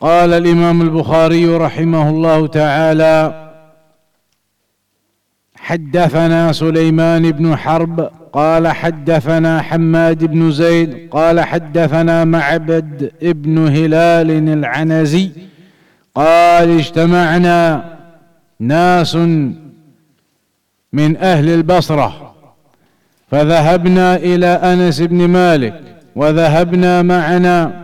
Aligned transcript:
قال 0.00 0.32
الإمام 0.32 0.82
البخاري 0.82 1.46
رحمه 1.46 2.10
الله 2.10 2.46
تعالى 2.46 3.44
حدثنا 5.56 6.52
سليمان 6.52 7.30
بن 7.30 7.56
حرب 7.56 8.10
قال 8.32 8.68
حدثنا 8.68 9.62
حماد 9.62 10.24
بن 10.24 10.52
زيد 10.52 11.08
قال 11.10 11.40
حدثنا 11.40 12.24
معبد 12.24 13.12
بن 13.22 13.68
هلال 13.68 14.30
العنزي 14.30 15.30
قال 16.14 16.70
اجتمعنا 16.78 17.84
ناس 18.60 19.16
من 20.92 21.16
أهل 21.16 21.48
البصرة 21.48 22.34
فذهبنا 23.30 24.16
إلى 24.16 24.46
أنس 24.46 25.00
بن 25.00 25.28
مالك 25.28 25.80
وذهبنا 26.16 27.02
معنا 27.02 27.83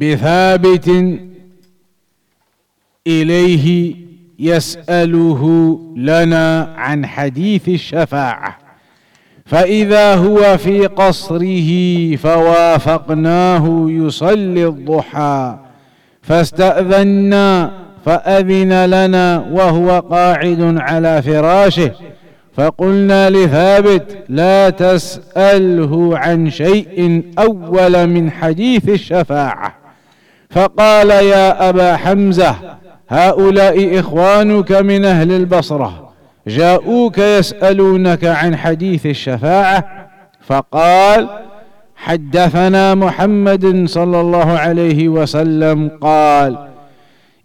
بثابت 0.00 1.18
إليه 3.06 3.94
يسأله 4.38 5.42
لنا 5.96 6.74
عن 6.76 7.06
حديث 7.06 7.68
الشفاعة. 7.68 8.58
فإذا 9.46 10.14
هو 10.14 10.58
في 10.58 10.86
قصره 10.86 11.70
فوافقناه 12.16 13.86
يصلي 13.88 14.66
الضحى 14.66 15.58
فاستأذنا 16.22 17.72
فأذن 18.04 18.84
لنا 18.84 19.46
وهو 19.52 20.00
قاعد 20.00 20.76
على 20.78 21.22
فراشه. 21.22 21.92
فقلنا 22.54 23.30
لثابت 23.30 24.18
لا 24.28 24.70
تسأله 24.70 26.18
عن 26.18 26.50
شيء 26.50 27.22
أول 27.38 28.06
من 28.06 28.30
حديث 28.30 28.88
الشفاعة. 28.88 29.85
فقال 30.50 31.10
يا 31.10 31.68
أبا 31.68 31.96
حمزة 31.96 32.54
هؤلاء 33.08 34.00
إخوانك 34.00 34.72
من 34.72 35.04
أهل 35.04 35.32
البصرة 35.32 36.10
جاءوك 36.46 37.18
يسألونك 37.18 38.24
عن 38.24 38.56
حديث 38.56 39.06
الشفاعة 39.06 39.84
فقال 40.46 41.28
حدثنا 41.96 42.94
محمد 42.94 43.84
صلى 43.88 44.20
الله 44.20 44.52
عليه 44.58 45.08
وسلم 45.08 45.90
قال 46.00 46.58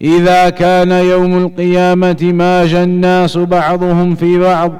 إذا 0.01 0.49
كان 0.49 0.91
يوم 0.91 1.37
القيامة 1.37 2.17
ماج 2.21 2.73
الناس 2.73 3.37
بعضهم 3.37 4.15
في 4.15 4.39
بعض 4.39 4.71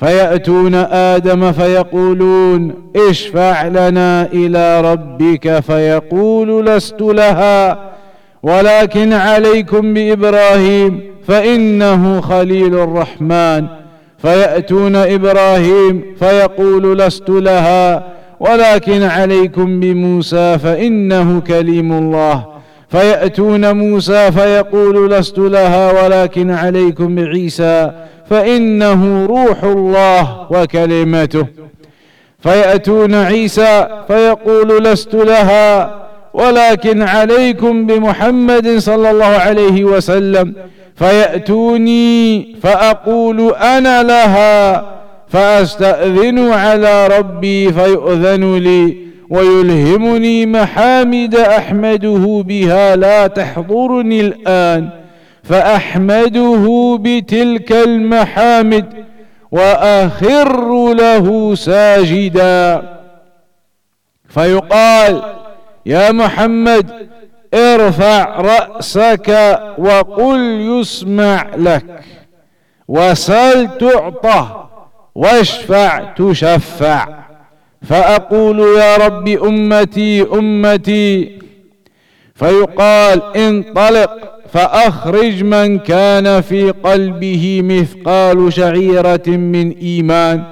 فيأتون 0.00 0.74
آدم 0.74 1.52
فيقولون 1.52 2.74
اشفع 3.10 3.66
لنا 3.66 4.26
إلى 4.32 4.80
ربك 4.92 5.60
فيقول 5.60 6.66
لست 6.66 7.00
لها 7.00 7.78
ولكن 8.42 9.12
عليكم 9.12 9.94
بإبراهيم 9.94 11.00
فإنه 11.26 12.20
خليل 12.20 12.74
الرحمن. 12.74 13.66
فيأتون 14.18 14.96
إبراهيم 14.96 16.04
فيقول 16.18 16.98
لست 16.98 17.28
لها 17.30 18.06
ولكن 18.40 19.02
عليكم 19.02 19.80
بموسى 19.80 20.58
فإنه 20.58 21.40
كليم 21.40 21.92
الله. 21.92 22.46
فيأتون 22.88 23.76
موسى 23.76 24.32
فيقول 24.32 25.10
لست 25.10 25.38
لها 25.38 26.04
ولكن 26.04 26.50
عليكم 26.50 27.14
بعيسى 27.14 27.90
فإنه 28.30 29.26
روح 29.26 29.64
الله 29.64 30.46
وكلمته. 30.50 31.46
فيأتون 32.40 33.14
عيسى 33.14 33.86
فيقول 34.08 34.84
لست 34.84 35.14
لها 35.14 35.94
ولكن 36.34 37.02
عليكم 37.02 37.86
بمحمد 37.86 38.78
صلى 38.78 39.10
الله 39.10 39.24
عليه 39.24 39.84
وسلم. 39.84 40.54
فيأتوني 40.96 42.46
فأقول 42.62 43.54
أنا 43.54 44.02
لها 44.02 44.84
فأستأذن 45.28 46.50
على 46.52 47.06
ربي 47.06 47.72
فيؤذن 47.72 48.56
لي 48.56 48.96
ويلهمني 49.30 50.46
محامد 50.46 51.34
أحمده 51.34 52.44
بها 52.46 52.96
لا 52.96 53.26
تحضرني 53.26 54.20
الآن. 54.20 54.88
فأحمده 55.48 56.98
بتلك 57.00 57.72
المحامد 57.72 59.04
وأخر 59.50 60.94
له 60.94 61.54
ساجدا. 61.54 62.82
فيقال 64.28 65.22
يا 65.86 66.12
محمد 66.12 67.08
ارفع 67.54 68.40
رأسك 68.40 69.60
وقل 69.78 70.40
يسمع 70.60 71.46
لك 71.56 72.00
وسل 72.88 73.68
تعطى 73.80 74.64
واشفع 75.14 76.12
تشفع. 76.12 77.08
فأقول 77.88 78.58
يا 78.78 78.96
رب 78.96 79.28
أمتي 79.28 80.22
أمتي. 80.22 81.38
فيقال 82.34 83.36
انطلق. 83.36 84.37
فأخرج 84.52 85.42
من 85.42 85.78
كان 85.78 86.40
في 86.40 86.70
قلبه 86.70 87.60
مثقال 87.64 88.52
شعيرة 88.52 89.26
من 89.26 89.70
إيمان 89.70 90.42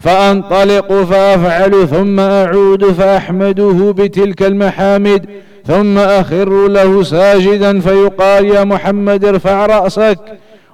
فأنطلق 0.00 0.92
فأفعل 0.92 1.88
ثم 1.88 2.20
أعود 2.20 2.84
فأحمده 2.84 3.94
بتلك 3.96 4.42
المحامد 4.42 5.26
ثم 5.66 5.98
أخر 5.98 6.68
له 6.68 7.02
ساجدا 7.02 7.80
فيقال 7.80 8.46
يا 8.46 8.64
محمد 8.64 9.24
ارفع 9.24 9.66
رأسك 9.66 10.18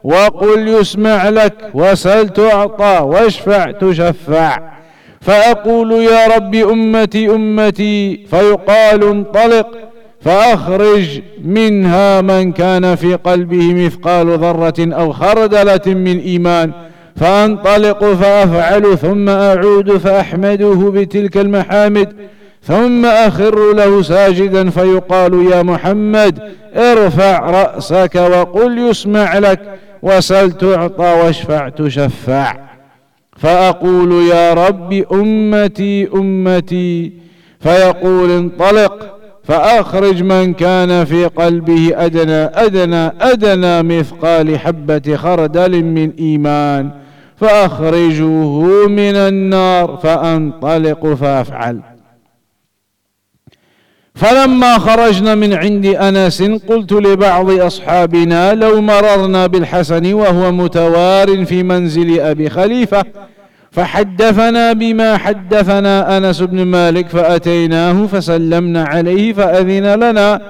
وقل 0.05 0.69
يسمع 0.69 1.28
لك 1.28 1.55
وسل 1.75 2.28
تعطى 2.28 3.00
واشفع 3.02 3.70
تشفع. 3.70 4.58
فأقول 5.20 5.93
يا 5.93 6.26
رب 6.37 6.55
أمتي 6.55 7.26
أمتي. 7.26 8.26
فيقال 8.31 9.05
انطلق. 9.05 9.67
فأخرج 10.24 11.20
منها 11.44 12.20
من 12.20 12.52
كان 12.52 12.94
في 12.94 13.14
قلبه 13.14 13.74
مثقال 13.74 14.38
ذرة 14.38 14.74
أو 14.78 15.12
خردلة 15.12 15.94
من 15.94 16.19
إيمان 16.19 16.72
فأنطلق 17.16 18.04
فأفعل 18.04 18.98
ثم 18.98 19.28
أعود 19.28 19.96
فأحمده 19.96 20.90
بتلك 20.94 21.36
المحامد 21.36 22.12
ثم 22.62 23.06
أخر 23.06 23.72
له 23.74 24.02
ساجدا 24.02 24.70
فيقال 24.70 25.46
يا 25.52 25.62
محمد 25.62 26.38
ارفع 26.76 27.50
رأسك 27.50 28.14
وقل 28.14 28.78
يسمع 28.78 29.38
لك 29.38 29.60
وسل 30.02 30.52
تعطى 30.52 31.04
واشفع 31.25 31.68
تشفع 31.68 32.56
فأقول 33.36 34.12
يا 34.12 34.54
رب 34.54 34.92
أمتي 35.12 36.08
أمتي. 36.14 37.12
فيقول 37.60 38.30
انطلق. 38.30 39.21
فأخرج 39.44 40.22
من 40.22 40.54
كان 40.54 41.04
في 41.04 41.24
قلبه 41.24 41.92
أدنى 41.94 42.44
أدنى 42.44 43.12
أدنى 43.20 43.82
مثقال 43.82 44.58
حبة 44.58 45.16
خردل 45.16 45.82
من 45.84 46.12
إيمان. 46.18 46.90
فأخرجوه 47.36 48.88
من 48.88 49.16
النار 49.16 49.96
فأنطلق 50.02 51.06
فأفعل. 51.06 51.80
فلما 54.14 54.78
خرجنا 54.78 55.34
من 55.34 55.52
عند 55.52 55.86
أنس 55.86 56.42
قلت 56.42 56.92
لبعض 56.92 57.50
أصحابنا 57.50 58.54
لو 58.54 58.80
مررنا 58.80 59.46
بالحسن 59.46 60.14
وهو 60.14 60.52
متوار 60.52 61.44
في 61.44 61.62
منزل 61.62 62.20
أبي 62.20 62.50
خليفة 62.50 63.04
فحدثنا 63.72 64.72
بما 64.72 65.16
حدثنا 65.16 66.16
أنس 66.16 66.40
بن 66.42 66.62
مالك 66.62 67.08
فأتيناه 67.08 68.06
فسلمنا 68.06 68.84
عليه 68.84 69.32
فأذن 69.32 69.94
لنا 69.94 70.40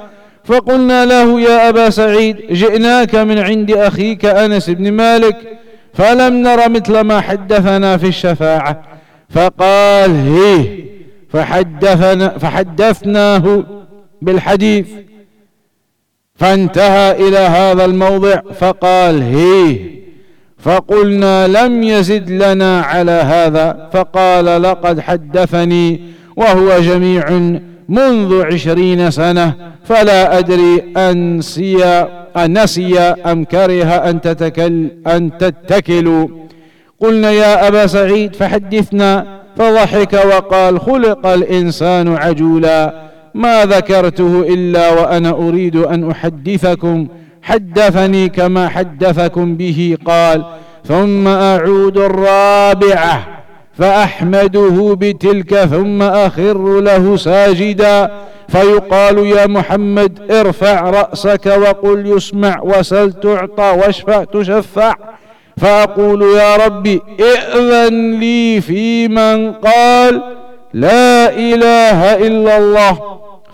فقلنا 0.44 1.04
له 1.04 1.40
يا 1.40 1.68
أبا 1.68 1.90
سعيد 1.90 2.36
جئناك 2.50 3.14
من 3.14 3.38
عند 3.38 3.70
أخيك 3.70 4.24
أنس 4.24 4.70
بن 4.70 4.92
مالك 4.92 5.36
فلم 5.94 6.42
نر 6.42 6.68
مثل 6.68 7.00
ما 7.00 7.20
حدثنا 7.20 7.96
في 7.96 8.06
الشفاعة 8.06 8.82
فقال 9.30 10.10
هيه 10.10 10.84
فحدثنا 11.28 12.28
فحدثناه 12.28 13.64
بالحديث 14.22 14.86
فانتهى 16.34 17.28
إلى 17.28 17.38
هذا 17.38 17.84
الموضع 17.84 18.40
فقال 18.60 19.22
هيه 19.22 20.01
فقلنا 20.62 21.48
لم 21.48 21.82
يزد 21.82 22.30
لنا 22.30 22.80
على 22.80 23.10
هذا 23.12 23.88
فقال 23.92 24.62
لقد 24.62 25.00
حدثني 25.00 26.00
وهو 26.36 26.78
جميع 26.80 27.30
منذ 27.88 28.42
عشرين 28.42 29.10
سنة 29.10 29.54
فلا 29.84 30.38
أدري 30.38 30.82
أنسي 30.96 31.84
أنسي 32.36 32.98
أم 32.98 33.44
كره 33.44 33.84
أن, 33.84 34.20
تتكل 34.20 34.88
أن 35.06 35.30
تتكلوا 35.38 36.28
قلنا 37.00 37.30
يا 37.30 37.68
أبا 37.68 37.86
سعيد 37.86 38.36
فحدثنا 38.36 39.26
فضحك 39.56 40.12
وقال 40.12 40.80
خلق 40.80 41.26
الإنسان 41.26 42.16
عجولا 42.16 42.94
ما 43.34 43.64
ذكرته 43.64 44.40
إلا 44.54 44.90
وأنا 44.90 45.30
أريد 45.30 45.76
أن 45.76 46.10
أحدثكم 46.10 47.08
حدثني 47.42 48.28
كما 48.28 48.68
حدثكم 48.68 49.56
به 49.56 49.96
قال 50.06 50.44
ثم 50.88 51.28
أعود 51.28 51.98
الرابعة 51.98 53.26
فأحمده 53.78 54.96
بتلك 55.00 55.54
ثم 55.54 56.02
أخر 56.02 56.80
له 56.80 57.16
ساجدا. 57.16 58.10
فيقال 58.48 59.18
يا 59.18 59.46
محمد 59.46 60.30
ارفع 60.30 60.90
رأسك 60.90 61.46
وقل 61.46 62.06
يسمع 62.06 62.60
وسل 62.62 63.12
تعطى 63.12 63.78
واشفع 63.78 64.24
تشفع. 64.24 64.94
فأقول 65.56 66.22
يا 66.22 66.56
ربي 66.56 67.00
ائذن 67.20 68.20
لي 68.20 68.60
في 68.60 69.08
من 69.08 69.52
قال 69.52 70.22
لا 70.74 71.30
إله 71.30 72.26
إلا 72.26 72.58
الله. 72.58 72.98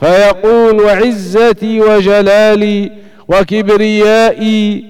فيقول 0.01 0.81
وعزتي 0.81 1.81
وجلالي 1.81 3.08
وكبريائي 3.29 4.85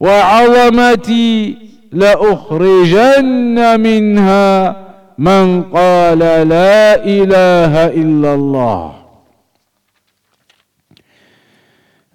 وعظمتي 0.00 1.56
لأخرجن 1.92 3.80
منها 3.80 4.86
من 5.18 5.62
قال 5.62 6.18
لا 6.48 7.04
إله 7.04 7.86
إلا 7.86 8.34
الله 8.34 8.92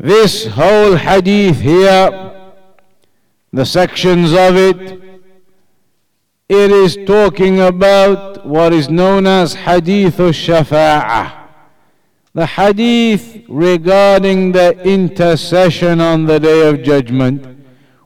This 0.04 0.48
whole 0.48 0.96
hadith 0.96 1.60
here, 1.62 2.31
the 3.54 3.66
sections 3.66 4.34
of 4.34 4.56
it, 4.57 5.00
it 6.50 6.72
is 6.72 6.98
talking 7.06 7.60
about 7.60 8.44
what 8.44 8.74
is 8.74 8.90
known 8.90 9.28
as 9.28 9.54
hadith 9.54 10.19
al-shafa'ah. 10.19 11.41
The 12.33 12.45
hadith 12.45 13.44
regarding 13.50 14.54
the 14.54 14.81
intercession 14.88 16.00
on 16.00 16.28
the 16.28 16.39
day 16.39 16.66
of 16.69 16.81
judgment. 16.81 17.45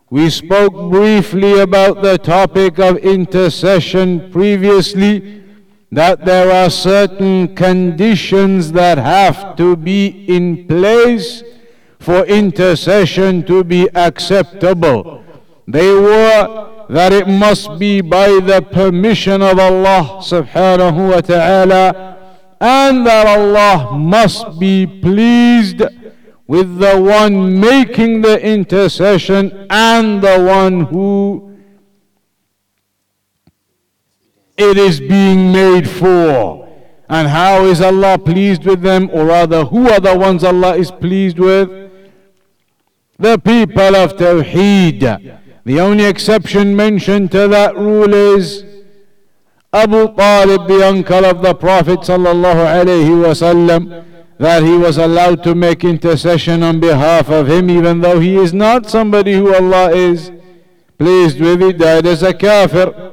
We 0.10 0.32
spoke 0.32 0.74
briefly 0.90 1.60
about 1.60 2.02
the 2.02 2.18
topic 2.18 2.80
of 2.80 2.98
intercession 2.98 4.32
previously, 4.32 5.44
that 5.92 6.26
there 6.26 6.52
are 6.52 6.72
certain 6.72 7.56
conditions 7.56 8.72
that 8.72 8.98
have 8.98 9.56
to 9.58 9.76
be 9.76 10.26
in 10.28 10.66
place 10.66 11.44
for 12.00 12.26
intercession 12.26 13.46
to 13.46 13.64
be 13.64 13.88
acceptable. 13.94 15.24
They 15.68 15.94
were 15.94 16.86
that 16.90 17.14
it 17.14 17.28
must 17.28 17.78
be 17.78 18.02
by 18.02 18.28
the 18.40 18.62
permission 18.62 19.44
of 19.44 19.60
Allah 19.60 20.22
subhanahu 20.22 21.12
wa 21.12 21.22
ta'ala 21.22 22.15
and 22.60 23.06
that 23.06 23.28
Allah 23.28 23.98
must 23.98 24.60
be 24.60 24.86
pleased 24.86 25.82
with 26.48 26.78
the 26.78 27.00
one 27.02 27.60
making 27.60 28.22
the 28.22 28.40
intercession 28.42 29.68
and 29.70 30.22
the 30.22 30.40
one 30.44 30.82
who 30.82 31.58
it 34.58 34.78
is 34.78 35.00
being 35.00 35.52
made 35.52 35.90
for. 35.90 36.68
And 37.10 37.28
how 37.28 37.66
is 37.66 37.82
Allah 37.82 38.18
pleased 38.18 38.66
with 38.66 38.82
them? 38.82 39.10
Or 39.14 39.26
rather, 39.26 39.66
who 39.66 39.90
are 39.90 40.00
the 40.00 40.18
ones 40.18 40.44
Allah 40.44 40.76
is 40.76 40.92
pleased 40.92 41.38
with? 41.40 41.70
The 43.20 43.38
people 43.38 43.96
of 43.96 44.14
Tawheed. 44.18 45.42
The 45.66 45.80
only 45.80 46.06
exception 46.06 46.76
mentioned 46.76 47.32
to 47.32 47.48
that 47.48 47.76
rule 47.76 48.14
is 48.14 48.64
Abu 49.76 50.08
Talib, 50.16 50.68
the 50.70 50.88
uncle 50.88 51.26
of 51.26 51.42
the 51.42 51.54
Prophet 51.54 52.00
wasallam, 52.00 54.06
that 54.38 54.64
he 54.64 54.78
was 54.78 54.98
allowed 54.98 55.44
to 55.44 55.54
make 55.54 55.84
intercession 55.84 56.64
on 56.64 56.80
behalf 56.80 57.30
of 57.30 57.50
him, 57.50 57.70
even 57.70 58.00
though 58.00 58.22
he 58.22 58.38
is 58.38 58.54
not 58.54 58.90
somebody 58.90 59.34
who 59.34 59.54
Allah 59.54 59.92
is 59.92 60.32
pleased 60.98 61.42
with. 61.42 61.62
He 61.62 61.74
died 61.74 62.08
as 62.08 62.24
a 62.24 62.34
kafir. 62.34 63.12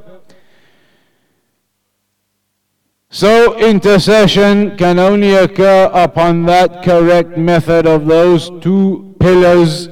So 3.10 3.58
intercession 3.58 4.76
can 4.76 5.00
only 5.00 5.34
occur 5.34 5.90
upon 5.92 6.46
that 6.46 6.84
correct 6.84 7.36
method 7.36 7.88
of 7.88 8.06
those 8.06 8.50
two 8.60 9.16
pillars 9.18 9.88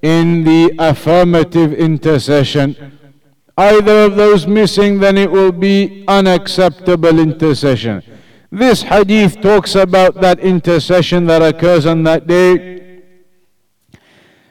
in 0.00 0.44
the 0.44 0.74
affirmative 0.78 1.74
intercession 1.74 2.94
either 3.57 4.05
of 4.05 4.15
those 4.15 4.47
missing, 4.47 4.99
then 4.99 5.17
it 5.17 5.29
will 5.29 5.51
be 5.51 6.05
unacceptable 6.07 7.19
intercession. 7.19 8.01
This 8.51 8.81
hadith 8.81 9.41
talks 9.41 9.75
about 9.75 10.21
that 10.21 10.39
intercession 10.39 11.25
that 11.27 11.41
occurs 11.41 11.85
on 11.85 12.03
that 12.03 12.25
day. 12.25 12.79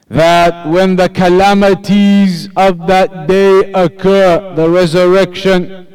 That 0.09 0.69
when 0.69 0.97
the 0.97 1.09
calamities 1.09 2.49
of 2.57 2.87
that 2.87 3.26
day 3.26 3.73
occur, 3.73 4.55
the 4.55 4.71
resurrection, 4.71 5.87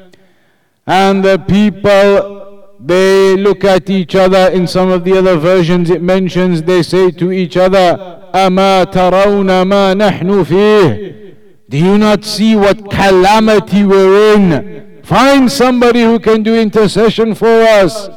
and 0.85 1.23
the 1.23 1.39
people, 1.39 2.75
they 2.79 3.37
look 3.37 3.63
at 3.63 3.89
each 3.89 4.15
other. 4.15 4.49
In 4.49 4.67
some 4.67 4.89
of 4.89 5.03
the 5.03 5.17
other 5.17 5.37
versions, 5.37 5.89
it 5.89 6.01
mentions 6.01 6.63
they 6.63 6.83
say 6.83 7.09
to 7.11 7.31
each 7.31 7.55
other, 7.57 7.97
أما 8.33 8.83
ترون 8.91 9.61
ما 9.61 9.93
نحن 9.93 10.43
فيه 10.43 11.26
do 11.68 11.76
you 11.76 11.98
not 11.98 12.24
see 12.24 12.56
what 12.56 12.90
calamity 12.90 13.84
we're 13.84 14.34
in? 14.34 15.02
Find 15.02 15.50
somebody 15.52 16.02
who 16.02 16.18
can 16.18 16.42
do 16.42 16.54
intercession 16.54 17.34
for 17.34 17.62
us. 17.62 18.08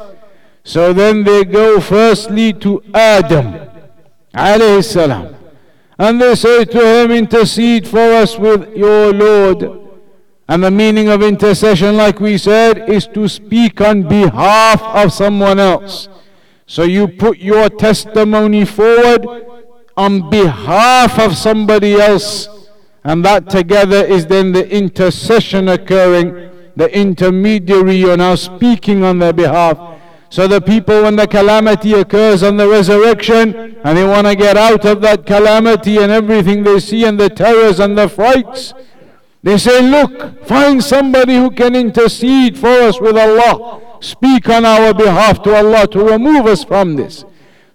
So 0.64 0.94
then 0.94 1.24
they 1.24 1.44
go 1.44 1.82
firstly 1.82 2.54
to 2.54 2.82
Adam, 2.94 3.68
alayhi. 4.34 5.38
And 5.98 6.22
they 6.22 6.36
say 6.36 6.66
to 6.66 7.04
him, 7.04 7.12
intercede 7.12 7.88
for 7.88 8.00
us 8.00 8.38
with 8.38 8.76
your 8.76 9.14
Lord. 9.14 9.80
And 10.48 10.64
the 10.64 10.72
meaning 10.72 11.10
of 11.10 11.22
intercession, 11.22 11.98
like 11.98 12.20
we 12.20 12.38
said, 12.38 12.90
is 12.90 13.06
to 13.08 13.28
speak 13.28 13.82
on 13.82 14.08
behalf 14.08 14.82
of 14.82 15.12
someone 15.12 15.60
else. 15.60 16.10
So 16.68 16.84
you 16.84 17.08
put 17.08 17.38
your 17.38 17.70
testimony 17.70 18.66
forward 18.66 19.26
on 19.98 20.30
behalf 20.30 21.20
of 21.20 21.36
somebody 21.36 21.96
else 21.96 22.48
and 23.04 23.26
that 23.26 23.50
together 23.50 24.04
is 24.06 24.28
then 24.28 24.52
the 24.52 24.70
intercession 24.70 25.68
occurring, 25.68 26.50
the 26.76 26.96
intermediary, 26.96 27.96
you're 27.96 28.18
now 28.18 28.36
speaking 28.36 29.04
on 29.04 29.20
their 29.20 29.34
behalf. 29.34 29.78
So 30.30 30.48
the 30.48 30.62
people, 30.62 31.04
when 31.04 31.18
the 31.18 31.28
calamity 31.28 31.94
occurs 31.94 32.42
on 32.44 32.58
the 32.58 32.68
resurrection, 32.68 33.78
and 33.84 33.98
they 33.98 34.06
want 34.06 34.28
to 34.28 34.36
get 34.36 34.56
out 34.56 34.86
of 34.86 35.02
that 35.02 35.26
calamity 35.26 35.98
and 35.98 36.12
everything 36.12 36.64
they 36.64 36.80
see 36.80 37.04
and 37.04 37.20
the 37.20 37.30
terrors 37.30 37.80
and 37.80 37.98
the 37.98 38.08
frights, 38.08 38.74
They 39.44 39.58
say, 39.58 39.82
Look, 39.82 40.46
find 40.46 40.84
somebody 40.84 41.36
who 41.36 41.50
can 41.50 41.76
intercede 41.76 42.58
for 42.58 42.68
us 42.68 43.02
with 43.02 43.18
Allah. 43.18 43.82
Speak 44.00 44.48
on 44.50 44.66
our 44.66 44.94
behalf 44.94 45.42
to 45.44 45.56
Allah 45.56 45.88
to 45.88 46.00
remove 46.00 46.46
us 46.46 46.64
from 46.64 46.96
this. 46.96 47.26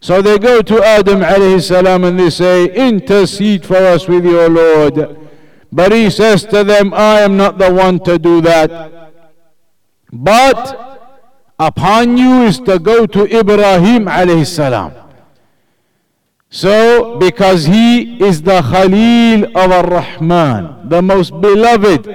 So 0.07 0.23
they 0.23 0.39
go 0.39 0.63
to 0.63 0.85
Adam 0.85 1.19
alayhi 1.19 1.61
salam 1.61 2.05
and 2.05 2.17
they 2.17 2.31
say, 2.31 2.67
Intercede 2.73 3.67
for 3.67 3.75
us 3.75 4.07
with 4.07 4.25
your 4.25 4.49
Lord. 4.49 5.19
But 5.73 5.91
he 5.91 6.11
says 6.11 6.45
to 6.45 6.63
them, 6.63 6.95
I 6.95 7.23
am 7.23 7.37
not 7.37 7.59
the 7.59 7.75
one 7.75 7.99
to 8.05 8.17
do 8.17 8.41
that. 8.43 8.71
But 10.13 10.63
upon 11.59 12.17
you 12.17 12.43
is 12.45 12.61
to 12.71 12.79
go 12.79 13.05
to 13.07 13.25
Ibrahim 13.37 14.05
alayhi 14.05 14.47
salam. 14.47 14.93
So, 16.51 17.19
because 17.19 17.65
he 17.65 18.23
is 18.25 18.43
the 18.43 18.63
Khalil 18.63 19.47
of 19.59 19.73
Ar-Rahman, 19.73 20.89
the 20.89 21.03
most 21.03 21.33
beloved 21.41 22.07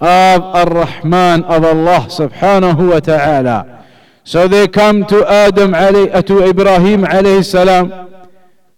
of 0.00 0.40
Ar-Rahman 0.62 1.44
of 1.44 1.62
Allah 1.62 2.06
subhanahu 2.08 2.88
wa 2.88 3.00
ta'ala. 3.00 3.73
So 4.24 4.48
they 4.48 4.68
come 4.68 5.04
to 5.06 5.26
Adam 5.28 5.74
uh, 5.74 6.22
to 6.22 6.48
Ibrahim 6.48 7.02
alayhi 7.04 7.44
salam 7.44 8.08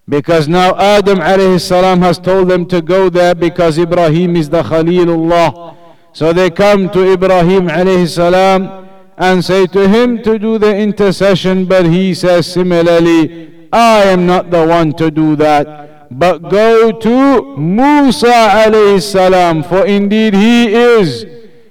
because 0.09 0.49
now 0.49 0.76
Adam 0.76 1.19
alayhi 1.19 1.61
salam 1.61 2.00
has 2.03 2.19
told 2.19 2.49
them 2.49 2.67
to 2.67 2.83
go 2.83 3.09
there 3.09 3.35
because 3.35 3.79
Ibrahim 3.79 4.37
is 4.37 4.50
the 4.50 4.62
Khalilullah. 4.62 5.76
So 6.12 6.33
they 6.33 6.50
come 6.50 6.91
to 6.91 7.12
Ibrahim 7.12 7.69
alayhi 7.69 8.09
salam 8.09 8.88
and 9.17 9.45
say 9.45 9.67
to 9.69 9.88
him 9.88 10.23
to 10.25 10.38
do 10.38 10.59
the 10.59 10.76
intercession 10.76 11.65
but 11.65 11.87
he 11.87 12.12
says 12.12 12.53
similarly 12.53 13.69
I 13.73 14.03
am 14.05 14.26
not 14.26 14.50
the 14.50 14.67
one 14.67 14.93
to 14.95 15.11
do 15.11 15.37
that. 15.37 16.09
But 16.11 16.38
go 16.50 16.93
to 16.93 17.57
Musa 17.59 18.26
alayhi 18.67 19.03
salam, 19.03 19.62
for 19.62 19.85
indeed 19.87 20.35
he 20.35 20.73
is 20.73 21.25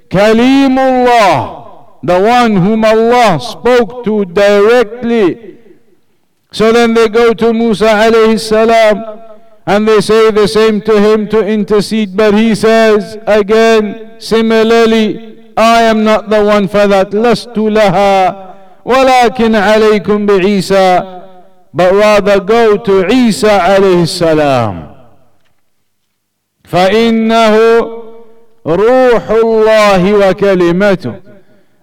Kalimullah, 0.10 1.65
the 2.05 2.19
one 2.21 2.57
whom 2.57 2.85
Allah 2.85 3.39
spoke 3.41 4.05
to 4.05 4.25
directly. 4.25 5.59
So 6.53 6.73
then 6.73 6.95
they 6.95 7.09
go 7.09 7.33
to 7.35 7.53
Musa 7.53 7.87
alayhi 7.87 8.41
salam 8.41 9.21
and 9.67 9.87
they 9.87 10.01
say 10.01 10.31
the 10.31 10.49
same 10.49 10.81
to 10.83 10.99
him 11.01 11.29
to 11.29 11.47
intercede, 11.47 12.17
but 12.17 12.35
he 12.35 12.55
says 12.55 13.19
again, 13.27 14.17
similarly, 14.19 15.53
I 15.57 15.83
am 15.83 16.03
not 16.05 16.31
the 16.31 16.43
one 16.45 16.67
for 16.69 16.87
that. 16.87 17.11
لست 17.11 17.57
لها 17.59 18.55
ولكن 18.85 19.55
عليكم 19.55 20.27
بعيسى 20.27 21.21
but 21.73 21.93
rather 21.93 22.41
go 22.41 22.77
to 22.77 23.07
Isa 23.07 23.59
alayhi 23.61 24.09
salam. 24.09 24.87
فإنه 26.65 27.57
روح 28.67 29.31
الله 29.31 30.15
وكلمته 30.15 31.24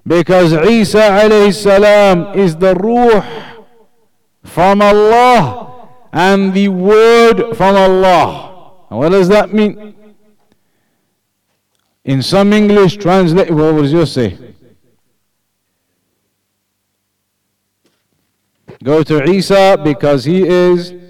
because 0.07 0.53
Isa 0.53 0.99
alayhi 0.99 1.55
salam 1.55 2.39
is 2.39 2.57
the 2.57 2.75
ruh 2.75 3.25
from 4.45 4.83
Allah 4.83 5.89
and 6.13 6.53
the 6.53 6.69
word 6.69 7.57
from 7.57 7.77
Allah. 7.77 8.75
what 8.89 9.11
does 9.11 9.29
that 9.29 9.53
mean? 9.53 9.95
In 12.05 12.21
some 12.23 12.53
English 12.53 12.97
translate, 12.97 13.51
what 13.51 13.75
was 13.75 13.93
yours 13.93 14.13
say? 14.13 14.37
Go 18.83 19.05
to 19.05 19.23
Isa 19.31 19.81
because 19.83 20.25
he 20.25 20.43
is. 20.47 21.02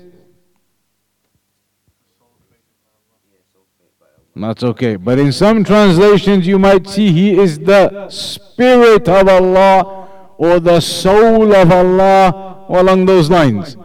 That's 4.35 4.63
okay. 4.63 4.97
But 4.97 5.19
in 5.19 5.31
some 5.33 5.63
translations, 5.65 6.47
you 6.47 6.59
might 6.59 6.89
see 6.89 7.13
he 7.13 7.39
is 7.39 7.59
the 7.59 8.09
Spirit 8.09 9.09
of 9.09 9.29
Allah 9.29 10.09
or 10.39 10.59
the 10.59 10.81
soul 10.81 11.55
of 11.55 11.71
Allah, 11.71 12.65
or 12.69 12.81
along 12.81 13.07
those 13.07 13.31
lines. 13.31 13.77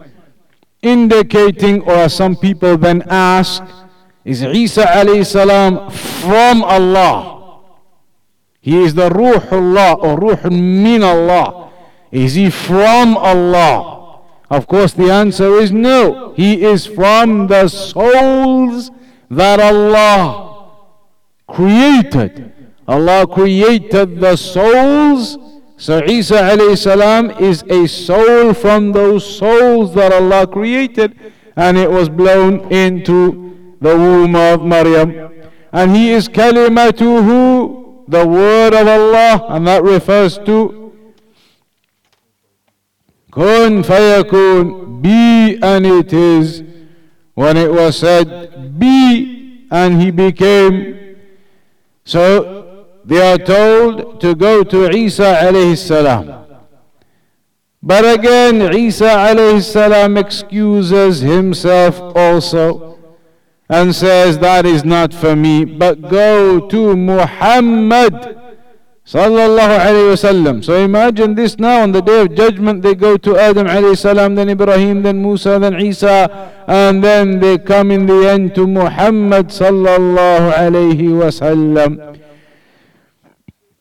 Indicating, 0.82 1.82
or 1.82 1.92
as 2.08 2.14
some 2.14 2.34
people 2.34 2.76
then 2.76 3.02
ask, 3.08 3.62
is 4.24 4.42
Isa 4.42 4.84
alayhi 4.84 5.24
salam 5.24 5.90
from 5.90 6.64
Allah? 6.64 7.62
He 8.60 8.82
is 8.82 8.94
the 8.94 9.08
Ruhullah 9.08 10.02
or 10.02 10.18
Ruh 10.18 10.50
min 10.50 11.02
Allah. 11.02 11.70
Is 12.10 12.34
he 12.34 12.50
from 12.50 13.16
Allah? 13.16 14.20
Of 14.50 14.66
course, 14.66 14.94
the 14.94 15.12
answer 15.12 15.60
is 15.60 15.70
no. 15.70 16.32
He 16.34 16.64
is 16.64 16.86
from 16.86 17.46
the 17.46 17.68
souls 17.68 18.90
that 19.30 19.60
Allah 19.60 20.70
created. 21.46 22.52
Allah 22.86 23.26
created 23.26 24.20
the 24.20 24.36
souls. 24.36 25.36
So 25.76 26.02
Isa 26.04 26.34
alayhi 26.34 26.78
salam 26.78 27.30
is 27.38 27.62
a 27.68 27.86
soul 27.86 28.52
from 28.54 28.92
those 28.92 29.24
souls 29.38 29.94
that 29.94 30.12
Allah 30.12 30.46
created 30.46 31.16
and 31.56 31.76
it 31.76 31.90
was 31.90 32.08
blown 32.08 32.72
into 32.72 33.76
the 33.80 33.96
womb 33.96 34.34
of 34.36 34.64
Maryam. 34.64 35.30
And 35.72 35.94
he 35.94 36.10
is 36.12 36.28
kalimatuhu, 36.28 38.04
the 38.08 38.26
word 38.26 38.74
of 38.74 38.86
Allah, 38.86 39.46
and 39.50 39.66
that 39.66 39.82
refers 39.82 40.38
to 40.38 40.78
Kun 43.30 43.82
fayakun, 43.84 45.02
be 45.02 45.58
and 45.62 45.86
it 45.86 46.12
is. 46.12 46.62
When 47.38 47.56
it 47.56 47.70
was 47.70 47.96
said, 47.96 48.80
be 48.80 49.68
and 49.70 50.02
he 50.02 50.10
became. 50.10 51.16
So 52.04 52.86
they 53.04 53.20
are 53.32 53.38
told 53.38 54.20
to 54.22 54.34
go 54.34 54.64
to 54.64 54.90
Isa 54.90 55.38
alayhi 55.46 55.78
salam. 55.78 56.46
But 57.80 58.04
again, 58.18 58.74
Isa 58.74 59.04
alayhi 59.04 59.62
salam 59.62 60.16
excuses 60.16 61.20
himself 61.20 62.00
also 62.16 62.98
and 63.68 63.94
says, 63.94 64.40
That 64.40 64.66
is 64.66 64.84
not 64.84 65.14
for 65.14 65.36
me, 65.36 65.64
but 65.64 66.08
go 66.10 66.66
to 66.68 66.96
Muhammad 66.96 68.37
Sallallahu 69.08 69.80
alayhi 69.88 70.12
wasallam. 70.12 70.62
So 70.62 70.76
imagine 70.76 71.34
this 71.34 71.58
now 71.58 71.80
on 71.80 71.92
the 71.92 72.02
day 72.02 72.20
of 72.20 72.34
judgment 72.34 72.82
they 72.82 72.94
go 72.94 73.16
to 73.16 73.38
Adam 73.38 73.66
alayhi 73.66 73.96
salam, 73.96 74.34
then 74.34 74.50
Ibrahim, 74.50 75.02
then 75.02 75.22
Musa, 75.22 75.58
then 75.58 75.80
Isa, 75.80 76.28
and 76.66 77.02
then 77.02 77.40
they 77.40 77.56
come 77.56 77.90
in 77.90 78.04
the 78.04 78.28
end 78.28 78.54
to 78.56 78.66
Muhammad 78.66 79.48
sallallahu 79.48 80.52
alayhi 80.52 81.08
wasallam. 81.08 82.20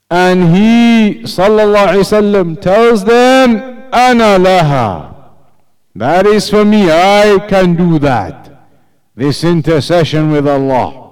And 0.10 0.55
he 0.55 1.24
sallallahu 1.24 1.91
alayhi 1.91 2.07
wasallam 2.07 2.62
tells 2.62 3.03
them, 3.03 3.57
Ana 3.91 4.39
laha. 4.39 5.13
That 5.93 6.25
is 6.25 6.50
for 6.50 6.63
me, 6.63 6.89
I 6.89 7.46
can 7.50 7.75
do 7.75 8.00
that. 8.00 8.48
This 9.13 9.43
intercession 9.43 10.31
with 10.31 10.48
Allah. 10.48 11.06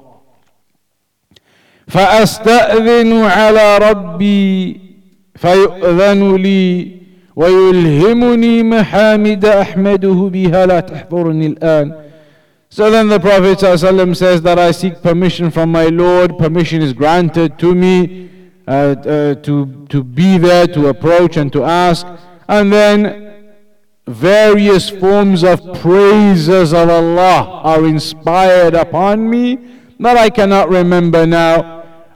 فأستأذن 1.89 3.13
على 3.23 3.79
ربي 3.79 4.81
فيؤذن 5.37 6.37
لي 6.37 7.01
ويلهمني 7.37 8.63
محامد 8.63 9.45
أحمده 9.45 10.31
بها 10.33 10.67
لا 10.67 10.81
تحضرني 10.81 11.47
الآن 11.47 11.93
So 12.73 12.89
then 12.89 13.09
the 13.09 13.19
Prophet 13.19 13.59
ﷺ 13.59 14.15
says 14.17 14.43
that 14.43 14.57
I 14.57 14.71
seek 14.71 15.03
permission 15.03 15.51
from 15.51 15.73
my 15.73 15.87
Lord. 15.87 16.39
Permission 16.39 16.83
is 16.83 16.93
granted 16.93 17.59
to 17.59 17.75
me 17.75 18.31
uh, 18.69 18.71
uh, 18.71 19.35
to, 19.35 19.87
to 19.89 20.05
be 20.05 20.39
there, 20.39 20.69
to 20.69 20.87
approach 20.87 21.37
and 21.37 21.53
to 21.53 21.65
ask. 21.65 22.07
And 22.47 22.73
then 22.73 23.43
various 24.07 24.89
forms 24.89 25.43
of 25.43 25.81
praises 25.81 26.73
of 26.73 26.89
Allah 26.89 27.61
are 27.65 27.85
inspired 27.87 28.75
upon 28.75 29.29
me 29.29 29.59
that 29.99 30.17
I 30.17 30.31
cannot 30.31 30.69
remember 30.69 31.27
now 31.27 31.74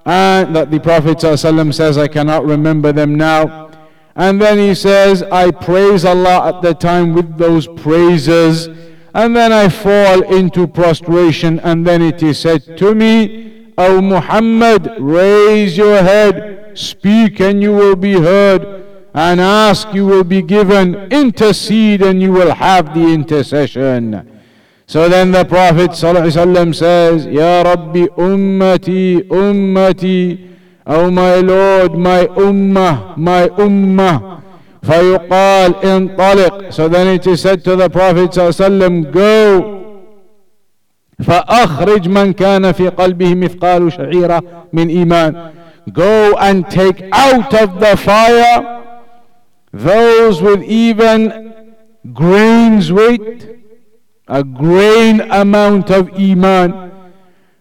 and 0.10 0.56
that 0.56 0.72
the 0.72 0.80
Prophet 0.80 1.20
ﷺ 1.20 1.72
says, 1.72 1.96
I 1.96 2.08
cannot 2.08 2.44
remember 2.44 2.92
them 2.92 3.14
now. 3.14 3.70
And 4.16 4.42
then 4.42 4.58
he 4.58 4.74
says, 4.74 5.22
I 5.22 5.52
praise 5.52 6.04
Allah 6.04 6.50
at 6.50 6.64
the 6.64 6.74
time 6.74 7.14
with 7.14 7.38
those 7.38 7.68
praises. 7.68 8.68
And 9.14 9.36
then 9.36 9.54
I 9.54 9.70
fall 9.70 10.24
into 10.24 10.66
prostration. 10.66 11.60
And 11.60 11.86
then 11.86 12.02
it 12.02 12.24
is 12.24 12.40
said 12.40 12.76
to 12.80 12.96
me, 12.96 13.72
O 13.78 14.02
Muhammad, 14.02 14.92
raise 14.98 15.78
your 15.78 16.02
head, 16.02 16.72
speak 16.76 17.40
and 17.40 17.62
you 17.62 17.72
will 17.72 17.96
be 17.96 18.14
heard, 18.14 18.64
and 19.14 19.40
ask 19.40 19.94
you 19.94 20.08
will 20.08 20.24
be 20.24 20.42
given, 20.42 20.96
intercede 21.12 22.02
and 22.02 22.20
you 22.20 22.32
will 22.32 22.56
have 22.56 22.96
the 22.96 23.14
intercession. 23.14 24.39
So 24.89 25.09
then 25.09 25.31
the 25.33 25.45
Prophet 25.45 25.93
ﷺ 25.93 26.75
says, 26.75 27.27
Ya 27.27 27.63
Rabbi 27.63 28.07
ummati 28.17 29.23
ummati, 29.29 30.51
O 30.87 31.11
my 31.11 31.37
Lord, 31.37 31.95
my 31.95 32.27
ummah, 32.27 33.17
my 33.17 33.49
ummah. 33.49 34.43
فيقال 34.85 35.75
انطلق 35.85 36.71
So 36.73 36.89
then 36.89 37.07
it 37.07 37.27
is 37.27 37.41
said 37.41 37.65
to 37.65 37.75
the 37.77 37.89
Prophet 37.89 38.31
ﷺ, 38.33 39.13
Go 39.13 39.81
فأخرج 41.23 42.09
من 42.09 42.33
كان 42.33 42.73
في 42.73 42.89
قلبه 42.89 43.35
مثقال 43.35 43.93
شعيرة 43.93 44.43
من 44.73 44.89
إيمان 44.89 45.53
Go 45.93 46.37
and 46.37 46.69
take 46.71 47.03
out 47.13 47.55
of 47.55 47.81
the 47.81 47.97
fire 47.97 48.83
those 49.73 50.41
with 50.41 50.63
even 50.63 51.53
grain's 52.13 52.93
weight, 52.93 53.58
a 54.29 54.43
grain 54.43 55.21
amount 55.21 55.91
of 55.91 56.11
iman. 56.19 56.91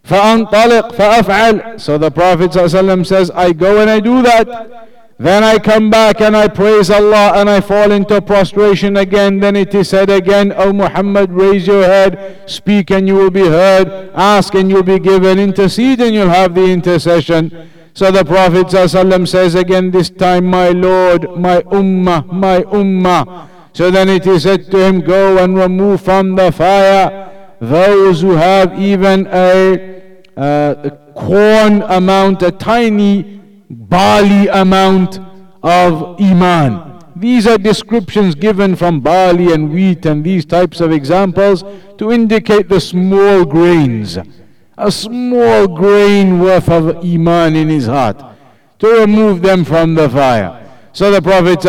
فأنطلق 0.03 0.91
فأفعل 0.93 1.79
So 1.79 1.98
the 1.98 2.12
Prophet 2.12 2.51
ﷺ 2.51 3.05
says, 3.05 3.31
I 3.31 3.53
go 3.53 3.79
and 3.79 3.89
I 3.89 4.00
do 4.00 4.22
that. 4.22 4.89
Then 5.17 5.43
I 5.43 5.57
come 5.60 5.89
back 5.89 6.19
and 6.19 6.36
I 6.36 6.48
praise 6.48 6.89
Allah 6.89 7.33
and 7.36 7.50
I 7.50 7.62
fall 7.62 7.91
into 7.91 8.22
prostration 8.22 8.98
again. 8.98 9.39
Then 9.39 9.55
it 9.55 9.74
is 9.74 9.88
said 9.89 10.10
again, 10.10 10.51
O 10.57 10.74
Muhammad, 10.74 11.31
raise 11.31 11.67
your 11.67 11.83
head, 11.83 12.41
speak 12.45 12.91
and 12.91 13.07
you 13.07 13.15
will 13.15 13.29
be 13.29 13.48
heard, 13.48 14.12
ask 14.15 14.53
and 14.55 14.69
you'll 14.69 14.83
be 14.83 15.00
given, 15.00 15.39
intercede 15.39 16.01
and 16.01 16.13
you'll 16.13 16.29
have 16.29 16.55
the 16.55 16.65
intercession. 16.65 17.69
So 17.93 18.12
the 18.12 18.25
Prophet 18.25 18.67
ﷺ 18.67 19.27
says 19.27 19.55
again 19.55 19.91
this 19.91 20.10
time, 20.10 20.48
My 20.48 20.69
Lord, 20.69 21.38
my 21.38 21.62
Ummah, 21.62 22.29
my 22.29 22.62
Ummah. 22.63 23.48
So 23.72 23.90
then 23.90 24.08
it 24.08 24.26
is 24.26 24.42
said 24.42 24.70
to 24.70 24.78
him, 24.78 25.00
Go 25.00 25.38
and 25.42 25.56
remove 25.56 26.02
from 26.02 26.34
the 26.37 26.50
fire 26.52 27.56
those 27.60 28.20
who 28.20 28.32
have 28.32 28.78
even 28.78 29.26
a, 29.28 30.22
a 30.37 30.90
corn 31.14 31.82
amount, 31.82 32.42
a 32.42 32.52
tiny 32.52 33.40
barley 33.70 34.48
amount 34.48 35.18
of 35.62 36.20
Iman. 36.20 37.00
These 37.16 37.46
are 37.48 37.58
descriptions 37.58 38.37
given 38.37 38.76
from 38.76 39.00
barley 39.00 39.52
and 39.52 39.72
wheat 39.72 40.06
and 40.06 40.25
these 40.25 40.44
types 40.44 40.80
of 40.80 40.92
examples 40.92 41.64
to 41.98 42.12
indicate 42.12 42.68
the 42.68 42.80
small 42.80 43.44
grains 43.44 44.18
a 44.78 44.92
small 44.92 45.66
grain 45.66 46.38
worth 46.38 46.68
of 46.68 47.04
iman 47.04 47.56
in 47.56 47.68
his 47.68 47.87
heart 47.87 48.22
to 48.78 48.87
remove 48.87 49.42
them 49.42 49.64
from 49.64 49.96
the 49.96 50.08
fire. 50.08 50.67
So 50.92 51.11
the 51.11 51.23
Prophet 51.23 51.62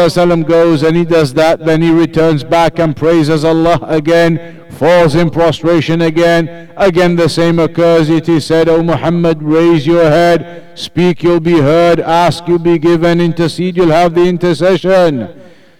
goes 0.48 0.84
and 0.84 0.96
he 0.96 1.06
does 1.06 1.34
that, 1.34 1.66
then 1.66 1.82
he 1.82 1.92
returns 1.92 2.44
back 2.44 2.80
and 2.80 2.96
praises 2.96 3.44
Allah 3.44 3.80
again, 3.84 4.66
falls 4.72 5.14
in 5.14 5.30
prostration 5.30 6.02
again. 6.02 6.72
Again 6.78 7.16
the 7.16 7.30
same 7.30 7.60
occurs. 7.60 8.10
It 8.10 8.30
is 8.30 8.46
said, 8.46 8.70
O 8.70 8.82
Muhammad, 8.82 9.44
raise 9.44 9.86
your 9.86 10.04
head, 10.04 10.78
speak, 10.80 11.22
you'll 11.22 11.42
be 11.42 11.60
heard, 11.60 12.00
ask, 12.00 12.48
you'll 12.48 12.60
be 12.60 12.80
given, 12.80 13.20
intercede, 13.20 13.78
you'll 13.78 13.92
have 13.92 14.16
the 14.16 14.24
intercession. 14.24 15.30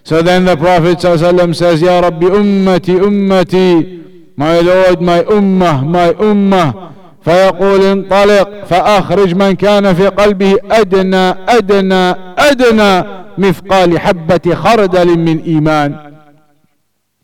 So 0.04 0.22
then 0.22 0.46
the 0.46 0.58
Prophet 0.58 1.02
says, 1.02 1.82
Ya 1.82 2.00
Rabbi 2.00 2.28
ummati 2.28 3.00
ummati, 3.00 4.36
my 4.36 4.60
Lord, 4.60 5.02
my 5.02 5.24
ummah, 5.24 5.86
my 5.88 6.14
ummah. 6.14 6.89
فيقول 7.30 7.82
انطلق 7.82 8.66
فأخرج 8.66 9.36
من 9.36 9.52
كان 9.52 9.94
في 9.94 10.08
قلبه 10.08 10.56
أدنى 10.72 11.30
أدنى 11.50 12.16
أدنى 12.38 13.08
مثقال 13.38 14.00
حبة 14.00 14.56
خردل 14.56 15.20
من 15.20 15.40
إيمان 15.40 15.96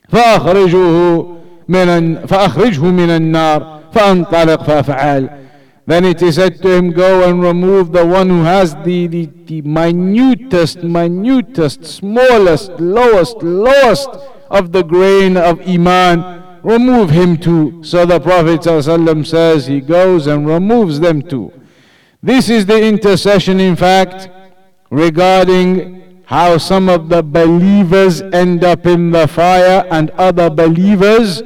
فأخرجه 0.10 1.26
من 1.68 2.16
فأخرجه 2.16 2.84
من 2.86 3.10
النار 3.10 3.80
فانطلق 3.94 4.64
فافعل 4.64 5.30
Then 5.88 6.04
it 6.04 6.20
is 6.24 6.34
said 6.36 6.64
to 6.64 6.70
him, 6.72 6.92
Go 6.94 7.30
and 7.30 7.44
remove 7.44 7.92
the 7.92 8.04
one 8.04 8.28
who 8.28 8.42
has 8.42 8.74
the, 8.86 9.06
the, 9.06 9.30
the 9.46 9.62
minutest, 9.62 10.82
minutest, 10.82 11.86
smallest, 11.86 12.72
lowest, 12.80 13.38
lowest 13.44 14.10
of 14.50 14.72
the 14.72 14.82
grain 14.84 15.38
of 15.38 15.62
Iman 15.68 16.45
remove 16.66 17.12
him 17.12 17.38
too. 17.38 17.84
So 17.84 18.06
the 18.06 18.20
Prophet 18.20 18.62
ﷺ 18.62 19.26
says 19.28 19.68
he 19.68 19.80
goes 19.82 20.26
and 20.26 20.48
removes 20.48 21.00
them 21.00 21.22
too. 21.22 21.54
This 22.24 22.50
is 22.50 22.66
the 22.66 22.84
intercession, 22.84 23.60
in 23.60 23.76
fact, 23.76 24.30
regarding 24.90 26.24
how 26.26 26.58
some 26.58 26.90
of 26.90 27.08
the 27.10 27.22
believers 27.22 28.22
end 28.22 28.64
up 28.64 28.88
in 28.88 29.12
the 29.12 29.28
fire 29.28 29.86
and 29.92 30.10
other 30.12 30.50
believers 30.50 31.44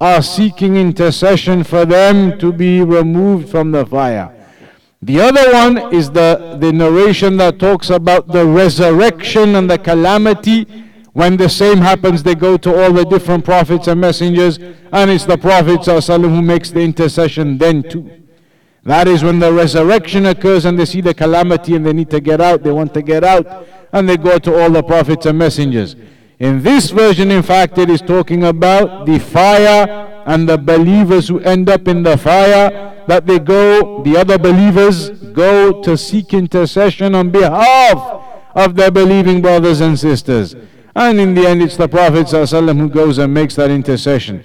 are 0.00 0.22
seeking 0.22 0.76
intercession 0.76 1.62
for 1.62 1.84
them 1.84 2.38
to 2.38 2.50
be 2.50 2.80
removed 2.80 3.50
from 3.50 3.72
the 3.72 3.84
fire. 3.84 4.34
The 5.02 5.20
other 5.20 5.52
one 5.52 5.92
is 5.94 6.10
the, 6.12 6.56
the 6.58 6.72
narration 6.72 7.36
that 7.36 7.58
talks 7.58 7.90
about 7.90 8.28
the 8.28 8.46
resurrection 8.46 9.54
and 9.54 9.68
the 9.70 9.78
calamity 9.78 10.66
when 11.12 11.36
the 11.36 11.48
same 11.48 11.78
happens, 11.78 12.22
they 12.22 12.34
go 12.34 12.56
to 12.56 12.82
all 12.82 12.92
the 12.92 13.04
different 13.04 13.44
prophets 13.44 13.86
and 13.86 14.00
messengers, 14.00 14.58
and 14.58 15.10
it's 15.10 15.26
the 15.26 15.36
Prophet 15.36 15.84
who 15.84 16.42
makes 16.42 16.70
the 16.70 16.80
intercession 16.80 17.58
then 17.58 17.82
too. 17.82 18.10
That 18.84 19.06
is 19.06 19.22
when 19.22 19.38
the 19.38 19.52
resurrection 19.52 20.26
occurs 20.26 20.64
and 20.64 20.78
they 20.78 20.86
see 20.86 21.00
the 21.00 21.14
calamity 21.14 21.76
and 21.76 21.86
they 21.86 21.92
need 21.92 22.10
to 22.10 22.20
get 22.20 22.40
out, 22.40 22.62
they 22.62 22.72
want 22.72 22.94
to 22.94 23.02
get 23.02 23.22
out, 23.22 23.46
and 23.92 24.08
they 24.08 24.16
go 24.16 24.38
to 24.38 24.60
all 24.60 24.70
the 24.70 24.82
prophets 24.82 25.26
and 25.26 25.38
messengers. 25.38 25.96
In 26.38 26.62
this 26.62 26.90
version, 26.90 27.30
in 27.30 27.42
fact, 27.42 27.78
it 27.78 27.88
is 27.88 28.00
talking 28.00 28.42
about 28.44 29.06
the 29.06 29.18
fire 29.18 30.08
and 30.26 30.48
the 30.48 30.58
believers 30.58 31.28
who 31.28 31.40
end 31.40 31.68
up 31.68 31.86
in 31.86 32.02
the 32.02 32.16
fire, 32.16 33.04
that 33.06 33.26
they 33.26 33.38
go, 33.38 34.02
the 34.02 34.16
other 34.16 34.38
believers 34.38 35.10
go 35.10 35.82
to 35.82 35.96
seek 35.96 36.32
intercession 36.32 37.14
on 37.14 37.30
behalf 37.30 38.22
of 38.54 38.74
their 38.76 38.90
believing 38.90 39.42
brothers 39.42 39.80
and 39.80 39.98
sisters. 39.98 40.56
And 40.94 41.18
in 41.18 41.34
the 41.34 41.46
end, 41.46 41.62
it's 41.62 41.76
the 41.76 41.88
Prophet 41.88 42.26
ﷺ 42.26 42.78
who 42.78 42.88
goes 42.88 43.18
and 43.18 43.32
makes 43.32 43.54
that 43.56 43.70
intercession. 43.70 44.44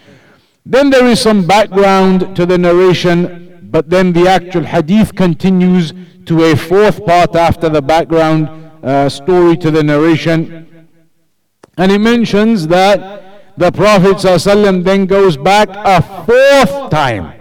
Then 0.65 0.89
there 0.89 1.05
is 1.05 1.19
some 1.19 1.45
background 1.45 2.35
to 2.35 2.45
the 2.45 2.57
narration, 2.57 3.69
but 3.71 3.89
then 3.89 4.13
the 4.13 4.27
actual 4.27 4.63
hadith 4.63 5.15
continues 5.15 5.93
to 6.25 6.43
a 6.43 6.55
fourth 6.55 7.05
part 7.05 7.35
after 7.35 7.69
the 7.69 7.81
background 7.81 8.49
uh, 8.83 9.09
story 9.09 9.57
to 9.57 9.71
the 9.71 9.83
narration. 9.83 10.87
And 11.77 11.91
it 11.91 11.99
mentions 11.99 12.67
that 12.67 13.57
the 13.57 13.71
Prophet 13.71 14.17
ﷺ 14.17 14.83
then 14.83 15.05
goes 15.05 15.35
back 15.35 15.69
a 15.71 16.01
fourth 16.01 16.91
time. 16.91 17.33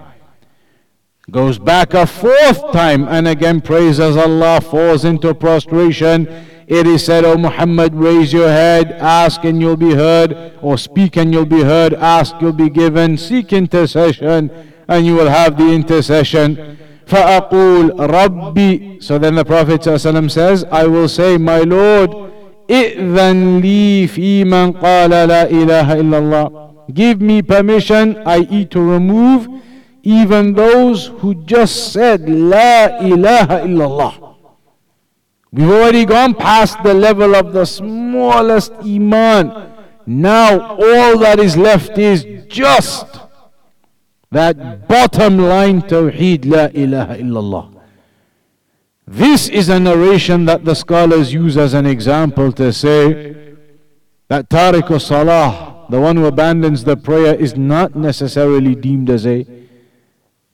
Goes 1.31 1.59
back 1.59 1.95
a 1.95 2.07
fourth 2.07 2.73
time 2.73 3.09
and 3.09 3.27
again 3.27 3.61
praises 3.61 4.17
Allah, 4.17 4.61
falls 4.61 5.05
into 5.05 5.35
prostration 5.35 6.47
it 6.68 6.88
is 6.88 7.04
said, 7.06 7.26
O 7.26 7.38
Muhammad, 7.38 7.94
raise 7.94 8.32
your 8.32 8.50
head, 8.50 8.94
ask 8.94 9.44
and 9.44 9.60
you'll 9.62 9.76
be 9.78 9.94
heard, 9.94 10.54
or 10.62 10.78
speak 10.78 11.18
and 11.18 11.34
you'll 11.34 11.46
be 11.46 11.64
heard, 11.64 11.94
ask, 11.96 12.36
you'll 12.40 12.54
be 12.54 12.70
given, 12.70 13.18
seek 13.18 13.52
intercession, 13.54 14.50
and 14.88 15.06
you 15.06 15.16
will 15.16 15.30
have 15.30 15.58
the 15.58 15.68
intercession. 15.72 16.78
فأقول 17.08 17.92
ربي 18.00 19.02
So 19.04 19.18
then 19.18 19.36
the 19.36 19.44
Prophet 19.44 19.82
ﷺ 19.82 20.32
says, 20.32 20.64
I 20.72 20.88
will 20.88 21.10
say, 21.10 21.38
My 21.38 21.60
Lord, 21.60 22.32
إذن 22.70 23.60
لي 23.62 24.08
في 24.08 24.46
من 24.46 24.72
قال 24.72 25.10
لا 25.10 25.50
إله 25.50 25.94
إلا 26.00 26.18
الله 26.18 26.72
Give 26.94 27.22
me 27.22 27.42
permission, 27.42 28.18
i.e. 28.26 28.66
to 28.66 28.80
remove 28.82 29.48
even 30.04 30.54
those 30.54 31.08
who 31.20 31.36
just 31.46 31.92
said 31.94 32.22
لا 32.30 33.02
إله 33.02 33.64
إلا 33.66 33.86
الله 33.86 34.25
We've 35.53 35.71
already 35.71 36.05
gone 36.05 36.35
past 36.35 36.83
the 36.83 36.95
level 36.95 37.35
of 37.35 37.53
the 37.53 37.65
smallest 37.65 38.73
iman. 38.73 39.73
Now 40.07 40.77
all 40.77 41.19
that 41.19 41.39
is 41.41 41.57
left 41.57 41.99
is 41.99 42.27
just 42.49 43.07
that 44.31 44.89
bottom 44.89 45.39
line 45.39 45.83
tawheed 45.83 46.45
la 46.45 46.67
ilaha 46.75 47.17
illallah. 47.17 47.73
This 49.07 49.49
is 49.49 49.69
a 49.69 49.79
narration 49.79 50.47
that 50.47 50.65
the 50.65 50.75
scholars 50.75 51.33
use 51.33 51.57
as 51.57 51.75
an 51.75 51.87
example 51.87 52.51
to 52.53 52.73
say 52.73 53.57
that 54.29 54.51
tariq 54.51 55.01
salah, 55.01 55.87
the 55.89 56.01
one 56.01 56.17
who 56.17 56.27
abandons 56.27 56.83
the 56.83 56.97
prayer, 56.97 57.35
is 57.35 57.57
not 57.57 57.95
necessarily 57.95 58.75
deemed 58.75 59.09
as 59.09 59.25
a 59.27 59.47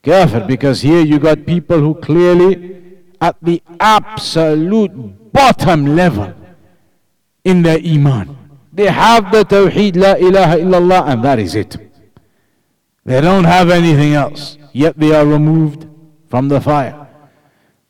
kafir 0.03 0.45
because 0.47 0.83
here 0.83 1.01
you 1.01 1.19
got 1.19 1.47
people 1.47 1.79
who 1.79 1.95
clearly 1.95 2.82
at 3.22 3.36
the 3.42 3.62
absolute 3.80 4.92
bottom 5.34 5.96
level 5.96 6.34
in 7.44 7.62
their 7.64 7.80
iman. 7.80 8.38
They 8.74 8.88
have 8.88 9.32
the 9.32 9.44
tawheed, 9.44 9.96
la 9.96 10.14
ilaha 10.14 10.58
illallah, 10.58 11.08
and 11.12 11.24
that 11.24 11.40
is 11.40 11.56
it. 11.56 11.78
They 13.06 13.22
don't 13.22 13.46
have 13.46 13.70
anything 13.70 14.14
else, 14.14 14.58
yet 14.74 15.00
they 15.00 15.14
are 15.16 15.26
removed 15.26 15.88
from 16.28 16.50
the 16.50 16.62
fire. 16.62 17.08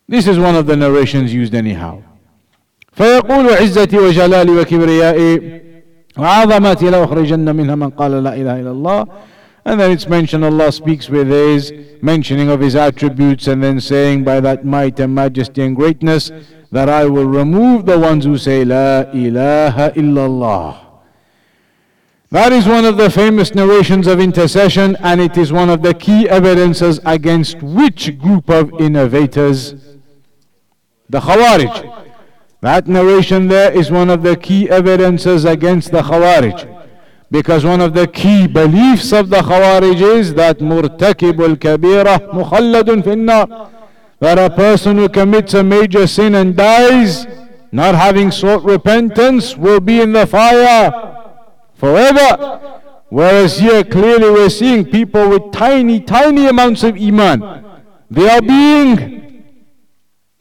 This 0.08 0.28
is 0.28 0.39
one 0.39 0.56
of 0.56 0.65
the 0.67 0.76
narrations 0.76 1.34
used 1.34 1.54
anyhow. 1.54 2.04
فيقول 2.98 3.50
عزتي 3.50 3.98
وجلالي 3.98 4.52
وكبريائي 4.52 5.62
وعظمتي 6.17 6.89
لأخرجن 6.89 7.56
منها 7.56 7.76
من 7.76 7.89
قال 7.89 8.24
لا 8.24 8.34
إله 8.36 8.60
إلا 8.60 8.72
الله 8.72 9.08
and 9.64 9.81
then 9.81 9.90
it's 9.90 10.09
mentioned 10.09 10.44
Allah 10.44 10.72
speaks 10.72 11.09
with 11.09 11.29
his 11.29 11.72
mentioning 12.03 12.48
of 12.48 12.61
his 12.61 12.75
attributes 12.75 13.46
and 13.46 13.62
then 13.62 13.81
saying 13.81 14.25
by 14.25 14.40
that 14.40 14.64
might 14.64 14.98
and 14.98 15.14
majesty 15.14 15.62
and 15.62 15.77
greatness 15.77 16.31
that 16.72 16.88
I 16.88 17.05
will 17.05 17.27
remove 17.27 17.87
the 17.87 17.98
ones 17.98 18.25
who 18.25 18.38
say 18.38 18.64
La 18.64 19.03
ilaha 19.12 19.92
illallah. 19.92 20.92
That 22.31 22.51
is 22.51 22.66
one 22.66 22.87
of 22.87 22.96
the 22.96 23.11
famous 23.11 23.55
narrations 23.55 24.07
of 24.07 24.18
intercession, 24.18 24.96
and 25.01 25.20
it 25.20 25.37
is 25.37 25.53
one 25.53 25.68
of 25.68 25.83
the 25.83 25.92
key 25.92 26.27
evidences 26.31 26.98
against 27.05 27.62
which 27.62 28.18
group 28.18 28.48
of 28.48 28.72
innovators? 28.81 29.75
The 31.11 31.20
Khawarij. 31.20 32.07
That 32.62 32.88
narration 32.88 33.48
there 33.48 33.70
is 33.70 33.90
one 33.90 34.09
of 34.09 34.22
the 34.22 34.37
key 34.37 34.70
evidences 34.70 35.44
against 35.44 35.92
the 35.92 36.01
Khawarij. 36.01 36.82
Because 37.33 37.64
one 37.64 37.81
of 37.81 37.95
the 37.95 38.07
key 38.07 38.47
beliefs 38.47 39.11
of 39.11 39.31
the 39.31 39.38
Khawarij 39.38 40.03
is 40.18 40.35
that 40.35 40.59
murtakibul 40.59 41.57
kabira 41.57 42.18
mukhalladun 42.31 43.03
finnar. 43.03 43.71
That 44.21 44.38
a 44.38 44.51
person 44.55 44.99
who 44.99 45.09
commits 45.09 45.55
a 45.55 45.64
major 45.64 46.07
sin 46.07 46.35
and 46.35 46.55
dies, 46.55 47.27
not 47.73 47.95
having 47.95 48.31
sought 48.31 48.62
repentance, 48.64 49.57
will 49.57 49.81
be 49.81 50.03
in 50.03 50.12
the 50.12 50.27
fire 50.27 50.92
forever. 51.73 52.61
Whereas 53.09 53.59
here 53.59 53.83
clearly 53.83 54.31
we're 54.31 54.51
seeing 54.51 54.85
people 54.85 55.31
with 55.31 55.53
tiny, 55.53 56.01
tiny 56.01 56.47
amounts 56.47 56.83
of 56.83 56.97
Iman. 56.97 57.40
They 58.11 58.29
are 58.29 58.42
being 58.42 59.45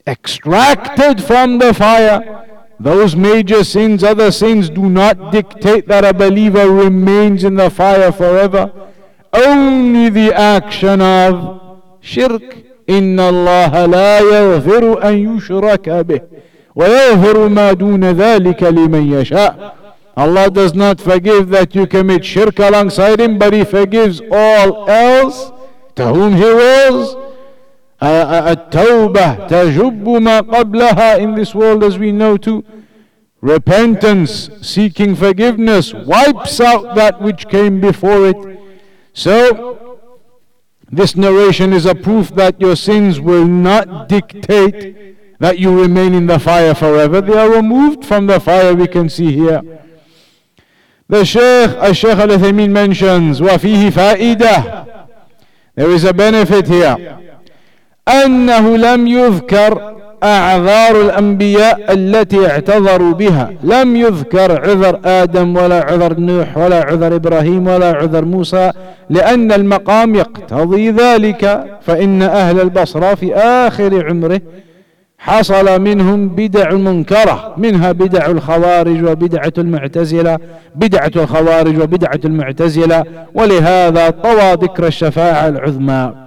extracted 0.06 1.24
from 1.24 1.58
the 1.58 1.74
fire. 1.74 2.20
Those 2.81 3.17
major 3.17 3.65
sins, 3.65 4.05
other 4.05 4.31
sins 4.31 4.69
do 4.69 4.89
not 4.89 5.33
dictate 5.33 5.89
that 5.89 6.05
a 6.05 6.13
believer 6.13 6.69
remains 6.71 7.43
in 7.43 7.55
the 7.55 7.71
fire 7.71 8.13
forever. 8.13 8.71
Only 9.33 10.11
the 10.11 10.35
action 10.35 11.01
of 11.01 11.61
shirk. 12.01 12.67
إن 12.89 13.21
الله 13.21 13.87
لا 13.87 14.19
يغفر 14.21 15.09
أن 15.09 15.37
يشرك 15.37 15.89
به 15.89 16.21
ويغفر 16.75 17.49
ما 17.49 17.73
دون 17.73 18.05
ذلك 18.05 18.63
لمن 18.63 19.13
يشاء 19.13 19.75
Allah 20.17 20.51
does 20.51 20.73
not 20.75 20.99
forgive 20.99 21.51
that 21.51 21.75
you 21.75 21.87
commit 21.87 22.25
shirk 22.25 22.59
alongside 22.59 23.21
Him, 23.21 23.39
but 23.39 23.53
He 23.53 23.65
forgives 23.65 24.23
all 24.33 24.89
else 24.89 25.53
to 25.97 26.07
whom 26.07 26.35
He 26.35 26.43
wills. 26.45 27.17
التوبة 28.03 29.47
تجب 29.47 30.09
ما 30.09 30.41
قبلها 30.41 31.19
in 31.19 31.35
this 31.35 31.55
world 31.55 31.83
as 31.83 31.99
we 31.99 32.13
know 32.13 32.37
too. 32.37 32.65
Repentance, 33.41 34.51
seeking 34.61 35.15
forgiveness, 35.15 35.93
wipes 35.93 36.61
out 36.61 36.95
that 36.97 37.21
which 37.21 37.49
came 37.49 37.81
before 37.81 38.27
it. 38.29 38.37
So, 39.13 39.99
this 40.91 41.17
narration 41.17 41.73
is 41.73 41.87
a 41.87 41.95
proof 41.95 42.31
that 42.31 42.61
your 42.61 42.77
sins 42.77 43.21
will 43.21 43.47
not 43.47 44.09
dictate 44.09 45.17
that 45.39 45.59
you 45.59 45.81
remain 45.81 46.15
in 46.15 46.27
the 46.27 46.39
fire 46.39 46.75
forever. 46.75 47.21
They 47.21 47.39
are 47.39 47.51
removed 47.51 48.05
from 48.05 48.27
the 48.27 48.41
fire, 48.41 48.75
we 48.75 48.87
can 48.87 49.09
see 49.09 49.33
here. 49.33 49.61
The 51.09 51.25
Shaykh, 51.25 51.71
Al-Shaykh 51.77 52.19
Al-Uthaymeen 52.19 52.71
mentions, 52.71 53.41
وَفِيهِ 53.41 53.91
فَائِدَةٌ 53.93 55.09
There 55.75 55.91
is 55.91 56.05
a 56.05 56.13
benefit 56.13 56.67
here. 56.67 57.30
أنه 58.26 58.78
لم 58.78 59.08
يذكر 59.08 59.92
أعذار 60.24 61.02
الأنبياء 61.02 61.94
التي 61.94 62.48
اعتذروا 62.48 63.14
بها. 63.14 63.50
لم 63.64 63.96
يذكر 63.96 64.62
عذر 64.70 65.00
آدم 65.06 65.56
ولا 65.56 65.84
عذر 65.84 66.20
نوح 66.20 66.58
ولا 66.58 66.84
عذر 66.84 67.16
إبراهيم 67.16 67.68
ولا 67.68 67.92
عذر 67.92 68.26
موسى 68.26 68.72
لأن 69.10 69.52
المقام 69.52 70.16
يقتضي 70.16 70.90
ذلك. 70.90 71.64
فإن 71.82 72.22
أهل 72.22 72.60
البصرة 72.60 73.16
في 73.16 73.36
آخر 73.36 74.08
عمره 74.10 74.42
حصل 75.18 75.82
منهم 75.82 76.30
بدع 76.30 76.72
منكرة 76.74 77.54
منها 77.58 77.92
بدع 77.92 78.26
الخوارج 78.26 79.04
وبدعة 79.04 79.54
المعتزلة 79.58 80.38
بدعة 80.76 81.12
الخوارج 81.16 81.82
وبدعة 81.82 82.20
المعتزلة. 82.26 83.04
ولهذا 83.34 84.10
طوى 84.10 84.54
ذكر 84.54 84.88
الشفاعة 84.88 85.48
العظمى. 85.48 86.21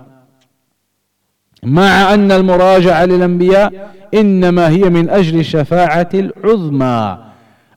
مع 1.64 2.14
أن 2.14 2.32
المراجعة 2.32 3.04
للأنبياء 3.04 3.72
إنما 4.14 4.68
هي 4.68 4.90
من 4.90 5.10
أجل 5.10 5.40
الشفاعة 5.40 6.08
العظمى 6.14 7.18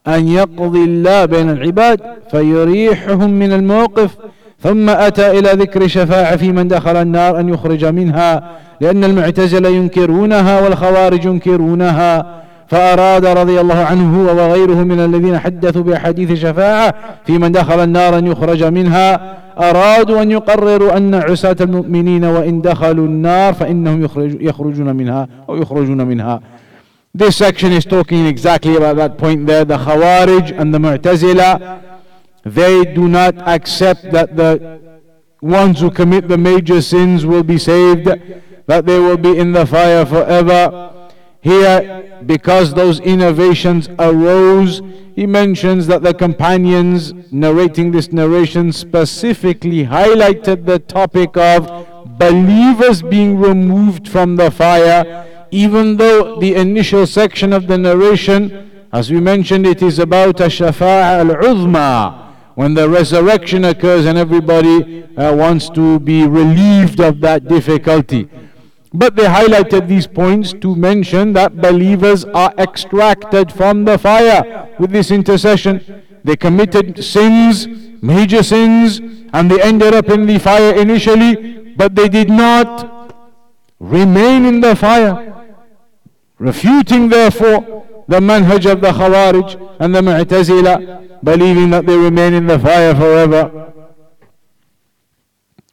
أن 0.08 0.28
يقضي 0.28 0.84
الله 0.84 1.26
بين 1.26 1.50
العباد 1.50 2.02
فيريحهم 2.32 3.30
من 3.30 3.54
الموقف 3.54 4.18
ثم 4.60 4.90
أتى 4.90 5.40
إلى 5.40 5.50
ذكر 5.50 5.88
شفاعة 5.88 6.36
في 6.36 6.52
من 6.52 6.68
دخل 6.68 6.96
النار 6.96 7.40
أن 7.40 7.50
يخرج 7.50 7.86
منها 7.86 8.44
لأن 8.82 9.04
المعتزلة 9.04 9.70
ينكرونها 9.70 10.62
والخوارج 10.62 11.26
ينكرونها. 11.26 12.42
فأراد 12.68 13.26
رضي 13.26 13.62
الله 13.62 13.84
عنه 13.84 14.18
هو 14.22 14.36
وغيره 14.36 14.84
من 14.84 15.00
الذين 15.00 15.40
حدثوا 15.40 15.84
بأحاديث 15.84 16.34
شفاعة 16.34 16.94
في 17.26 17.38
من 17.38 17.52
دخل 17.52 17.84
النار 17.84 18.18
أن 18.18 18.28
يخرج 18.28 18.64
منها 18.64 19.38
أرادوا 19.60 20.22
أن 20.22 20.32
يقرروا 20.32 20.98
أن 20.98 21.16
عساة 21.16 21.56
المؤمنين 21.62 22.26
وإن 22.26 22.62
دخلوا 22.62 23.06
النار 23.06 23.54
فإنهم 23.54 24.04
يخرج 24.04 24.42
يخرجون 24.42 24.96
منها 24.96 25.28
أو 25.50 25.56
يخرجون 25.56 26.08
منها 26.08 26.42
This 27.14 27.36
section 27.38 27.72
is 27.72 27.84
talking 27.84 28.28
exactly 28.28 28.76
about 28.76 28.98
that 28.98 29.18
point 29.18 29.48
there. 29.48 29.66
The 29.66 29.78
Khawarij 29.78 30.60
and 30.60 30.72
the 30.72 30.78
Mu'tazila, 30.78 31.82
they 32.46 32.86
do 32.94 33.08
not 33.08 33.36
accept 33.48 34.12
that 34.12 34.38
the 34.38 34.80
ones 35.42 35.80
who 35.80 35.90
commit 35.90 36.28
the 36.28 36.38
major 36.38 36.80
sins 36.80 37.26
will 37.26 37.42
be 37.42 37.58
saved, 37.58 38.06
that 38.68 38.86
they 38.86 39.00
will 39.00 39.18
be 39.18 39.36
in 39.36 39.52
the 39.52 39.66
fire 39.66 40.06
forever. 40.06 40.94
Here, 41.48 42.20
because 42.26 42.74
those 42.74 43.00
innovations 43.00 43.88
arose, 44.00 44.82
he 45.16 45.26
mentions 45.26 45.88
that 45.88 46.04
the 46.04 46.14
companions 46.14 47.14
narrating 47.32 47.92
this 47.92 48.12
narration 48.12 48.74
specifically 48.74 49.86
highlighted 49.86 50.66
the 50.66 50.80
topic 50.80 51.38
of 51.38 51.62
believers 52.20 53.02
being 53.02 53.40
removed 53.40 54.10
from 54.10 54.36
the 54.36 54.52
fire, 54.52 55.48
even 55.52 55.96
though 55.96 56.38
the 56.38 56.54
initial 56.56 57.08
section 57.08 57.54
of 57.54 57.68
the 57.68 57.78
narration, 57.78 58.88
as 58.92 59.10
we 59.10 59.22
mentioned, 59.22 59.66
it 59.66 59.82
is 59.82 60.00
about 60.00 60.42
a 60.42 60.50
shafa'a 60.58 61.24
al-uzma, 61.24 62.26
when 62.56 62.74
the 62.74 62.90
resurrection 62.90 63.64
occurs 63.64 64.06
and 64.06 64.18
everybody 64.18 65.04
uh, 65.16 65.34
wants 65.34 65.70
to 65.70 66.00
be 66.02 66.28
relieved 66.28 67.00
of 67.00 67.22
that 67.22 67.48
difficulty. 67.48 68.28
But 68.98 69.16
they 69.16 69.26
highlighted 69.26 69.88
these 69.88 70.08
points 70.08 70.54
to 70.54 70.76
mention 70.76 71.34
that 71.34 71.56
believers 71.62 72.26
are 72.26 72.52
extracted 72.58 73.52
from 73.52 73.86
the 73.86 74.00
fire 74.00 74.70
with 74.80 74.90
this 74.90 75.12
intercession. 75.12 76.04
They 76.24 76.36
committed 76.36 77.04
sins, 77.04 77.68
major 78.02 78.42
sins, 78.42 79.00
and 79.34 79.52
they 79.52 79.62
ended 79.62 79.94
up 79.94 80.10
in 80.10 80.26
the 80.26 80.40
fire 80.40 80.74
initially, 80.74 81.76
but 81.76 81.94
they 81.94 82.10
did 82.10 82.32
not 82.32 83.14
remain 83.80 84.46
in 84.46 84.62
the 84.62 84.76
fire. 84.76 85.46
Refuting 86.40 87.10
therefore 87.10 88.04
the 88.08 88.20
manhaj 88.20 88.66
of 88.72 88.82
the 88.82 88.92
Khawarij 88.94 89.78
and 89.80 89.94
the 89.94 90.02
Mu'tazila, 90.02 91.24
believing 91.24 91.70
that 91.70 91.86
they 91.86 91.98
remain 91.98 92.34
in 92.34 92.48
the 92.48 92.58
fire 92.58 92.96
forever. 92.96 93.74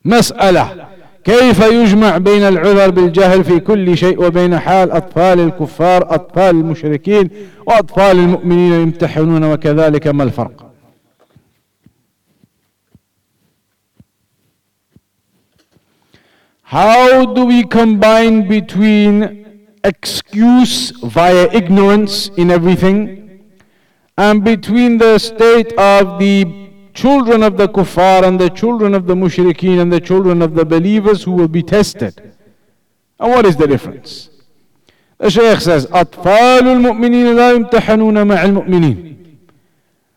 Mas'alah. 0.04 0.93
كيف 1.24 1.60
يجمع 1.60 2.18
بين 2.18 2.42
العذر 2.42 2.90
بالجهل 2.90 3.44
في 3.44 3.60
كل 3.60 3.96
شيء 3.96 4.24
وبين 4.24 4.58
حال 4.58 4.90
أطفال 4.90 5.40
الكفار 5.40 6.14
أطفال 6.14 6.50
المشركين 6.56 7.30
وأطفال 7.66 8.16
المؤمنين 8.18 8.72
يمتحنون 8.72 9.44
وكذلك 9.44 10.06
ما 10.06 10.24
الفرق؟ 10.24 10.64
How 16.64 17.24
do 17.26 17.44
we 17.44 17.62
combine 17.64 18.48
between 18.48 19.46
excuse 19.84 20.90
via 21.04 21.48
ignorance 21.52 22.28
in 22.36 22.50
everything 22.50 23.40
and 24.16 24.42
between 24.42 24.98
the 24.98 25.18
state 25.18 25.72
of 25.74 26.18
the 26.18 26.63
children 26.94 27.42
of 27.42 27.56
the 27.56 27.68
kuffar 27.68 28.24
and 28.24 28.40
the 28.40 28.48
children 28.50 28.94
of 28.94 29.06
the 29.06 29.14
mushrikeen 29.14 29.80
and 29.80 29.92
the 29.92 30.00
children 30.00 30.40
of 30.42 30.54
the 30.54 30.64
believers 30.64 31.22
who 31.24 31.32
will 31.32 31.48
be 31.48 31.62
tested. 31.62 32.14
And 33.20 33.30
what 33.30 33.44
is 33.46 33.56
the 33.56 33.66
difference? 33.66 34.30
The 35.18 35.30
Shaykh 35.30 35.60
says, 35.60 35.86
أطفال 35.86 36.66
المؤمنين 36.68 37.36
لا 37.36 37.52
يمتحنون 37.52 38.26
مع 38.26 38.44
المؤمنين 38.44 39.16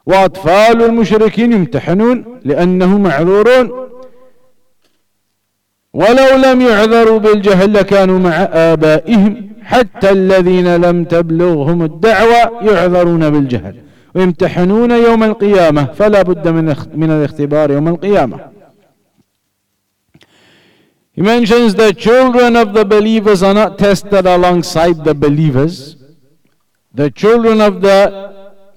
وأطفال 0.06 0.84
المشركين 0.84 1.52
يمتحنون 1.54 2.40
لأنهم 2.46 3.04
معذورون 3.04 3.72
ولو 5.94 6.36
لم 6.46 6.62
يعذروا 6.62 7.20
بالجهل 7.20 7.74
لكانوا 7.74 8.20
مع 8.20 8.32
آبائهم 8.52 9.50
حتى 9.64 10.10
الذين 10.12 10.76
لم 10.76 11.04
تبلغهم 11.04 11.84
الدعوة 11.84 12.64
يعذرون 12.64 13.30
بالجهل 13.30 13.76
ويمتحنون 14.16 14.92
يوم 14.92 15.24
القيامة 15.24 15.86
فلا 15.86 16.22
بد 16.22 16.48
من 16.48 16.76
من 16.94 17.12
الاختبار 17.12 17.72
يوم 17.72 17.88
القيامة 17.88 18.58
He 21.18 21.22
mentions 21.22 21.74
the 21.74 21.94
children 21.94 22.56
of 22.56 22.74
the 22.74 22.86
believers 22.86 23.42
are 23.42 23.54
not 23.54 23.80
tested 23.80 24.28
alongside 24.28 25.04
the 25.04 25.16
believers. 25.16 25.96
The 26.94 27.10
children 27.10 27.60
of 27.60 27.82
the 27.82 28.00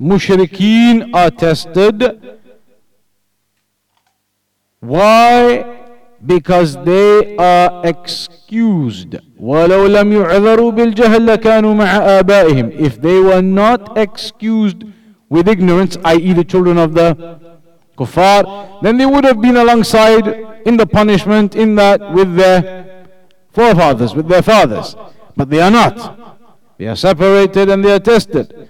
mushrikeen 0.00 1.14
are 1.14 1.30
tested 1.30 1.96
Why? 4.80 5.64
Because 6.24 6.76
they 6.84 7.36
are 7.36 7.82
excused. 7.84 9.16
ولو 9.38 9.86
لم 9.86 10.12
يعذروا 10.12 10.70
بالجهل 10.70 11.26
لكانوا 11.26 11.74
مع 11.74 12.18
آبائهم. 12.18 12.70
If 12.70 13.00
they 13.00 13.20
were 13.20 13.42
not 13.42 13.98
excused 13.98 14.84
with 15.30 15.48
ignorance, 15.48 15.96
i.e. 16.04 16.32
the 16.34 16.44
children 16.44 16.76
of 16.76 16.92
the 16.92 17.08
kuffar, 17.96 18.82
then 18.82 18.98
they 18.98 19.06
would 19.06 19.24
have 19.24 19.40
been 19.40 19.56
alongside 19.56 20.26
in 20.66 20.76
the 20.76 20.86
punishment 20.86 21.54
in 21.54 21.76
that 21.76 22.12
with 22.12 22.34
their 22.36 23.06
forefathers, 23.52 24.14
with 24.14 24.28
their 24.28 24.42
fathers. 24.42 24.96
But 25.36 25.48
they 25.48 25.60
are 25.60 25.70
not. 25.70 26.36
They 26.76 26.88
are 26.88 26.96
separated 26.96 27.70
and 27.70 27.84
they 27.84 27.92
are 27.94 28.00
tested. 28.00 28.68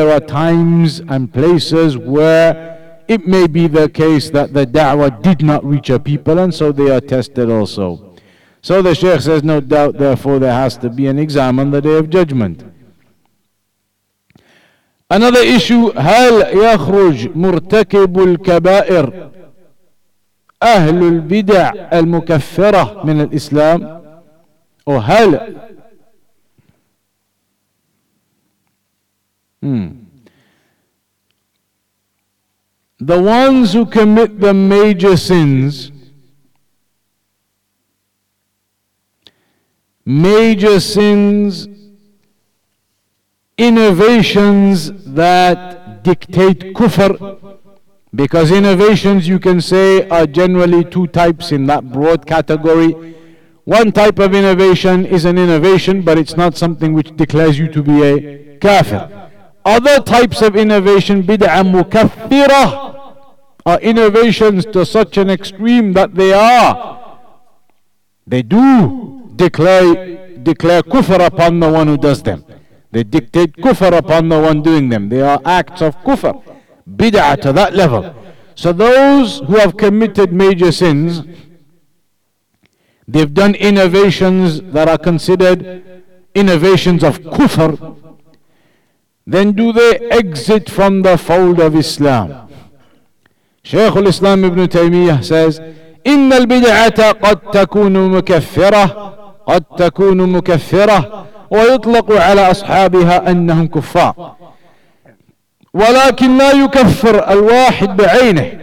There 0.00 0.10
are 0.10 0.20
times 0.20 1.00
and 1.00 1.32
places 1.32 1.96
where 1.96 3.02
it 3.08 3.26
may 3.26 3.46
be 3.46 3.66
the 3.66 3.88
case 3.88 4.30
that 4.30 4.52
the 4.52 4.66
da'wah 4.66 5.22
did 5.22 5.42
not 5.42 5.64
reach 5.64 5.90
a 5.90 5.98
people 5.98 6.38
and 6.38 6.54
so 6.54 6.72
they 6.72 6.90
are 6.90 7.00
tested 7.00 7.50
also. 7.50 8.14
So 8.60 8.82
the 8.82 8.94
Shaykh 8.94 9.20
says, 9.20 9.44
no 9.44 9.60
doubt, 9.60 9.96
therefore, 9.96 10.38
there 10.38 10.52
has 10.52 10.76
to 10.78 10.90
be 10.90 11.06
an 11.06 11.18
exam 11.18 11.58
on 11.60 11.70
the 11.70 11.80
day 11.80 11.96
of 11.96 12.10
judgment. 12.10 12.64
Another 15.08 15.40
issue, 15.40 15.92
هل 15.92 16.56
يخرج 16.56 17.36
مرتكب 17.36 18.18
الكبائر 18.18 19.30
أهل 20.62 21.02
البدع 21.02 21.72
المكفرة 21.92 23.04
من 23.04 23.20
الإسلام؟ 23.20 24.02
وهل 24.86 25.56
Hmm. 29.61 29.89
The 32.99 33.19
ones 33.19 33.73
who 33.73 33.85
commit 33.85 34.39
the 34.39 34.53
major 34.53 35.17
sins, 35.17 35.91
major 40.05 40.79
sins, 40.79 41.67
innovations 43.57 44.91
that 45.13 46.03
dictate 46.03 46.73
kufr, 46.75 47.57
because 48.13 48.51
innovations 48.51 49.27
you 49.27 49.39
can 49.39 49.61
say 49.61 50.07
are 50.09 50.25
generally 50.25 50.83
two 50.83 51.07
types 51.07 51.51
in 51.51 51.65
that 51.67 51.91
broad 51.91 52.25
category. 52.25 53.15
One 53.63 53.91
type 53.91 54.19
of 54.19 54.33
innovation 54.33 55.05
is 55.05 55.25
an 55.25 55.37
innovation, 55.37 56.01
but 56.01 56.17
it's 56.17 56.35
not 56.35 56.57
something 56.57 56.93
which 56.93 57.15
declares 57.15 57.57
you 57.57 57.67
to 57.69 57.83
be 57.83 58.03
a 58.03 58.57
kafir. 58.57 59.20
Other 59.63 59.99
types 59.99 60.41
of 60.41 60.55
innovation, 60.55 61.23
bid'ah 61.23 61.63
mukaffirah, 61.63 63.15
are 63.65 63.79
innovations 63.79 64.65
to 64.65 64.85
such 64.85 65.17
an 65.17 65.29
extreme 65.29 65.93
that 65.93 66.15
they 66.15 66.33
are. 66.33 67.19
They 68.25 68.41
do 68.41 69.31
declare, 69.35 70.37
declare 70.41 70.81
kufr 70.81 71.25
upon 71.25 71.59
the 71.59 71.69
one 71.69 71.87
who 71.87 71.97
does 71.97 72.23
them. 72.23 72.43
They 72.91 73.03
dictate 73.03 73.55
kufr 73.57 73.95
upon 73.97 74.29
the 74.29 74.39
one 74.39 74.61
doing 74.63 74.89
them. 74.89 75.09
They 75.09 75.21
are 75.21 75.39
acts 75.45 75.81
of 75.81 75.95
kufr, 75.97 76.41
bid'ah 76.89 77.39
to 77.41 77.53
that 77.53 77.75
level. 77.75 78.15
So 78.55 78.73
those 78.73 79.39
who 79.39 79.55
have 79.57 79.77
committed 79.77 80.33
major 80.33 80.71
sins, 80.71 81.21
they've 83.07 83.33
done 83.33 83.55
innovations 83.55 84.61
that 84.73 84.89
are 84.89 84.97
considered 84.97 86.03
innovations 86.33 87.03
of 87.03 87.19
kufr, 87.19 88.00
then 89.30 89.52
do 89.52 89.72
they 89.72 89.96
exit 90.10 90.70
from 90.70 91.02
the 91.02 91.16
fold 91.18 91.60
of 91.60 91.74
Islam? 91.74 92.48
Shaykh 93.62 93.96
al-Islam 93.96 94.44
ibn 94.44 94.66
Taymiyyah 94.68 95.24
says, 95.24 95.60
إن 96.06 96.32
البدعة 96.32 97.12
قد 97.12 97.36
تكون 97.52 98.10
مكفرة 98.10 98.84
قد 99.46 99.64
تكون 99.78 100.32
مكفرة 100.32 101.26
ويطلق 101.50 102.12
على 102.12 102.50
أصحابها 102.50 103.30
أنهم 103.30 103.66
كفار 103.66 104.36
ولكن 105.74 106.38
لا 106.38 106.52
يكفر 106.52 107.30
الواحد 107.32 107.96
بعينه 107.96 108.58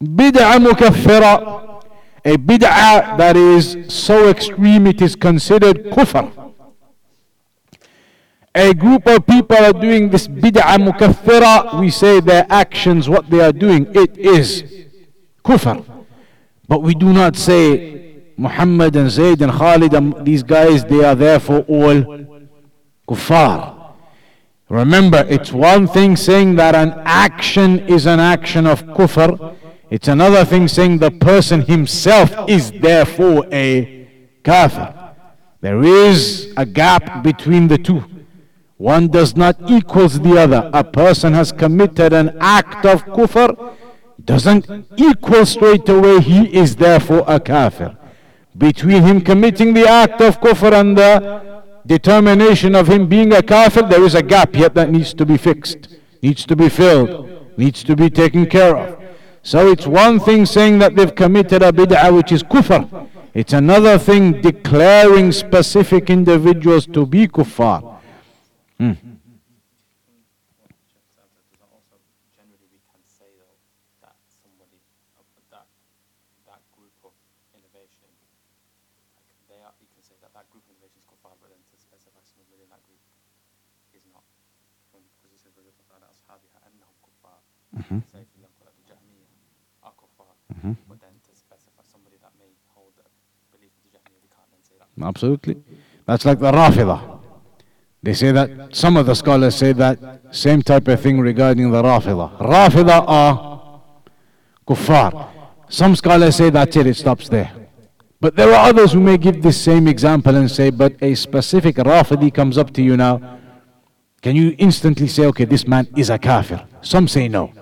بدعة 0.00 0.58
مكفرة 0.58 1.60
a 2.24 2.36
bid'ah 2.36 3.16
that 3.16 3.36
is 3.36 3.76
so 3.88 4.28
extreme 4.28 4.86
it 4.86 5.00
is 5.00 5.16
considered 5.16 5.84
kufr. 5.90 6.43
A 8.57 8.73
group 8.73 9.05
of 9.07 9.27
people 9.27 9.57
are 9.57 9.73
doing 9.73 10.09
this 10.09 10.29
bid'ah 10.29 10.77
mukaffira, 10.77 11.77
we 11.77 11.89
say 11.89 12.21
their 12.21 12.45
actions, 12.49 13.09
what 13.09 13.29
they 13.29 13.41
are 13.41 13.51
doing, 13.51 13.85
it 13.93 14.17
is 14.17 14.63
kufr. 15.43 15.83
But 16.65 16.81
we 16.81 16.95
do 16.95 17.11
not 17.11 17.35
say 17.35 18.23
Muhammad 18.37 18.95
and 18.95 19.09
Zayd 19.09 19.41
and 19.41 19.51
Khalid 19.51 19.93
and 19.93 20.25
these 20.25 20.41
guys, 20.41 20.85
they 20.85 21.03
are 21.03 21.15
therefore 21.15 21.65
all 21.67 22.25
kuffar. 23.07 23.93
Remember, 24.69 25.25
it's 25.29 25.51
one 25.51 25.85
thing 25.85 26.15
saying 26.15 26.55
that 26.55 26.75
an 26.75 26.93
action 27.05 27.79
is 27.87 28.05
an 28.05 28.21
action 28.21 28.65
of 28.65 28.83
kufr. 28.83 29.55
It's 29.89 30.07
another 30.07 30.45
thing 30.45 30.69
saying 30.69 30.99
the 30.99 31.11
person 31.11 31.61
himself 31.61 32.31
is 32.47 32.71
therefore 32.71 33.45
a 33.51 34.07
kafir. 34.43 35.13
There 35.59 35.83
is 35.83 36.53
a 36.55 36.65
gap 36.65 37.21
between 37.21 37.67
the 37.67 37.77
two. 37.77 38.14
One 38.85 39.07
does 39.07 39.35
not 39.35 39.55
equals 39.67 40.19
the 40.19 40.37
other. 40.37 40.69
A 40.71 40.83
person 40.83 41.33
has 41.33 41.51
committed 41.51 42.13
an 42.13 42.37
act 42.39 42.85
of 42.85 43.03
kufr, 43.05 43.73
doesn't 44.23 44.69
equal 44.95 45.47
straight 45.47 45.89
away 45.89 46.19
he 46.21 46.55
is 46.55 46.75
therefore 46.75 47.23
a 47.25 47.39
kafir. 47.39 47.97
Between 48.55 49.01
him 49.01 49.21
committing 49.21 49.73
the 49.73 49.87
act 49.87 50.21
of 50.21 50.39
kufr 50.39 50.71
and 50.79 50.95
the 50.95 51.63
determination 51.87 52.75
of 52.75 52.87
him 52.87 53.07
being 53.07 53.33
a 53.33 53.41
kafir, 53.41 53.81
there 53.81 54.03
is 54.03 54.13
a 54.13 54.21
gap 54.21 54.55
yet 54.55 54.75
that 54.75 54.91
needs 54.91 55.15
to 55.15 55.25
be 55.25 55.37
fixed, 55.37 55.87
needs 56.21 56.45
to 56.45 56.55
be 56.55 56.69
filled, 56.69 57.27
needs 57.57 57.83
to 57.85 57.95
be 57.95 58.11
taken 58.11 58.45
care 58.45 58.77
of. 58.77 59.03
So 59.41 59.67
it's 59.67 59.87
one 59.87 60.19
thing 60.19 60.45
saying 60.45 60.77
that 60.77 60.95
they've 60.95 61.15
committed 61.15 61.63
a 61.63 61.71
bid'ah 61.71 62.15
which 62.15 62.31
is 62.31 62.43
kufr. 62.43 63.09
It's 63.33 63.53
another 63.53 63.97
thing 63.97 64.41
declaring 64.41 65.31
specific 65.31 66.11
individuals 66.11 66.85
to 66.93 67.07
be 67.07 67.27
kuffar. 67.27 67.94
Mm-hmm. 87.75 87.99
Say, 88.07 88.23
for 88.31 88.39
example, 88.39 88.63
like 88.71 88.77
the 88.79 88.87
Jahmiyyah 88.87 89.27
are 89.83 89.91
kuffar, 89.99 90.31
mm-hmm. 90.47 90.73
but 90.87 91.01
then 91.01 91.11
to 91.27 91.31
specify 91.35 91.83
somebody 91.83 92.15
that 92.23 92.31
may 92.39 92.47
hold 92.71 92.95
the 92.95 93.03
belief 93.51 93.69
of 93.75 93.83
the 93.83 93.91
Jahmiyyah, 93.99 94.23
we 94.23 94.31
can't 94.31 94.47
then 94.47 94.63
say 94.63 94.79
that. 94.79 94.87
Absolutely. 95.03 95.59
That's 96.07 96.23
like 96.23 96.39
the 96.39 96.51
Rafidah. 96.51 97.14
They 98.05 98.13
say 98.13 98.31
that, 98.33 98.75
some 98.75 98.97
of 98.97 99.07
the 99.07 99.15
scholars 99.15 99.55
say 99.55 99.73
that 99.73 99.97
same 100.29 100.61
type 100.61 100.87
of 100.87 101.01
thing 101.01 101.19
regarding 101.19 101.71
the 101.71 101.81
Rafidah. 101.81 102.37
Rafidah 102.37 103.03
are 103.07 103.81
kuffar. 104.67 105.27
Some 105.69 105.95
scholars 105.95 106.35
say 106.35 106.51
that's 106.51 106.75
it, 106.75 106.85
it 106.85 106.97
stops 106.97 107.29
there. 107.29 107.51
But 108.21 108.35
there 108.35 108.53
are 108.53 108.69
others 108.69 108.91
who 108.93 108.99
may 108.99 109.17
give 109.17 109.41
this 109.41 109.59
same 109.59 109.87
example 109.87 110.35
and 110.35 110.51
say, 110.51 110.69
but 110.69 110.93
a 111.01 111.15
specific 111.15 111.77
Rafidi 111.77 112.31
comes 112.31 112.59
up 112.59 112.71
to 112.73 112.83
you 112.83 112.95
now. 112.95 113.39
Can 114.21 114.35
you 114.35 114.55
instantly 114.59 115.07
say, 115.07 115.25
okay, 115.25 115.45
this 115.45 115.67
man 115.67 115.87
is 115.97 116.11
a 116.11 116.19
kafir? 116.19 116.63
Some 116.81 117.07
say 117.07 117.27
no. 117.27 117.53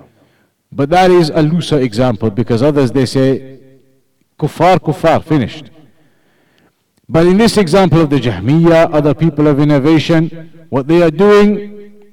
But 0.74 0.90
that 0.90 1.10
is 1.10 1.30
a 1.30 1.42
looser 1.42 1.80
example 1.80 2.30
because 2.30 2.62
others 2.62 2.92
they 2.92 3.06
say 3.06 3.60
kuffar, 4.38 4.78
kuffar, 4.78 5.24
finished. 5.24 5.70
But 7.08 7.26
in 7.28 7.38
this 7.38 7.58
example 7.58 8.02
of 8.02 8.10
the 8.10 8.20
Jahmiyyah, 8.20 8.94
other 8.94 9.13
people 9.13 9.48
of 9.48 9.60
innovation, 9.60 10.66
what 10.70 10.88
they 10.88 11.02
are 11.02 11.12
doing, 11.12 12.04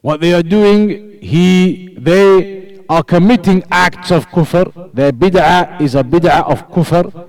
what 0.00 0.20
they 0.20 0.32
are 0.32 0.42
doing, 0.42 1.20
he, 1.20 1.94
they 1.98 2.80
are 2.88 3.02
committing 3.02 3.62
acts 3.70 4.10
of 4.10 4.28
kufr. 4.30 4.92
Their 4.92 5.12
bid'ah 5.12 5.80
is 5.80 5.94
a 5.94 6.02
bid'ah 6.02 6.50
of 6.50 6.68
kufr. 6.70 7.28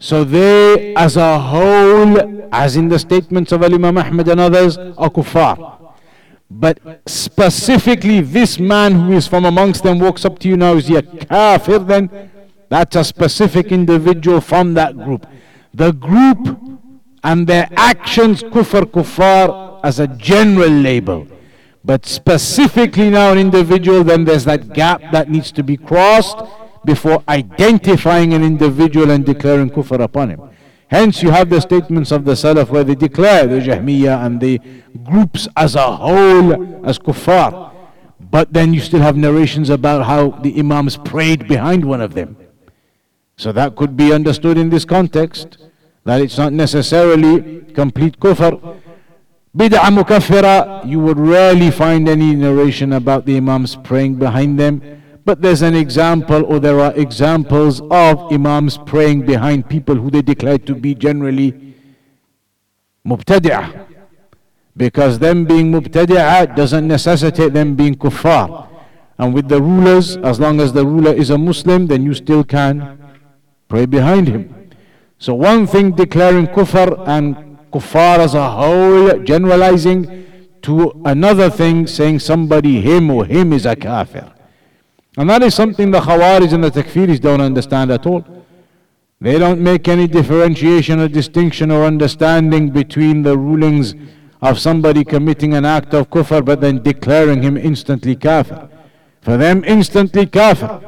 So 0.00 0.22
they, 0.22 0.94
as 0.94 1.16
a 1.16 1.38
whole, 1.38 2.48
as 2.52 2.76
in 2.76 2.88
the 2.88 2.98
statements 2.98 3.50
of 3.50 3.62
Imam 3.62 3.98
Ahmad 3.98 4.28
and 4.28 4.40
others, 4.40 4.78
are 4.78 5.10
kuffar. 5.10 5.92
But 6.50 6.78
specifically, 7.06 8.20
this 8.20 8.58
man 8.58 8.94
who 8.94 9.12
is 9.12 9.26
from 9.26 9.44
amongst 9.44 9.82
them 9.82 9.98
walks 9.98 10.24
up 10.24 10.38
to 10.40 10.48
you 10.48 10.56
now, 10.56 10.74
is 10.74 10.86
he 10.86 10.96
a 10.96 11.02
kafir 11.02 11.80
then? 11.80 12.30
That's 12.68 12.96
a 12.96 13.04
specific 13.04 13.72
individual 13.72 14.40
from 14.40 14.74
that 14.74 14.96
group. 14.96 15.26
The 15.72 15.92
group 15.92 16.58
and 17.24 17.46
their 17.46 17.68
actions, 17.76 18.42
kufr, 18.42 18.84
kuffar, 18.84 19.80
as 19.82 19.98
a 20.00 20.06
general 20.08 20.68
label. 20.70 21.26
But 21.84 22.04
specifically 22.04 23.10
now 23.10 23.32
an 23.32 23.38
individual, 23.38 24.04
then 24.04 24.24
there's 24.24 24.44
that 24.44 24.72
gap 24.72 25.00
that 25.12 25.30
needs 25.30 25.50
to 25.52 25.62
be 25.62 25.76
crossed 25.76 26.36
before 26.84 27.22
identifying 27.28 28.34
an 28.34 28.42
individual 28.42 29.10
and 29.10 29.24
declaring 29.24 29.70
kufr 29.70 30.00
upon 30.00 30.30
him. 30.30 30.40
Hence, 30.88 31.22
you 31.22 31.30
have 31.30 31.50
the 31.50 31.60
statements 31.60 32.10
of 32.12 32.24
the 32.24 32.32
Salaf 32.32 32.70
where 32.70 32.84
they 32.84 32.94
declare 32.94 33.46
the 33.46 33.60
Jahmiyyah 33.60 34.24
and 34.24 34.40
the 34.40 34.58
groups 35.04 35.46
as 35.56 35.74
a 35.74 35.96
whole 35.96 36.86
as 36.86 36.98
kuffar. 36.98 37.72
But 38.20 38.52
then 38.52 38.74
you 38.74 38.80
still 38.80 39.00
have 39.00 39.16
narrations 39.16 39.70
about 39.70 40.06
how 40.06 40.30
the 40.30 40.58
Imams 40.58 40.96
prayed 40.96 41.46
behind 41.46 41.84
one 41.84 42.00
of 42.00 42.14
them. 42.14 42.36
So 43.38 43.52
that 43.52 43.76
could 43.76 43.96
be 43.96 44.12
understood 44.12 44.58
in 44.58 44.68
this 44.68 44.84
context 44.84 45.58
that 46.04 46.20
it's 46.20 46.36
not 46.36 46.52
necessarily 46.52 47.62
complete 47.72 48.18
kufr. 48.18 48.80
Bid'ah 49.56 49.94
mukaffira, 49.94 50.84
you 50.84 50.98
would 50.98 51.18
rarely 51.18 51.70
find 51.70 52.08
any 52.08 52.34
narration 52.34 52.92
about 52.92 53.26
the 53.26 53.36
Imams 53.36 53.76
praying 53.76 54.16
behind 54.16 54.58
them. 54.58 54.82
But 55.24 55.40
there's 55.40 55.62
an 55.62 55.76
example, 55.76 56.44
or 56.46 56.58
there 56.58 56.80
are 56.80 56.92
examples 56.94 57.80
of 57.92 58.32
Imams 58.32 58.76
praying 58.76 59.24
behind 59.24 59.68
people 59.68 59.94
who 59.94 60.10
they 60.10 60.22
declare 60.22 60.58
to 60.58 60.74
be 60.74 60.96
generally 60.96 61.76
mubtadi'ah. 63.06 63.86
Because 64.76 65.20
them 65.20 65.44
being 65.44 65.70
mubtadi'ah 65.70 66.56
doesn't 66.56 66.88
necessitate 66.88 67.52
them 67.52 67.76
being 67.76 67.94
kuffar. 67.94 68.66
And 69.16 69.32
with 69.32 69.48
the 69.48 69.62
rulers, 69.62 70.16
as 70.16 70.40
long 70.40 70.60
as 70.60 70.72
the 70.72 70.84
ruler 70.84 71.12
is 71.12 71.30
a 71.30 71.38
Muslim, 71.38 71.86
then 71.86 72.02
you 72.02 72.14
still 72.14 72.42
can 72.42 73.07
pray 73.68 73.86
behind 73.86 74.28
him. 74.28 74.70
So 75.18 75.34
one 75.34 75.66
thing 75.66 75.92
declaring 75.92 76.46
kufr 76.48 77.06
and 77.06 77.58
kuffar 77.70 78.18
as 78.18 78.34
a 78.34 78.50
whole, 78.50 79.18
generalizing, 79.24 80.26
to 80.62 81.00
another 81.04 81.50
thing 81.50 81.86
saying 81.86 82.18
somebody, 82.18 82.80
him 82.80 83.10
or 83.10 83.24
him 83.24 83.52
is 83.52 83.66
a 83.66 83.76
kafir. 83.76 84.32
And 85.16 85.28
that 85.30 85.42
is 85.42 85.54
something 85.54 85.90
the 85.90 86.00
Khawarij 86.00 86.52
and 86.52 86.62
the 86.62 86.70
Takfiris 86.70 87.20
don't 87.20 87.40
understand 87.40 87.90
at 87.90 88.06
all. 88.06 88.24
They 89.20 89.38
don't 89.38 89.60
make 89.60 89.88
any 89.88 90.06
differentiation 90.06 91.00
or 91.00 91.08
distinction 91.08 91.72
or 91.72 91.84
understanding 91.84 92.70
between 92.70 93.22
the 93.22 93.36
rulings 93.36 93.94
of 94.40 94.60
somebody 94.60 95.04
committing 95.04 95.54
an 95.54 95.64
act 95.64 95.92
of 95.92 96.08
kufr 96.08 96.44
but 96.44 96.60
then 96.60 96.80
declaring 96.82 97.42
him 97.42 97.56
instantly 97.56 98.14
kafir. 98.14 98.68
For 99.20 99.36
them, 99.36 99.64
instantly 99.64 100.26
kafir. 100.26 100.80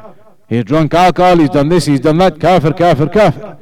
He's 0.51 0.65
drunk 0.65 0.93
alcohol, 0.93 1.37
he's 1.37 1.49
done 1.49 1.69
this, 1.69 1.85
he's 1.85 2.01
done 2.01 2.17
that, 2.17 2.37
kafir, 2.37 2.73
kafir, 2.73 3.07
kafir. 3.07 3.57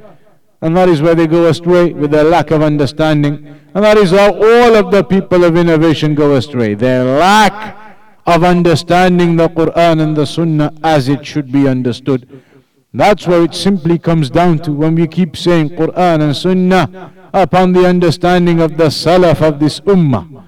And 0.60 0.76
that 0.76 0.88
is 0.88 1.00
where 1.00 1.14
they 1.14 1.28
go 1.28 1.46
astray 1.46 1.92
with 1.92 2.10
their 2.10 2.24
lack 2.24 2.50
of 2.50 2.62
understanding. 2.62 3.46
And 3.72 3.84
that 3.84 3.96
is 3.96 4.10
how 4.10 4.34
all 4.34 4.74
of 4.74 4.90
the 4.90 5.04
people 5.04 5.44
of 5.44 5.56
innovation 5.56 6.16
go 6.16 6.34
astray. 6.34 6.74
Their 6.74 7.04
lack 7.04 7.96
of 8.26 8.42
understanding 8.42 9.36
the 9.36 9.48
Quran 9.50 10.00
and 10.00 10.16
the 10.16 10.26
Sunnah 10.26 10.72
as 10.82 11.08
it 11.08 11.24
should 11.24 11.52
be 11.52 11.68
understood. 11.68 12.42
That's 12.92 13.24
where 13.24 13.44
it 13.44 13.54
simply 13.54 13.96
comes 13.96 14.28
down 14.28 14.58
to 14.64 14.72
when 14.72 14.96
we 14.96 15.06
keep 15.06 15.36
saying 15.36 15.68
Quran 15.70 16.22
and 16.22 16.36
Sunnah 16.36 17.12
upon 17.32 17.72
the 17.72 17.86
understanding 17.86 18.60
of 18.60 18.76
the 18.76 18.86
Salaf 18.86 19.40
of 19.42 19.60
this 19.60 19.78
Ummah. 19.82 20.44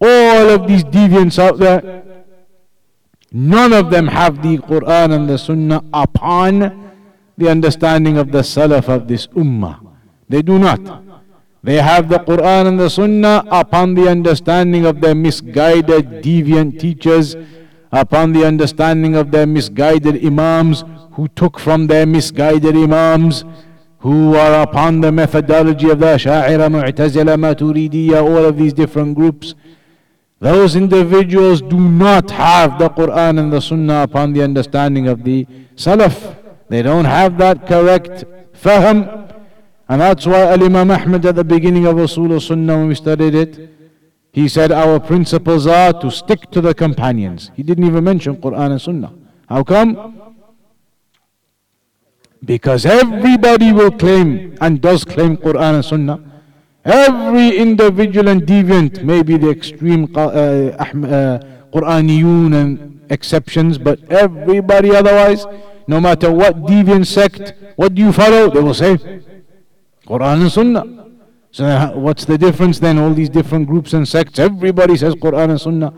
All 0.00 0.50
of 0.50 0.68
these 0.68 0.84
deviants 0.84 1.40
out 1.40 1.58
there, 1.58 2.04
none 3.32 3.72
of 3.72 3.90
them 3.90 4.08
have 4.08 4.42
the 4.42 4.58
Quran 4.58 5.12
and 5.12 5.28
the 5.28 5.38
Sunnah 5.38 5.82
upon 5.92 6.92
the 7.36 7.48
understanding 7.48 8.18
of 8.18 8.32
the 8.32 8.40
Salaf 8.40 8.88
of 8.88 9.08
this 9.08 9.26
Ummah. 9.28 9.80
They 10.28 10.42
do 10.42 10.58
not. 10.58 10.80
They 11.62 11.76
have 11.76 12.08
the 12.08 12.18
Quran 12.18 12.68
and 12.68 12.80
the 12.80 12.88
Sunnah 12.88 13.44
upon 13.50 13.94
the 13.94 14.08
understanding 14.08 14.86
of 14.86 15.00
their 15.00 15.14
misguided, 15.14 16.22
deviant 16.22 16.78
teachers, 16.80 17.36
upon 17.92 18.32
the 18.32 18.46
understanding 18.46 19.14
of 19.14 19.30
their 19.30 19.46
misguided 19.46 20.24
Imams 20.24 20.84
who 21.12 21.28
took 21.28 21.58
from 21.58 21.86
their 21.86 22.06
misguided 22.06 22.76
Imams 22.76 23.44
who 23.98 24.34
are 24.34 24.62
upon 24.62 25.02
the 25.02 25.12
methodology 25.12 25.90
of 25.90 25.98
the 25.98 26.06
Asha'ira, 26.06 26.70
Mu'tazila, 26.70 27.36
Maturidiyya, 27.36 28.22
all 28.22 28.44
of 28.44 28.56
these 28.56 28.72
different 28.72 29.14
groups. 29.14 29.54
Those 30.40 30.74
individuals 30.74 31.60
do 31.60 31.78
not 31.78 32.30
have 32.30 32.78
the 32.78 32.88
Quran 32.88 33.38
and 33.38 33.52
the 33.52 33.60
Sunnah 33.60 34.04
upon 34.04 34.32
the 34.32 34.42
understanding 34.42 35.06
of 35.06 35.22
the 35.22 35.44
Salaf. 35.76 36.34
They 36.70 36.80
don't 36.80 37.04
have 37.04 37.36
that 37.38 37.66
correct 37.66 38.24
fahm. 38.54 39.28
And 39.86 40.00
that's 40.00 40.26
why 40.26 40.42
Al 40.46 40.64
Imam 40.64 40.90
Ahmad 40.90 41.26
at 41.26 41.34
the 41.34 41.44
beginning 41.44 41.84
of 41.84 41.96
Usul 41.96 42.40
Sunnah, 42.40 42.78
when 42.78 42.88
we 42.88 42.94
studied 42.94 43.34
it, 43.34 43.70
he 44.32 44.48
said 44.48 44.72
our 44.72 44.98
principles 44.98 45.66
are 45.66 45.92
to 46.00 46.10
stick 46.10 46.50
to 46.52 46.62
the 46.62 46.72
companions. 46.72 47.50
He 47.54 47.62
didn't 47.62 47.84
even 47.84 48.02
mention 48.04 48.36
Quran 48.36 48.70
and 48.70 48.80
Sunnah. 48.80 49.12
How 49.46 49.62
come? 49.62 50.34
Because 52.42 52.86
everybody 52.86 53.72
will 53.72 53.90
claim 53.90 54.56
and 54.62 54.80
does 54.80 55.04
claim 55.04 55.36
Quran 55.36 55.74
and 55.74 55.84
Sunnah. 55.84 56.29
Every 56.84 57.58
individual 57.58 58.28
and 58.28 58.42
deviant, 58.42 59.02
maybe 59.02 59.36
the 59.36 59.50
extreme 59.50 60.10
uh, 60.16 60.20
uh, 60.20 61.40
Quraniyun 61.72 62.54
and 62.54 63.00
exceptions, 63.10 63.76
but 63.76 64.00
everybody 64.10 64.94
otherwise, 64.94 65.44
no 65.86 66.00
matter 66.00 66.32
what 66.32 66.62
deviant 66.62 67.06
sect, 67.06 67.52
what 67.76 67.94
do 67.94 68.02
you 68.02 68.12
follow? 68.12 68.48
They 68.50 68.60
will 68.60 68.74
say 68.74 68.96
Quran 70.06 70.42
and 70.42 70.52
Sunnah. 70.52 71.06
So 71.52 71.92
what's 71.96 72.24
the 72.24 72.38
difference 72.38 72.78
then? 72.78 72.98
All 72.98 73.12
these 73.12 73.28
different 73.28 73.66
groups 73.66 73.92
and 73.92 74.08
sects, 74.08 74.38
everybody 74.38 74.96
says 74.96 75.14
Quran 75.14 75.50
and 75.50 75.60
Sunnah. 75.60 75.92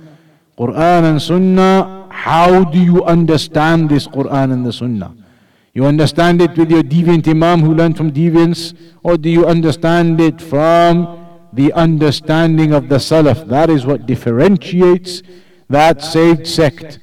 Quran 0.59 1.05
and 1.11 1.23
Sunnah, 1.23 2.09
how 2.11 2.65
do 2.65 2.79
you 2.79 3.05
understand 3.05 3.89
this 3.89 4.09
Quran 4.09 4.53
and 4.53 4.67
the 4.67 4.73
Sunnah? 4.73 5.15
You 5.74 5.86
understand 5.86 6.42
it 6.42 6.58
with 6.58 6.72
your 6.72 6.82
deviant 6.84 7.28
Imam 7.28 7.62
who 7.62 7.74
learned 7.74 7.98
from 7.98 8.12
deviants, 8.12 8.76
or 9.04 9.18
do 9.18 9.30
you 9.30 9.46
understand 9.46 10.20
it 10.20 10.42
from 10.42 11.28
the 11.54 11.72
understanding 11.74 12.74
of 12.74 12.90
the 12.90 12.96
Salaf? 12.96 13.48
That 13.48 13.70
is 13.70 13.86
what 13.86 14.06
differentiates 14.06 15.22
that 15.70 16.02
saved 16.02 16.48
sect. 16.48 17.00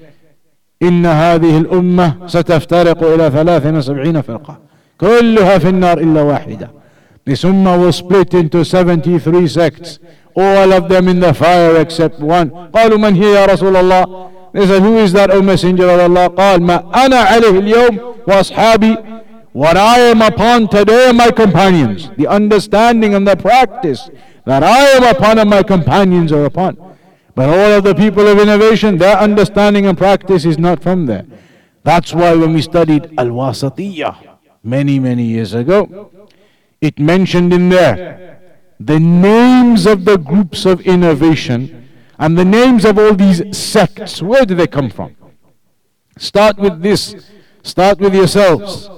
إن 0.82 1.06
هذه 1.06 1.58
الأمة 1.58 2.26
ستفترق 2.26 3.02
إلى 3.02 3.30
ثلاث 3.30 3.66
وسبعين 3.66 4.20
فرقة 4.20 4.58
كلها 5.00 5.58
في 5.58 5.68
النار 5.68 5.98
إلا 5.98 6.22
واحدة 6.22 6.70
This 7.24 7.42
ummah 7.44 7.78
was 7.78 7.96
split 7.96 8.34
into 8.34 8.64
73 8.64 9.48
sects 9.48 9.98
all 10.36 10.72
of 10.72 10.88
them 10.90 11.08
in 11.08 11.20
the 11.20 11.32
fire 11.32 11.76
except 11.80 12.20
one 12.20 12.50
قالوا 12.74 12.98
من 12.98 13.14
هي 13.14 13.32
يا 13.34 13.46
رسول 13.46 13.76
الله 13.76 14.28
they 14.53 14.65
said, 14.65 14.81
Who 14.81 14.97
is 14.97 15.13
that, 15.13 15.31
O 15.31 15.41
Messenger 15.41 15.89
of 15.89 15.99
Allah? 15.99 16.29
قال 16.29 16.61
ما 16.61 16.83
أنا 17.05 17.17
عليه 17.17 17.59
اليوم 17.59 17.99
وأصحابي 18.27 19.19
What 19.51 19.77
I 19.77 19.99
am 19.99 20.21
upon 20.21 20.67
today 20.67 21.09
are 21.09 21.13
my 21.13 21.31
companions. 21.31 22.09
The 22.17 22.27
understanding 22.27 23.15
and 23.15 23.27
the 23.27 23.35
practice 23.35 24.09
that 24.45 24.63
I 24.63 24.79
am 24.91 25.03
upon 25.03 25.39
and 25.39 25.49
my 25.49 25.63
companions 25.63 26.31
are 26.31 26.45
upon. 26.45 26.77
But 27.33 27.49
all 27.49 27.71
of 27.77 27.83
the 27.83 27.95
people 27.95 28.27
of 28.27 28.37
innovation, 28.39 28.97
their 28.97 29.17
understanding 29.17 29.85
and 29.87 29.97
practice 29.97 30.45
is 30.45 30.57
not 30.59 30.83
from 30.83 31.07
there. 31.07 31.25
That's 31.83 32.13
why 32.13 32.35
when 32.35 32.53
we 32.53 32.61
studied 32.61 33.11
al-Wasitiyyah 33.17 34.37
many, 34.63 34.99
many 34.99 35.23
years 35.23 35.53
ago, 35.53 36.11
it 36.79 36.99
mentioned 36.99 37.51
in 37.51 37.69
there 37.69 38.39
the 38.79 38.99
names 38.99 39.85
of 39.85 40.05
the 40.05 40.17
groups 40.17 40.65
of 40.65 40.81
innovation 40.81 41.78
and 42.19 42.37
the 42.37 42.45
names 42.45 42.83
of 42.83 42.99
all 42.99 43.15
these 43.15 43.57
sects. 43.57 44.21
Where 44.21 44.45
do 44.45 44.53
they 44.53 44.67
come 44.67 44.89
from? 44.89 45.15
Start 46.17 46.57
with 46.57 46.81
this. 46.81 47.15
Start 47.63 47.99
with 47.99 48.13
yourselves. 48.13 48.89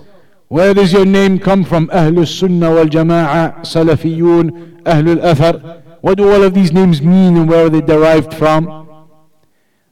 Where 0.47 0.73
does 0.73 0.91
your 0.91 1.05
name 1.05 1.39
come 1.39 1.63
from? 1.63 1.87
Ahlul 1.89 2.27
Sunnah 2.27 2.71
wal 2.73 2.85
Jama'ah, 2.85 3.59
Salafiyun, 3.59 4.81
Ahlul 4.81 5.21
Athar. 5.21 5.83
What 6.01 6.17
do 6.17 6.31
all 6.31 6.41
of 6.43 6.55
these 6.55 6.71
names 6.71 7.01
mean 7.01 7.37
and 7.37 7.47
where 7.47 7.67
are 7.67 7.69
they 7.69 7.81
derived 7.81 8.33
from? 8.33 9.07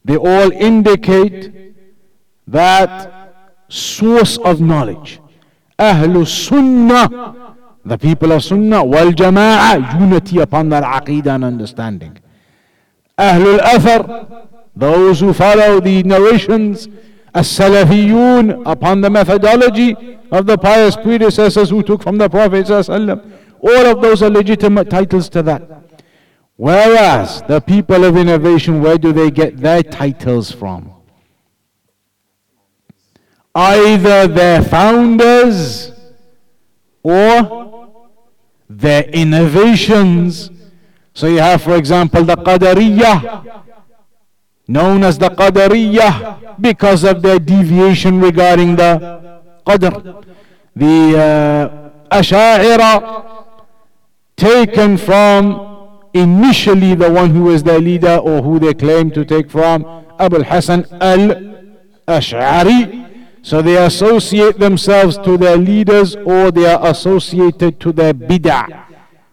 They 0.04 0.18
all 0.18 0.52
indicate 0.52 1.76
that 2.48 3.32
source 3.70 4.38
of 4.40 4.60
knowledge. 4.60 5.22
Ahlul 5.78 6.28
Sunnah, 6.28 7.56
the 7.86 7.98
people 7.98 8.32
of 8.32 8.44
Sunnah, 8.44 8.84
wal 8.84 9.12
Jama'ah, 9.12 10.00
unity 10.00 10.40
upon 10.40 10.70
that 10.70 10.84
aqidah 10.84 11.36
and 11.36 11.46
understanding. 11.46 12.18
Ahlul 13.20 13.60
Athar, 13.60 14.48
those 14.76 15.20
who 15.20 15.34
follow 15.34 15.80
the 15.82 16.04
narrations, 16.04 16.88
as-Salafiyun, 17.36 18.64
upon 18.66 19.02
the 19.02 19.10
methodology 19.10 20.18
of 20.32 20.46
the 20.46 20.58
pious 20.58 20.96
predecessors 20.96 21.70
who 21.70 21.84
took 21.84 22.02
from 22.02 22.18
the 22.18 22.30
Prophet 22.30 22.70
All 22.70 23.86
of 23.86 24.02
those 24.02 24.24
are 24.24 24.30
legitimate 24.30 24.90
titles 24.90 25.28
to 25.30 25.44
that. 25.44 25.62
Whereas 26.56 27.42
the 27.48 27.62
people 27.62 28.04
of 28.06 28.18
innovation, 28.18 28.82
where 28.82 28.98
do 28.98 29.12
they 29.12 29.32
get 29.32 29.58
their 29.58 29.84
titles 29.84 30.52
from? 30.52 30.94
Either 33.56 34.28
their 34.28 34.62
founders 34.62 35.92
or 37.04 38.16
their 38.70 39.04
innovations. 39.04 40.52
So 41.20 41.28
you 41.28 41.40
have, 41.40 41.62
for 41.62 41.76
example, 41.76 42.24
the 42.24 42.38
Qadariyah, 42.38 43.64
known 44.70 45.04
as 45.04 45.18
the 45.18 45.28
Qadariyah 45.28 46.62
because 46.62 47.04
of 47.04 47.22
their 47.22 47.40
deviation 47.40 48.22
regarding 48.22 48.78
the 48.78 49.44
Qadr. 49.68 50.24
The 50.78 51.92
uh, 52.10 52.16
Asha'ira, 52.22 53.44
taken 54.38 54.96
from 54.96 56.00
initially 56.14 56.96
the 56.96 57.12
one 57.12 57.32
who 57.32 57.50
is 57.50 57.64
their 57.64 57.80
leader 57.80 58.16
or 58.16 58.42
who 58.42 58.58
they 58.58 58.74
claim 58.74 59.12
to 59.12 59.26
take 59.26 59.52
from, 59.52 59.84
Abu 60.18 60.42
Hassan 60.42 60.86
al-Ash'ari. 61.02 62.78
So 63.42 63.62
they 63.62 63.76
associate 63.76 64.58
themselves 64.58 65.18
to 65.18 65.38
their 65.38 65.58
leaders 65.58 66.16
or 66.16 66.50
they 66.50 66.66
are 66.66 66.88
associated 66.88 67.82
to 67.82 67.92
their 67.92 68.14
bid'ah. 68.14 68.86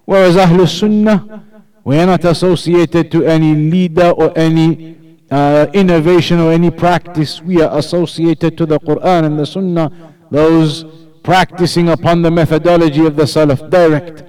Whereas 0.04 0.34
Ahlul 0.34 0.68
Sunnah, 0.68 1.45
we 1.85 1.97
are 1.97 2.05
not 2.05 2.23
associated 2.25 3.11
to 3.11 3.25
any 3.25 3.55
leader 3.55 4.11
or 4.11 4.37
any 4.37 4.97
uh, 5.31 5.67
innovation 5.73 6.39
or 6.39 6.51
any 6.51 6.69
practice. 6.69 7.41
We 7.41 7.61
are 7.61 7.77
associated 7.77 8.57
to 8.57 8.65
the 8.65 8.79
Quran 8.79 9.25
and 9.25 9.39
the 9.39 9.45
Sunnah, 9.45 9.91
those 10.29 10.85
practicing 11.23 11.89
upon 11.89 12.21
the 12.21 12.31
methodology 12.31 13.05
of 13.05 13.15
the 13.15 13.23
Salaf 13.23 13.69
direct. 13.69 14.23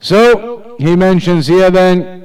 So 0.00 0.76
he 0.78 0.96
mentions 0.96 1.46
here 1.46 1.70
then 1.70 2.22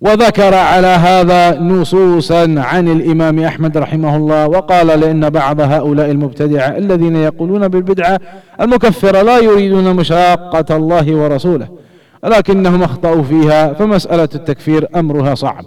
وذكر 0.00 0.54
على 0.54 0.86
هذا 0.86 1.60
نصوصا 1.60 2.54
عن 2.58 2.88
الإمام 2.88 3.38
أحمد 3.38 3.78
رحمه 3.78 4.16
الله 4.16 4.48
وقال 4.48 4.86
لأن 4.86 5.30
بعض 5.30 5.60
هؤلاء 5.60 6.10
المبتدعة 6.10 6.76
الذين 6.76 7.16
يقولون 7.16 7.68
بالبدعة 7.68 8.20
المكفرة 8.60 9.22
لا 9.22 9.38
يريدون 9.38 9.96
مشاقة 9.96 10.76
الله 10.76 11.14
ورسوله 11.14 11.68
لكنهم 12.24 12.82
أخطأوا 12.82 13.22
فيها 13.22 13.72
فمسألة 13.72 14.28
التكفير 14.34 14.86
أمرها 14.94 15.34
صعب 15.34 15.64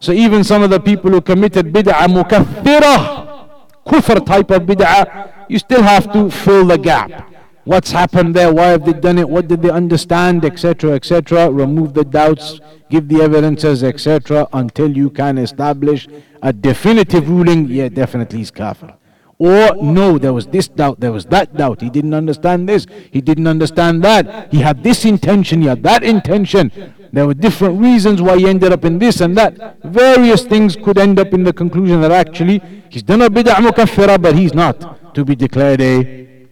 So 0.00 0.12
even 0.12 0.42
some 0.44 0.62
of 0.62 0.70
the 0.70 0.80
people 0.80 1.10
who 1.10 1.20
committed 1.20 1.74
bid'ah 1.74 2.08
mukaffirah, 2.08 3.50
kufr 3.86 4.24
type 4.24 4.50
of 4.50 4.62
bid'ah, 4.62 5.30
you 5.50 5.58
still 5.58 5.82
have 5.82 6.10
to 6.14 6.30
fill 6.30 6.64
the 6.64 6.78
gap. 6.78 7.30
What's 7.64 7.90
happened 7.90 8.34
there? 8.34 8.50
Why 8.50 8.68
have 8.68 8.86
they 8.86 8.94
done 8.94 9.18
it? 9.18 9.28
What 9.28 9.46
did 9.46 9.60
they 9.60 9.68
understand? 9.68 10.44
Etc. 10.46 10.90
Etc. 10.90 11.50
Remove 11.50 11.92
the 11.92 12.04
doubts, 12.04 12.60
give 12.88 13.08
the 13.08 13.20
evidences, 13.20 13.84
etc. 13.84 14.48
Until 14.54 14.96
you 14.96 15.10
can 15.10 15.36
establish 15.36 16.08
a 16.42 16.52
definitive 16.52 17.28
ruling. 17.28 17.66
Yeah, 17.68 17.90
definitely 17.90 18.38
he's 18.38 18.50
kafir. 18.50 18.94
Or 19.37 19.75
no, 19.75 20.17
there 20.17 20.31
was 20.31 20.47
this 20.47 20.67
doubt, 20.67 21.01
there 21.01 21.11
was 21.11 21.25
that 21.25 21.55
doubt. 21.57 21.81
He 21.81 21.89
didn't 21.89 22.13
understand 22.13 22.69
this, 22.69 22.87
he 23.11 23.19
didn't 23.19 23.47
understand 23.47 24.03
that. 24.03 24.51
He 24.51 24.61
had 24.61 24.81
this 24.81 25.03
intention, 25.03 25.61
he 25.61 25.67
had 25.67 25.83
that 25.83 26.03
intention. 26.03 26.71
There 27.11 27.27
were 27.27 27.33
different 27.33 27.79
reasons 27.81 28.21
why 28.21 28.37
he 28.37 28.47
ended 28.47 28.71
up 28.71 28.85
in 28.85 28.99
this 28.99 29.21
and 29.21 29.37
that. 29.37 29.81
Various 29.83 30.43
things 30.43 30.75
could 30.75 30.97
end 30.97 31.19
up 31.19 31.33
in 31.33 31.43
the 31.43 31.53
conclusion 31.53 32.01
that 32.01 32.11
actually 32.11 32.61
he's 32.89 33.03
done 33.03 33.21
a 33.21 33.29
bid'ah 33.29 33.55
mukaffira, 33.55 34.21
but 34.21 34.35
he's 34.35 34.53
not 34.53 35.13
to 35.15 35.25
be 35.25 35.35
declared 35.35 35.81
a 35.81 36.47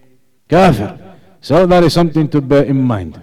kafir. 0.50 1.00
So 1.42 1.66
that 1.66 1.84
is 1.84 1.94
something 1.94 2.30
to 2.30 2.42
bear 2.42 2.64
in 2.64 2.82
mind. 2.82 3.22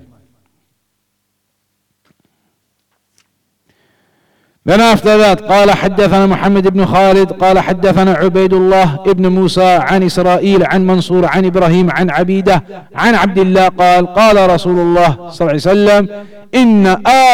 Then 4.66 4.80
after 4.80 5.16
that 5.16 5.40
قال 5.42 5.70
حدثنا 5.70 6.26
محمد 6.26 6.68
بن 6.68 6.86
خالد 6.86 7.32
قال 7.32 7.58
حدثنا 7.58 8.12
عبيد 8.12 8.52
الله 8.52 8.98
ابن 9.06 9.26
موسى 9.26 9.78
عن 9.80 10.02
إسرائيل 10.02 10.64
عن 10.66 10.86
منصور 10.86 11.26
عن 11.26 11.44
إبراهيم 11.44 11.90
عن 11.90 12.10
عبيدة 12.10 12.64
عن 12.94 13.14
عبد 13.14 13.38
الله 13.38 13.68
قال 13.68 14.06
قال 14.06 14.50
رسول 14.50 14.78
الله 14.78 15.16
صلى 15.28 15.40
الله 15.40 15.48
عليه 15.48 15.54
وسلم 15.54 16.08
إن 16.54 16.86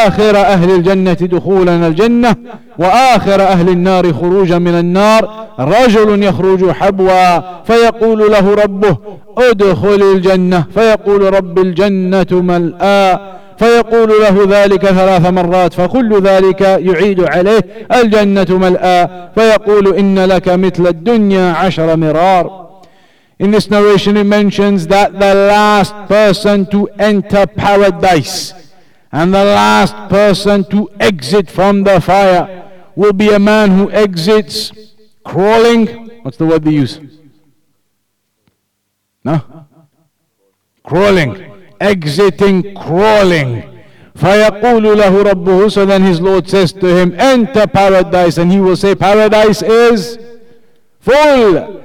آخر 0.07 0.37
أهل 0.37 0.71
الجنة 0.71 1.13
دخولا 1.13 1.87
الجنة 1.87 2.37
وآخر 2.79 3.43
أهل 3.43 3.69
النار 3.69 4.13
خروجا 4.13 4.59
من 4.59 4.75
النار. 4.75 5.47
رجل 5.61 6.23
يخرج 6.23 6.71
حبوا 6.71 7.63
فيقول 7.65 8.33
له 8.33 8.55
ربه 8.55 8.97
ادخل 9.39 10.03
الجنة. 10.15 10.65
فيقول 10.75 11.35
رب 11.35 11.59
الجنة 11.59 12.27
ملآ 12.33 13.36
فيقول 13.58 14.10
له 14.10 14.46
ذلك 14.64 14.86
ثلاث 14.86 15.26
مرات 15.26 15.74
فكل 15.74 16.22
ذلك 16.22 16.62
يعيد 16.62 17.24
عليه 17.24 17.62
الجنة 17.94 18.48
ملآ 18.50 19.30
فيقول 19.36 19.96
إن 19.96 20.20
لك 20.20 20.50
مثل 20.50 20.88
الدنيا 20.88 21.52
عشر 21.52 21.96
مرار 21.96 22.62
In 23.40 23.50
this 23.50 23.72
narration, 23.72 24.18
it 24.18 24.26
mentions 24.26 24.86
that 24.88 25.14
the 25.14 25.34
last 25.34 25.96
person 26.08 26.64
to 26.68 26.88
enter 27.00 27.48
paradise 27.48 28.54
and 29.12 29.34
the 29.34 29.44
last 29.44 29.96
person 30.10 30.64
to 30.66 30.88
exit 31.00 31.50
from 31.50 31.84
the 31.84 32.00
fire 32.00 32.72
will 32.96 33.14
be 33.14 33.30
a 33.30 33.40
man 33.40 33.72
who 33.72 33.90
exits 33.90 34.72
crawling. 35.26 35.88
What's 36.22 36.38
the 36.38 36.46
word 36.46 36.64
they 36.64 36.72
use? 36.72 37.00
No? 39.24 39.66
Crawling. 40.84 41.52
Exiting, 41.80 42.76
crawling. 42.76 43.64
فيقول 44.16 44.84
له 44.98 45.24
ربه 45.24 45.72
so 45.72 45.86
then 45.86 46.04
his 46.04 46.20
Lord 46.20 46.48
says 46.50 46.74
to 46.74 46.88
him 46.88 47.16
enter 47.18 47.66
paradise 47.66 48.38
and 48.38 48.52
he 48.52 48.60
will 48.60 48.76
say 48.76 48.94
paradise 48.94 49.62
is 49.62 50.20
full 51.00 51.82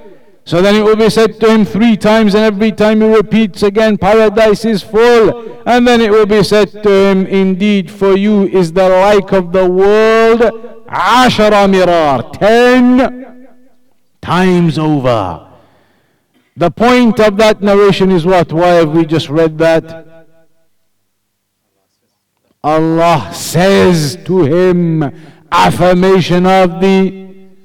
so 0.47 0.63
then 0.63 0.77
it 0.77 0.83
will 0.85 0.95
be 0.95 1.11
said 1.11 1.41
to 1.41 1.51
him 1.51 1.65
three 1.65 1.97
times, 1.97 2.37
and 2.37 2.45
every 2.45 2.71
time 2.71 3.01
he 3.01 3.09
repeats 3.09 3.65
again, 3.65 3.99
Paradise 3.99 4.65
is 4.65 4.81
full. 4.81 5.61
And 5.67 5.85
then 5.89 6.01
it 6.01 6.13
will 6.13 6.25
be 6.25 6.45
said 6.45 6.71
to 6.85 6.89
him, 6.89 7.27
Indeed, 7.27 7.91
for 7.91 8.17
you 8.17 8.45
is 8.45 8.73
the 8.73 8.89
like 8.89 9.33
of 9.33 9.51
the 9.51 9.69
world, 9.69 10.41
Ashara 10.87 11.67
Mirar, 11.69 12.33
ten 12.33 13.49
times 14.23 14.79
over. 14.79 15.49
The 16.62 16.70
point 16.70 17.20
of 17.20 17.38
that 17.38 17.64
narration 17.64 18.12
is 18.12 18.24
what? 18.24 18.54
Why 18.54 18.68
have 18.80 18.92
we 18.94 19.04
just 19.04 19.30
read 19.30 19.58
that? 19.58 19.84
Allah 22.64 23.32
says 23.34 24.16
to 24.26 24.44
him, 24.44 25.12
affirmation 25.52 26.46
of 26.46 26.80
the 26.80 27.00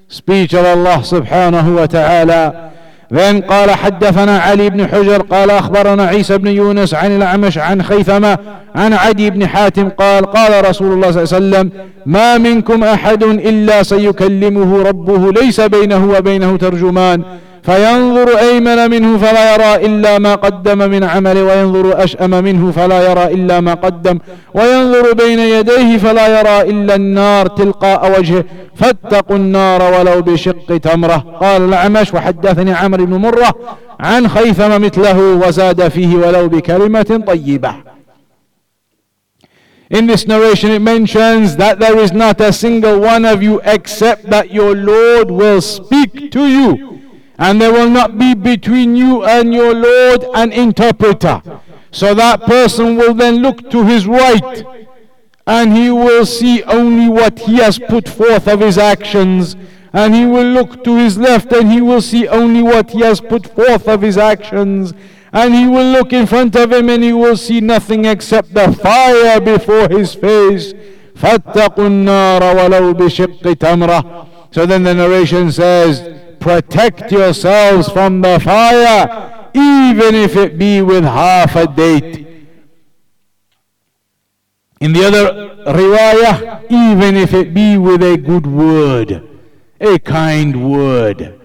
speech 0.08 0.54
of 0.54 0.64
Allah 0.64 1.04
subhanahu 1.04 1.76
wa 1.76 1.86
ta'ala 1.86 2.72
then 3.10 3.42
قال 3.42 3.70
حدثنا 3.70 4.38
علي 4.38 4.70
بن 4.70 4.86
حجر 4.86 5.22
قال 5.22 5.50
أخبرنا 5.50 6.02
عيسى 6.04 6.38
بن 6.38 6.46
يونس 6.48 6.94
عن 6.94 7.16
الأعمش 7.16 7.58
عن 7.58 7.82
خيثمة 7.82 8.38
عن 8.74 8.92
عدي 8.92 9.30
بن 9.30 9.46
حاتم 9.46 9.88
قال 9.88 10.26
قال 10.26 10.70
رسول 10.70 10.92
الله 10.92 11.10
صلى 11.10 11.22
الله 11.22 11.56
عليه 11.58 11.68
وسلم 11.68 11.90
ما 12.06 12.38
منكم 12.38 12.84
أحد 12.84 13.22
إلا 13.22 13.82
سيكلمه 13.82 14.82
ربه 14.82 15.32
ليس 15.32 15.60
بينه 15.60 16.10
وبينه 16.10 16.56
ترجمان 16.56 17.24
فينظر 17.66 18.38
أيمن 18.38 18.90
منه 18.90 19.18
فلا 19.18 19.54
يرى 19.54 19.86
إلا 19.86 20.18
ما 20.18 20.34
قدم 20.34 20.78
من 20.78 21.04
عمله 21.04 21.44
وينظر 21.44 22.04
أشأم 22.04 22.30
منه 22.30 22.72
فلا 22.72 23.10
يرى 23.10 23.24
إلا 23.34 23.60
ما 23.60 23.74
قدم 23.74 24.18
وينظر 24.54 25.12
بين 25.12 25.38
يديه 25.38 25.98
فلا 25.98 26.40
يرى 26.40 26.70
إلا 26.70 26.94
النار 26.94 27.46
تلقاء 27.46 28.18
وجهه 28.18 28.44
فاتقوا 28.74 29.36
النار 29.36 29.82
ولو 29.82 30.22
بشق 30.22 30.76
تمرة. 30.76 31.38
قال 31.40 31.62
الأعمش 31.62 32.14
وحدثني 32.14 32.72
عمرو 32.72 33.06
بن 33.06 33.14
مرة 33.14 33.54
عن 34.00 34.28
خيثم 34.28 34.80
مثله 34.80 35.18
وزاد 35.20 35.88
فيه 35.88 36.16
ولو 36.16 36.48
بكلمة 36.48 37.22
طيبة. 37.26 37.74
In 39.88 40.06
this 40.06 40.26
narration 40.26 40.70
it 40.70 40.82
mentions 40.82 41.56
that 41.56 41.78
there 41.78 41.98
is 41.98 42.12
not 42.12 42.40
a 42.40 42.52
single 42.52 42.98
one 43.00 43.24
of 43.24 43.42
you 43.42 43.60
except 43.64 44.30
that 44.30 44.50
your 44.50 44.74
Lord 44.74 45.30
will 45.30 45.60
speak 45.60 46.30
to 46.32 46.46
you. 46.46 46.96
and 47.37 47.59
there 47.59 47.73
will 47.73 47.89
not 47.89 48.17
be 48.17 48.33
between 48.33 48.95
you 48.95 49.23
and 49.25 49.53
your 49.53 49.73
Lord 49.73 50.25
an 50.35 50.51
interpreter. 50.51 51.41
So 51.91 52.13
that 52.13 52.41
person 52.41 52.95
will 52.95 53.13
then 53.13 53.37
look 53.37 53.69
to 53.71 53.85
his 53.85 54.07
right 54.07 54.63
and 55.47 55.73
he 55.75 55.89
will 55.89 56.25
see 56.25 56.63
only 56.63 57.09
what 57.09 57.39
he 57.39 57.57
has 57.57 57.79
put 57.79 58.07
forth 58.07 58.47
of 58.47 58.59
his 58.59 58.77
actions. 58.77 59.55
And 59.93 60.15
he 60.15 60.25
will 60.25 60.45
look 60.45 60.83
to 60.85 60.95
his 60.95 61.17
left 61.17 61.51
and 61.51 61.69
he 61.69 61.81
will 61.81 62.01
see 62.01 62.27
only 62.27 62.63
what 62.63 62.91
he 62.91 63.01
has 63.01 63.19
put 63.19 63.47
forth 63.47 63.87
of 63.87 64.01
his 64.01 64.17
actions. 64.17 64.93
And 65.33 65.53
he 65.53 65.67
will 65.67 65.91
look 65.91 66.13
in 66.13 66.27
front 66.27 66.55
of 66.55 66.71
him 66.71 66.89
and 66.89 67.03
he 67.03 67.11
will 67.11 67.35
see 67.35 67.59
nothing 67.59 68.05
except 68.05 68.53
the 68.53 68.71
fire 68.71 69.41
before 69.41 69.89
his 69.89 70.13
face. 70.13 70.73
فاتقوا 71.15 71.87
النار 71.87 72.43
ولو 72.55 72.93
بشق 72.93 73.53
تمرة. 73.57 74.27
So 74.51 74.65
then 74.65 74.83
the 74.83 74.93
narration 74.93 75.51
says, 75.51 76.01
protect 76.40 77.12
yourselves 77.12 77.88
from 77.88 78.20
the 78.20 78.40
fire, 78.40 79.50
even 79.54 80.14
if 80.14 80.36
it 80.36 80.58
be 80.58 80.82
with 80.82 81.04
half 81.04 81.56
a 81.56 81.66
date. 81.66 82.26
In 84.80 84.92
the 84.92 85.04
other 85.06 85.72
riwayah, 85.72 86.64
even 86.70 87.16
if 87.16 87.32
it 87.32 87.54
be 87.54 87.78
with 87.78 88.02
a 88.02 88.16
good 88.16 88.46
word, 88.46 89.26
a 89.80 89.98
kind 89.98 90.70
word. 90.70 91.40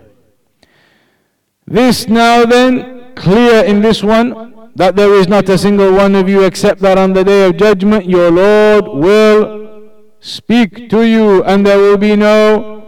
This 1.66 2.08
now 2.08 2.46
then, 2.46 3.14
clear 3.16 3.64
in 3.64 3.82
this 3.82 4.04
one, 4.04 4.70
that 4.76 4.96
there 4.96 5.14
is 5.14 5.28
not 5.28 5.48
a 5.50 5.58
single 5.58 5.94
one 5.94 6.16
of 6.16 6.30
you 6.30 6.44
except 6.44 6.82
that 6.82 6.98
on 6.98 7.14
the 7.14 7.24
day 7.24 7.48
of 7.48 7.58
judgment 7.58 8.06
your 8.06 8.32
Lord 8.32 8.86
will 8.88 9.90
speak 10.20 10.90
to 10.90 11.04
you 11.04 11.44
and 11.44 11.66
there 11.66 11.78
will 11.78 11.98
be 11.98 12.16
no 12.16 12.81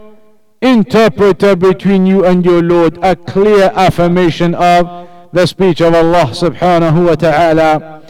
interpreter 0.64 1.54
between 1.54 2.06
you 2.06 2.24
and 2.24 2.44
your 2.44 2.62
Lord, 2.62 2.98
a 3.02 3.14
clear 3.14 3.70
affirmation 3.76 4.54
of 4.54 5.06
the 5.32 5.46
speech 5.46 5.80
of 5.80 5.94
Allah 5.94 6.26
subhanahu 6.32 7.06
wa 7.06 7.14
ta'ala. 7.14 8.00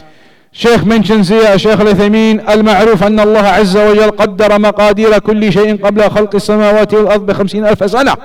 شيخ 0.55 0.85
mentions 0.87 1.27
here 1.27 1.57
شيخ 1.57 1.81
العثيمين 1.81 2.49
المعروف 2.49 3.03
أن 3.03 3.19
الله 3.19 3.39
عز 3.47 3.77
وجل 3.77 4.11
قدر 4.11 4.59
مقادير 4.59 5.19
كل 5.19 5.53
شيء 5.53 5.85
قبل 5.85 6.09
خلق 6.09 6.35
السماوات 6.35 6.93
والأرض 6.93 7.25
بخمسين 7.25 7.65
ألف 7.65 7.91
سنة 7.91 8.15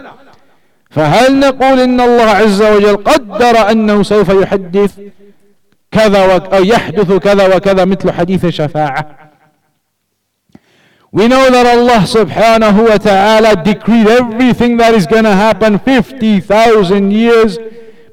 فهل 0.91 1.41
نقول 1.41 1.81
إن 1.81 2.01
الله 2.01 2.23
عز 2.25 2.63
وجل 2.63 2.97
قدر 2.97 3.71
أنه 3.71 4.03
سوف 4.03 4.29
يحدث 4.29 4.93
كذا 5.93 6.37
أو 6.53 6.65
يحدث 6.65 7.13
كذا 7.13 7.57
وكذا 7.57 7.85
مثل 7.85 8.11
حديث 8.11 8.45
الشفاعة 8.45 9.30
We 11.13 11.27
know 11.27 11.51
that 11.51 11.67
Allah 11.67 12.07
subhanahu 12.07 12.89
wa 12.89 12.97
ta'ala 12.99 13.65
decreed 13.65 14.07
everything 14.07 14.77
that 14.77 14.95
is 14.95 15.07
going 15.07 15.25
to 15.25 15.35
happen 15.35 15.81
50,000 15.81 17.11
years 17.11 17.59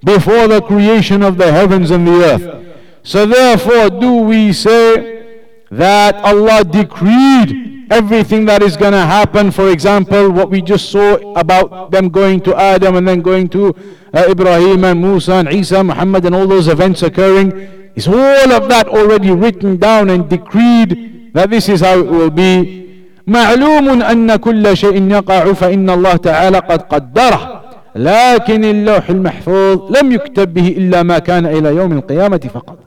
before 0.03 0.47
the 0.47 0.61
creation 0.61 1.21
of 1.21 1.37
the 1.37 1.51
heavens 1.51 1.91
and 1.91 2.07
the 2.07 2.23
earth. 2.25 2.77
So 3.03 3.27
therefore 3.27 3.91
do 3.91 4.21
we 4.25 4.51
say 4.51 5.45
that 5.69 6.15
Allah 6.15 6.63
decreed 6.63 7.85
everything 7.91 8.45
that 8.45 8.63
is 8.63 8.75
going 8.75 8.93
to 8.93 9.05
happen. 9.05 9.51
For 9.51 9.69
example, 9.69 10.31
what 10.31 10.49
we 10.49 10.63
just 10.63 10.89
saw 10.89 11.17
about 11.33 11.91
them 11.91 12.09
going 12.09 12.41
to 12.41 12.55
Adam 12.55 12.95
and 12.95 13.07
then 13.07 13.21
going 13.21 13.47
to 13.49 13.75
uh, 14.11 14.25
Ibrahim 14.27 14.83
and 14.83 14.99
Musa 14.99 15.33
and 15.33 15.53
Isa, 15.53 15.83
Muhammad 15.83 16.25
and 16.25 16.33
all 16.33 16.47
those 16.47 16.67
events 16.67 17.03
occurring. 17.03 17.51
Is 17.93 18.07
all 18.07 18.51
of 18.51 18.69
that 18.69 18.87
already 18.87 19.31
written 19.31 19.77
down 19.77 20.09
and 20.09 20.27
decreed 20.27 21.31
that 21.33 21.49
this 21.49 21.69
is 21.69 21.81
how 21.81 21.99
it 21.99 22.07
will 22.07 22.29
be 22.29 22.86
معلوم 23.27 24.01
أن 24.01 24.35
كل 24.35 24.77
شيء 24.77 25.11
يقع 25.11 25.53
فإن 25.53 25.89
الله 25.89 26.15
تعالى 26.15 26.57
قد 26.57 26.81
قدره 26.81 27.63
لكن 27.95 28.65
اللوح 28.65 29.09
المحفوظ 29.09 29.97
لم 29.97 30.11
يكتب 30.11 30.53
به 30.53 30.67
إلا 30.67 31.03
ما 31.03 31.19
كان 31.19 31.45
إلى 31.45 31.69
يوم 31.75 31.91
القيامة 31.91 32.49
فقط 32.53 32.77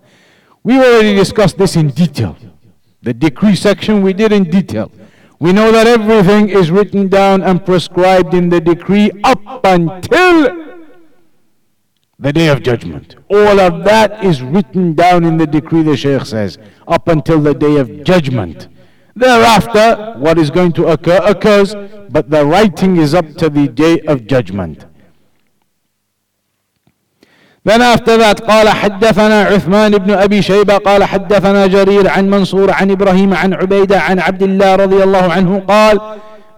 We 0.63 0.75
already 0.77 1.15
discussed 1.15 1.57
this 1.57 1.75
in 1.75 1.89
detail. 1.89 2.37
The 3.03 3.15
decree 3.15 3.55
section 3.57 4.03
we 4.03 4.13
did 4.13 4.31
in 4.31 4.45
detail. 4.45 4.91
We 5.39 5.53
know 5.55 5.73
that 5.73 5.87
everything 5.87 6.51
is 6.51 6.71
written 6.71 7.09
down 7.09 7.43
and 7.43 7.65
prescribed 7.65 8.35
in 8.35 8.51
the 8.51 8.61
decree 8.61 9.11
up 9.25 9.65
until 9.65 10.37
the 12.19 12.33
day 12.35 12.49
of 12.49 12.63
judgment. 12.63 13.17
All 13.31 13.59
of 13.59 13.85
that 13.85 14.23
is 14.23 14.43
written 14.43 14.93
down 14.93 15.25
in 15.25 15.39
the 15.39 15.47
decree, 15.47 15.83
the 15.83 15.97
Shaykh 15.97 16.27
says, 16.27 16.59
up 16.87 17.09
until 17.09 17.41
the 17.41 17.55
day 17.55 17.77
of 17.79 18.05
judgment. 18.05 18.69
Thereafter, 19.17 20.15
what 20.19 20.39
is 20.39 20.51
going 20.51 20.73
to 20.73 20.87
occur 20.89 21.21
occurs, 21.25 21.75
but 22.11 22.31
the 22.31 22.45
writing 22.47 22.97
is 22.97 23.15
up 23.15 23.27
to 23.37 23.49
the 23.49 23.69
day 23.69 24.01
of 24.01 24.27
judgment. 24.27 24.87
Then 27.65 27.83
after 27.83 28.17
that 28.17 28.41
قال 28.41 28.69
حدثنا 28.69 29.43
عثمان 29.45 29.99
بن 29.99 30.11
أبي 30.11 30.43
شيبة 30.43 30.77
قال 30.77 31.05
حدثنا 31.05 31.67
جرير 31.67 32.09
عن 32.09 32.31
منصور 32.31 32.71
عن 32.71 32.91
إبراهيم 32.91 33.35
عن 33.35 33.55
عبيدة 33.55 34.01
عن 34.01 34.19
عبد 34.19 34.43
الله 34.43 34.75
رضي 34.75 35.03
الله 35.05 35.33
عنه 35.33 35.63
قال 35.69 36.01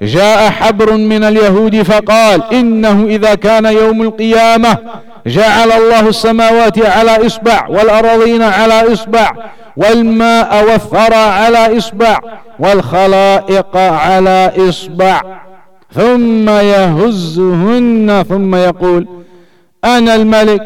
جاء 0.03 0.51
حبر 0.51 0.93
من 0.97 1.25
اليهود 1.25 1.83
فقال 1.83 2.43
إنه 2.53 3.07
إذا 3.07 3.35
كان 3.35 3.65
يوم 3.65 4.03
القيامة 4.03 4.79
جعل 5.27 5.73
الله 5.73 6.09
السماوات 6.09 6.87
على 6.87 7.27
إصبع 7.27 7.67
والأراضين 7.69 8.43
على 8.43 8.93
إصبع 8.93 9.33
والماء 9.77 10.65
والثرى 10.65 11.15
على 11.15 11.79
إصبع 11.79 12.19
والخلائق 12.59 13.77
على 13.77 14.53
إصبع. 14.69 15.23
ثم 15.95 16.49
يهزهن 16.49 18.25
ثم 18.29 18.55
يقول 18.55 19.09
أنا 19.85 20.15
الملك 20.15 20.63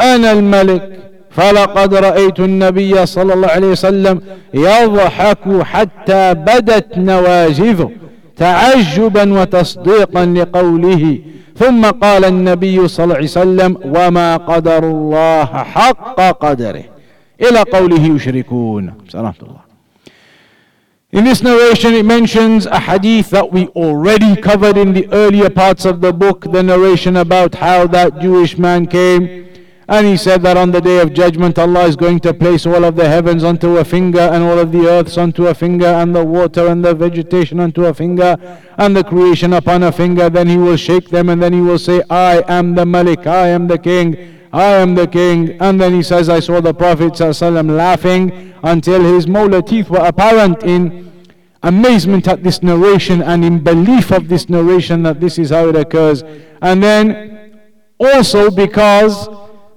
أنا 0.00 0.32
الملك 0.32 0.98
فلقد 1.30 1.94
رأيت 1.94 2.40
النبي 2.40 3.06
صلى 3.06 3.34
الله 3.34 3.48
عليه 3.48 3.66
وسلم 3.66 4.20
يضحك 4.54 5.62
حتى 5.62 6.34
بدت 6.34 6.98
نواجذه 6.98 7.90
تعجبا 8.36 9.40
وتصديقا 9.40 10.26
لقوله. 10.26 11.18
ثم 11.56 11.86
قال 11.86 12.24
النبي 12.24 12.88
صلى 12.88 13.04
الله 13.04 13.16
عليه 13.16 13.24
وسلم 13.24 13.78
وما 13.84 14.36
قدر 14.36 14.84
الله 14.84 15.44
حق 15.44 16.20
قدره. 16.20 16.84
Ila 17.40 17.64
qawlihi 17.64 18.18
yushrikun. 18.18 19.62
In 21.10 21.24
this 21.24 21.40
narration, 21.42 21.94
it 21.94 22.04
mentions 22.04 22.66
a 22.66 22.80
hadith 22.80 23.30
that 23.30 23.50
we 23.50 23.68
already 23.68 24.36
covered 24.36 24.76
in 24.76 24.92
the 24.92 25.10
earlier 25.10 25.48
parts 25.48 25.86
of 25.86 26.00
the 26.02 26.12
book, 26.12 26.44
the 26.52 26.62
narration 26.62 27.16
about 27.16 27.54
how 27.54 27.86
that 27.86 28.20
Jewish 28.20 28.58
man 28.58 28.86
came. 28.86 29.46
And 29.90 30.06
he 30.06 30.18
said 30.18 30.42
that 30.42 30.58
on 30.58 30.70
the 30.70 30.82
day 30.82 30.98
of 31.00 31.14
judgment, 31.14 31.58
Allah 31.58 31.86
is 31.86 31.96
going 31.96 32.20
to 32.20 32.34
place 32.34 32.66
all 32.66 32.84
of 32.84 32.94
the 32.94 33.08
heavens 33.08 33.42
onto 33.42 33.78
a 33.78 33.84
finger, 33.86 34.20
and 34.20 34.44
all 34.44 34.58
of 34.58 34.70
the 34.70 34.86
earths 34.86 35.16
onto 35.16 35.46
a 35.46 35.54
finger, 35.54 35.86
and 35.86 36.14
the 36.14 36.22
water 36.22 36.66
and 36.66 36.84
the 36.84 36.94
vegetation 36.94 37.58
onto 37.58 37.86
a 37.86 37.94
finger, 37.94 38.36
and 38.76 38.94
the 38.94 39.02
creation 39.02 39.54
upon 39.54 39.82
a 39.84 39.90
finger. 39.90 40.28
Then 40.28 40.48
he 40.48 40.58
will 40.58 40.76
shake 40.76 41.08
them, 41.08 41.30
and 41.30 41.42
then 41.42 41.54
he 41.54 41.62
will 41.62 41.78
say, 41.78 42.02
I 42.10 42.44
am 42.48 42.74
the 42.74 42.84
Malik, 42.84 43.26
I 43.26 43.48
am 43.48 43.66
the 43.66 43.78
King. 43.78 44.37
I 44.52 44.64
am 44.64 44.94
the 44.94 45.06
king. 45.06 45.56
And 45.60 45.80
then 45.80 45.92
he 45.94 46.02
says, 46.02 46.28
I 46.28 46.40
saw 46.40 46.60
the 46.60 46.74
Prophet 46.74 47.12
ﷺ 47.12 47.76
laughing 47.76 48.54
until 48.62 49.02
his 49.02 49.26
molar 49.26 49.62
teeth 49.62 49.90
were 49.90 50.04
apparent 50.04 50.62
in 50.62 51.12
amazement 51.62 52.28
at 52.28 52.42
this 52.42 52.62
narration 52.62 53.22
and 53.22 53.44
in 53.44 53.62
belief 53.62 54.10
of 54.10 54.28
this 54.28 54.48
narration 54.48 55.02
that 55.02 55.20
this 55.20 55.38
is 55.38 55.50
how 55.50 55.68
it 55.68 55.76
occurs. 55.76 56.22
And 56.62 56.82
then 56.82 57.60
also 57.98 58.50
because 58.50 59.28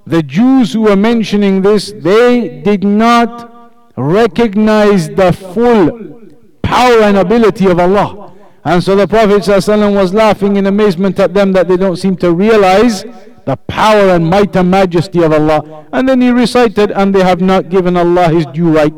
the 0.05 0.23
Jews 0.23 0.73
who 0.73 0.81
were 0.81 0.95
mentioning 0.95 1.61
this, 1.61 1.91
they 1.91 2.61
did 2.61 2.83
not 2.83 3.93
recognize 3.97 5.09
the 5.09 5.31
full 5.33 6.29
power 6.61 7.01
and 7.01 7.17
ability 7.17 7.67
of 7.67 7.79
Allah. 7.79 8.33
And 8.63 8.83
so 8.83 8.95
the 8.95 9.07
Prophet 9.07 9.41
ﷺ 9.41 9.95
was 9.95 10.13
laughing 10.13 10.55
in 10.55 10.67
amazement 10.67 11.19
at 11.19 11.33
them 11.33 11.51
that 11.53 11.67
they 11.67 11.77
don't 11.77 11.97
seem 11.97 12.15
to 12.17 12.31
realize 12.31 13.03
the 13.45 13.55
power 13.55 14.09
and 14.15 14.27
might 14.29 14.55
and 14.55 14.69
majesty 14.71 15.21
of 15.23 15.31
Allah. 15.33 15.85
And 15.91 16.07
then 16.07 16.21
he 16.21 16.29
recited, 16.29 16.91
and 16.91 17.13
they 17.13 17.23
have 17.23 17.41
not 17.41 17.69
given 17.69 17.97
Allah 17.97 18.29
his 18.29 18.45
due 18.47 18.71
right. 18.75 18.95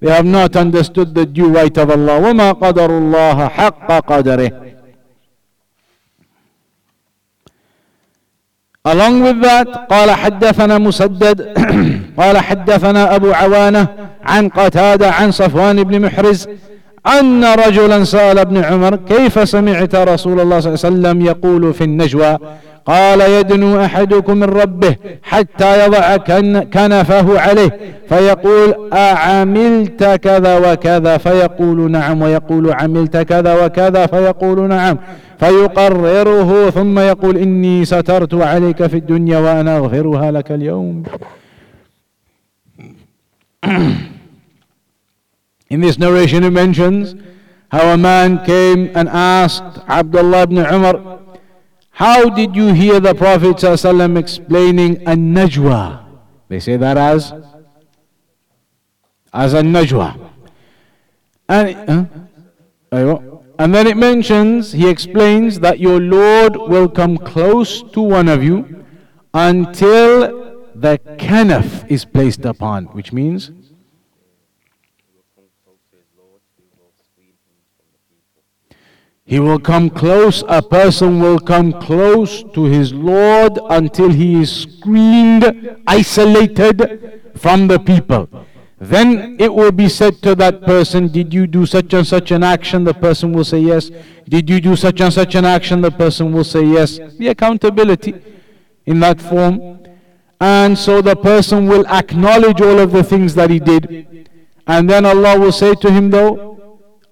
They 0.00 0.10
have 0.10 0.26
not 0.26 0.56
understood 0.56 1.14
the 1.14 1.26
due 1.26 1.48
right 1.48 1.76
of 1.78 1.90
Allah. 1.90 2.20
وَمَا 2.20 2.52
قَدَرُ 2.60 2.88
اللَّهَ 2.90 3.48
حَقَّ 3.50 3.88
قَدَرِهِ 4.06 4.74
Along 8.86 9.22
with 9.22 9.40
that 9.40 9.88
قال 9.88 10.10
حدثنا 10.10 10.78
مسدد 10.78 11.40
قال 12.20 12.38
حدثنا 12.38 13.14
أبو 13.16 13.32
عوانة 13.32 13.88
عن 14.22 14.48
قتادة 14.48 15.10
عن 15.10 15.30
صفوان 15.30 15.82
بن 15.84 16.00
محرز 16.00 16.48
أن 17.06 17.44
رجلا 17.44 18.04
سأل 18.04 18.38
ابن 18.38 18.56
عمر 18.64 18.96
كيف 18.96 19.48
سمعت 19.48 19.94
رسول 19.94 20.40
الله 20.40 20.60
صلى 20.60 20.74
الله 20.74 20.84
عليه 20.84 20.96
وسلم 20.96 21.26
يقول 21.26 21.74
في 21.74 21.84
النجوى 21.84 22.38
قال 22.86 23.20
يدنو 23.20 23.84
أحدكم 23.84 24.36
من 24.36 24.44
ربه 24.44 24.96
حتى 25.22 25.86
يضع 25.86 26.16
كنفه 26.60 27.40
عليه 27.40 27.78
فيقول 28.08 28.90
أعملت 28.92 30.04
كذا 30.04 30.72
وكذا 30.72 31.18
فيقول 31.18 31.90
نعم 31.90 32.22
ويقول 32.22 32.72
عملت 32.72 33.16
كذا 33.16 33.64
وكذا 33.64 34.06
فيقول 34.06 34.68
نعم 34.68 34.98
فيقرره 35.38 36.70
ثم 36.70 36.98
يقول 36.98 37.36
إني 37.36 37.84
سترت 37.84 38.34
عليك 38.34 38.86
في 38.86 38.96
الدنيا 38.96 39.38
وأنا 39.38 39.76
أغفرها 39.76 40.30
لك 40.30 40.52
اليوم. 40.52 41.02
In 45.70 45.80
this 45.80 45.98
narration 45.98 46.44
it 46.44 46.50
mentions 46.50 47.14
how 47.72 47.94
a 47.94 47.96
man 47.96 48.44
came 48.44 48.90
and 48.94 49.08
asked 49.08 49.80
Abdullah 49.88 50.42
ibn 50.42 50.58
Umar 50.58 51.23
How 51.94 52.28
did 52.28 52.56
you 52.56 52.72
hear 52.74 52.98
the 52.98 53.14
Prophet 53.14 53.56
ﷺ 53.56 54.18
explaining 54.18 55.02
a 55.02 55.12
najwa? 55.14 56.04
They 56.48 56.58
say 56.58 56.76
that 56.76 56.96
as 56.96 57.32
as 59.32 59.54
a 59.54 59.62
najwa. 59.62 60.30
And, 61.48 62.10
uh, 62.90 63.18
and 63.58 63.74
then 63.74 63.86
it 63.86 63.96
mentions, 63.96 64.72
he 64.72 64.88
explains 64.88 65.60
that 65.60 65.78
your 65.78 66.00
Lord 66.00 66.56
will 66.56 66.88
come 66.88 67.16
close 67.16 67.82
to 67.92 68.00
one 68.00 68.28
of 68.28 68.42
you 68.42 68.84
until 69.32 70.56
the 70.74 70.98
kanaf 71.18 71.88
is 71.88 72.04
placed 72.04 72.44
upon, 72.44 72.86
which 72.86 73.12
means 73.12 73.50
He 79.26 79.40
will 79.40 79.58
come 79.58 79.88
close, 79.88 80.44
a 80.48 80.60
person 80.60 81.18
will 81.18 81.38
come 81.38 81.72
close 81.80 82.42
to 82.52 82.64
his 82.64 82.92
Lord 82.92 83.58
until 83.70 84.10
he 84.10 84.42
is 84.42 84.52
screened, 84.52 85.78
isolated 85.86 87.22
from 87.34 87.66
the 87.68 87.78
people. 87.78 88.28
Then 88.78 89.36
it 89.40 89.54
will 89.54 89.72
be 89.72 89.88
said 89.88 90.20
to 90.22 90.34
that 90.34 90.62
person, 90.62 91.08
Did 91.08 91.32
you 91.32 91.46
do 91.46 91.64
such 91.64 91.94
and 91.94 92.06
such 92.06 92.32
an 92.32 92.42
action? 92.42 92.84
The 92.84 92.92
person 92.92 93.32
will 93.32 93.44
say 93.44 93.60
yes. 93.60 93.90
Did 94.28 94.50
you 94.50 94.60
do 94.60 94.76
such 94.76 95.00
and 95.00 95.12
such 95.12 95.34
an 95.34 95.46
action? 95.46 95.80
The 95.80 95.90
person 95.90 96.30
will 96.32 96.44
say 96.44 96.62
yes. 96.62 96.98
The 97.18 97.28
accountability 97.28 98.14
in 98.84 99.00
that 99.00 99.22
form. 99.22 99.78
And 100.38 100.76
so 100.78 101.00
the 101.00 101.16
person 101.16 101.66
will 101.66 101.86
acknowledge 101.86 102.60
all 102.60 102.78
of 102.78 102.92
the 102.92 103.02
things 103.02 103.34
that 103.36 103.48
he 103.48 103.58
did. 103.58 104.28
And 104.66 104.90
then 104.90 105.06
Allah 105.06 105.38
will 105.40 105.52
say 105.52 105.74
to 105.76 105.90
him, 105.90 106.10
though, 106.10 106.53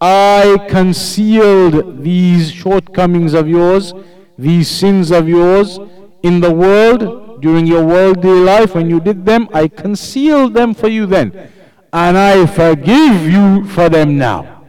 I 0.05 0.67
concealed 0.69 2.03
these 2.03 2.51
shortcomings 2.51 3.35
of 3.35 3.49
yours, 3.49 3.95
these 4.37 4.69
sins 4.69 5.13
of 5.13 5.29
yours 5.29 5.79
in 6.25 6.41
the 6.41 6.53
world 6.53 7.41
during 7.41 7.69
your 7.69 7.85
worldly 7.85 8.41
life 8.41 8.75
when 8.75 8.91
you 8.91 8.99
did 8.99 9.25
them. 9.25 9.49
I 9.55 9.69
concealed 9.69 10.55
them 10.55 10.75
for 10.75 10.89
you 10.89 11.07
then, 11.07 11.53
and 11.93 12.19
I 12.19 12.47
forgive 12.47 13.31
you 13.31 13.65
for 13.67 13.89
them 13.89 14.19
now. 14.19 14.65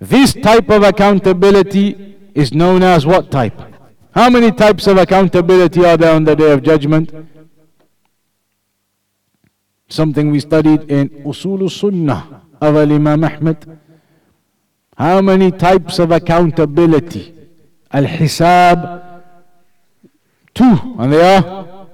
This 0.00 0.32
type 0.32 0.70
of 0.70 0.82
accountability 0.84 2.16
is 2.34 2.54
known 2.54 2.82
as 2.82 3.04
what 3.04 3.30
type? 3.30 3.60
How 4.14 4.30
many 4.30 4.52
types 4.52 4.86
of 4.86 4.96
accountability 4.96 5.84
are 5.84 5.98
there 5.98 6.14
on 6.14 6.24
the 6.24 6.34
day 6.34 6.50
of 6.50 6.62
judgment? 6.62 7.12
Something 9.88 10.30
we 10.30 10.40
studied 10.40 10.90
in 10.90 11.10
Usul 11.26 11.70
Sunnah 11.70 12.42
of 12.62 12.76
Imam 12.76 13.22
Ahmed. 13.22 13.83
How 14.96 15.20
many 15.20 15.50
types 15.50 15.98
of 15.98 16.12
accountability? 16.12 17.34
Al 17.90 18.04
Hisab, 18.04 19.22
two, 20.54 20.96
and 20.98 21.12
they 21.12 21.36
are. 21.36 21.88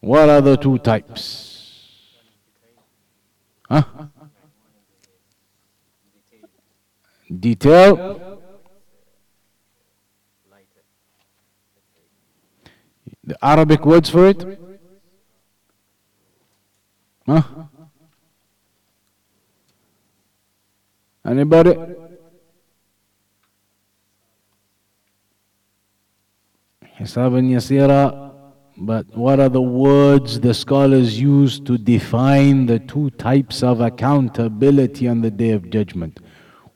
What 0.00 0.28
are 0.28 0.40
the 0.40 0.56
two 0.56 0.78
types? 0.78 2.16
Huh? 3.68 3.82
Detail. 7.40 8.40
The 13.24 13.36
Arabic 13.44 13.84
words 13.84 14.08
for 14.08 14.28
it? 14.28 14.60
Huh? 17.26 17.42
Anybody? 21.26 21.74
Hisaban 26.98 27.50
yasira. 27.50 28.32
But 28.78 29.06
what 29.16 29.40
are 29.40 29.48
the 29.48 29.62
words 29.62 30.38
the 30.40 30.52
scholars 30.52 31.18
use 31.18 31.58
to 31.60 31.78
define 31.78 32.66
the 32.66 32.78
two 32.78 33.08
types 33.10 33.62
of 33.62 33.80
accountability 33.80 35.08
on 35.08 35.22
the 35.22 35.30
day 35.30 35.50
of 35.52 35.70
judgment? 35.70 36.20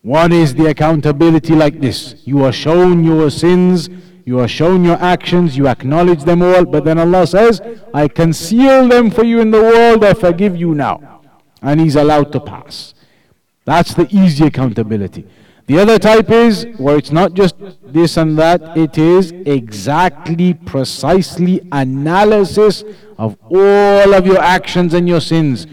One 0.00 0.32
is 0.32 0.54
the 0.54 0.66
accountability 0.66 1.54
like 1.54 1.80
this 1.80 2.22
you 2.26 2.42
are 2.42 2.52
shown 2.52 3.04
your 3.04 3.30
sins, 3.30 3.90
you 4.24 4.38
are 4.38 4.48
shown 4.48 4.82
your 4.82 4.96
actions, 4.96 5.58
you 5.58 5.68
acknowledge 5.68 6.24
them 6.24 6.40
all, 6.40 6.64
but 6.64 6.86
then 6.86 6.98
Allah 6.98 7.26
says, 7.26 7.60
I 7.92 8.08
conceal 8.08 8.88
them 8.88 9.10
for 9.10 9.24
you 9.24 9.40
in 9.40 9.50
the 9.50 9.60
world, 9.60 10.02
I 10.02 10.14
forgive 10.14 10.56
you 10.56 10.74
now. 10.74 11.20
And 11.60 11.78
He's 11.80 11.96
allowed 11.96 12.32
to 12.32 12.40
pass. 12.40 12.94
That's 13.64 13.94
the 13.94 14.08
easy 14.10 14.46
accountability. 14.46 15.26
The 15.66 15.78
other 15.78 15.98
type 15.98 16.30
is 16.30 16.66
where 16.78 16.96
it's 16.96 17.12
not 17.12 17.34
just 17.34 17.54
this 17.84 18.16
and 18.16 18.36
that, 18.38 18.76
it 18.76 18.98
is 18.98 19.30
exactly, 19.30 20.54
precisely 20.54 21.60
analysis 21.70 22.82
of 23.16 23.36
all 23.48 24.14
of 24.14 24.26
your 24.26 24.40
actions 24.40 24.94
and 24.94 25.08
your 25.08 25.20
sins. 25.20 25.66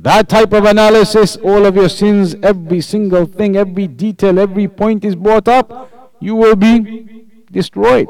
That 0.00 0.28
type 0.28 0.52
of 0.52 0.64
analysis, 0.64 1.36
all 1.36 1.66
of 1.66 1.76
your 1.76 1.88
sins, 1.88 2.34
every 2.42 2.80
single 2.80 3.26
thing, 3.26 3.56
every 3.56 3.86
detail, 3.86 4.38
every 4.38 4.66
point 4.66 5.04
is 5.04 5.14
brought 5.14 5.46
up, 5.46 6.14
you 6.20 6.34
will 6.34 6.56
be 6.56 7.26
destroyed. 7.52 8.08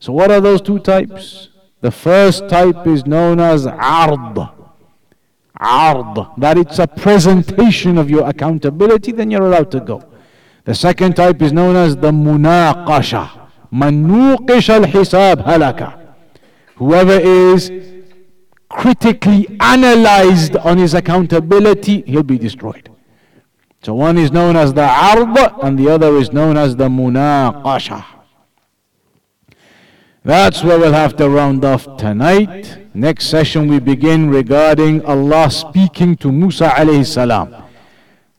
So, 0.00 0.12
what 0.12 0.30
are 0.30 0.40
those 0.40 0.60
two 0.60 0.78
types? 0.80 1.50
The 1.80 1.90
first 1.90 2.48
type 2.48 2.86
is 2.86 3.06
known 3.06 3.38
as 3.38 3.66
ard. 3.66 4.38
Ard, 5.64 6.26
that 6.38 6.58
it's 6.58 6.78
a 6.78 6.86
presentation 6.86 7.98
of 7.98 8.10
your 8.10 8.28
accountability, 8.28 9.12
then 9.12 9.30
you're 9.30 9.42
allowed 9.42 9.70
to 9.72 9.80
go. 9.80 10.04
The 10.64 10.74
second 10.74 11.16
type 11.16 11.42
is 11.42 11.52
known 11.52 11.76
as 11.76 11.96
the 11.96 12.10
munaqasha. 12.10 13.48
Man 13.70 14.10
al-hisab 14.10 15.44
halaka. 15.44 16.14
Whoever 16.76 17.18
is 17.18 17.70
critically 18.68 19.56
analyzed 19.60 20.56
on 20.56 20.78
his 20.78 20.94
accountability, 20.94 22.02
he'll 22.02 22.22
be 22.22 22.38
destroyed. 22.38 22.90
So 23.82 23.94
one 23.94 24.16
is 24.16 24.32
known 24.32 24.56
as 24.56 24.72
the 24.72 24.84
ard 24.88 25.36
and 25.62 25.78
the 25.78 25.90
other 25.90 26.16
is 26.16 26.32
known 26.32 26.56
as 26.56 26.76
the 26.76 26.88
munaqasha. 26.88 28.13
That's 30.24 30.64
where 30.64 30.78
we'll 30.78 30.94
have 30.94 31.16
to 31.16 31.28
round 31.28 31.66
off 31.66 31.98
tonight. 31.98 32.78
Next 32.94 33.26
session 33.26 33.68
we 33.68 33.78
begin 33.78 34.30
regarding 34.30 35.04
Allah 35.04 35.50
speaking 35.50 36.16
to 36.16 36.32
Musa 36.32 36.68
alayhi 36.68 37.04
salam. 37.04 37.54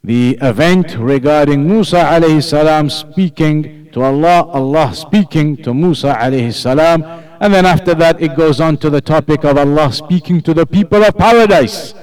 The 0.04 0.36
event 0.42 0.96
regarding 0.98 1.68
Musa 1.68 1.98
alayhi 1.98 2.44
salam 2.44 2.90
speaking 2.90 3.92
to 3.92 4.02
Allah, 4.02 4.50
Allah 4.50 4.96
speaking 4.96 5.58
to 5.58 5.76
Musa 5.76 6.16
alayhi 6.20 6.52
salam. 6.52 7.04
And 7.40 7.54
then 7.54 7.68
after 7.68 7.94
that 7.94 8.20
it 8.20 8.36
goes 8.36 8.60
on 8.60 8.78
to 8.78 8.90
the 8.90 9.02
topic 9.02 9.44
of 9.46 9.56
Allah 9.56 9.94
speaking 9.94 10.42
to 10.42 10.56
the 10.56 10.66
people 10.66 11.04
of 11.04 11.16
paradise. 11.16 11.94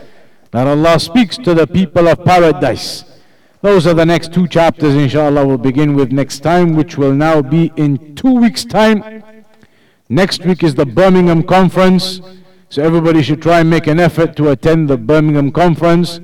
That 0.52 0.68
Allah 0.68 1.00
speaks 1.00 1.36
to 1.38 1.54
the 1.54 1.66
people 1.66 2.06
of 2.06 2.24
paradise. 2.24 3.02
Those 3.62 3.88
are 3.88 3.94
the 3.94 4.06
next 4.06 4.32
two 4.32 4.46
chapters 4.46 4.94
inshallah 4.94 5.44
we'll 5.44 5.58
begin 5.58 5.96
with 5.96 6.12
next 6.12 6.38
time 6.40 6.76
which 6.76 6.96
will 6.96 7.14
now 7.14 7.42
be 7.42 7.72
in 7.74 8.14
two 8.14 8.32
weeks 8.32 8.64
time. 8.64 9.24
Next 10.12 10.44
week 10.44 10.62
is 10.62 10.74
the 10.74 10.84
Birmingham 10.84 11.42
conference. 11.42 12.20
So 12.68 12.82
everybody 12.82 13.22
should 13.22 13.40
try 13.40 13.60
and 13.60 13.70
make 13.70 13.86
an 13.86 13.98
effort 13.98 14.36
to 14.36 14.50
attend 14.50 14.90
the 14.90 14.98
Birmingham 14.98 15.50
conference. 15.50 16.20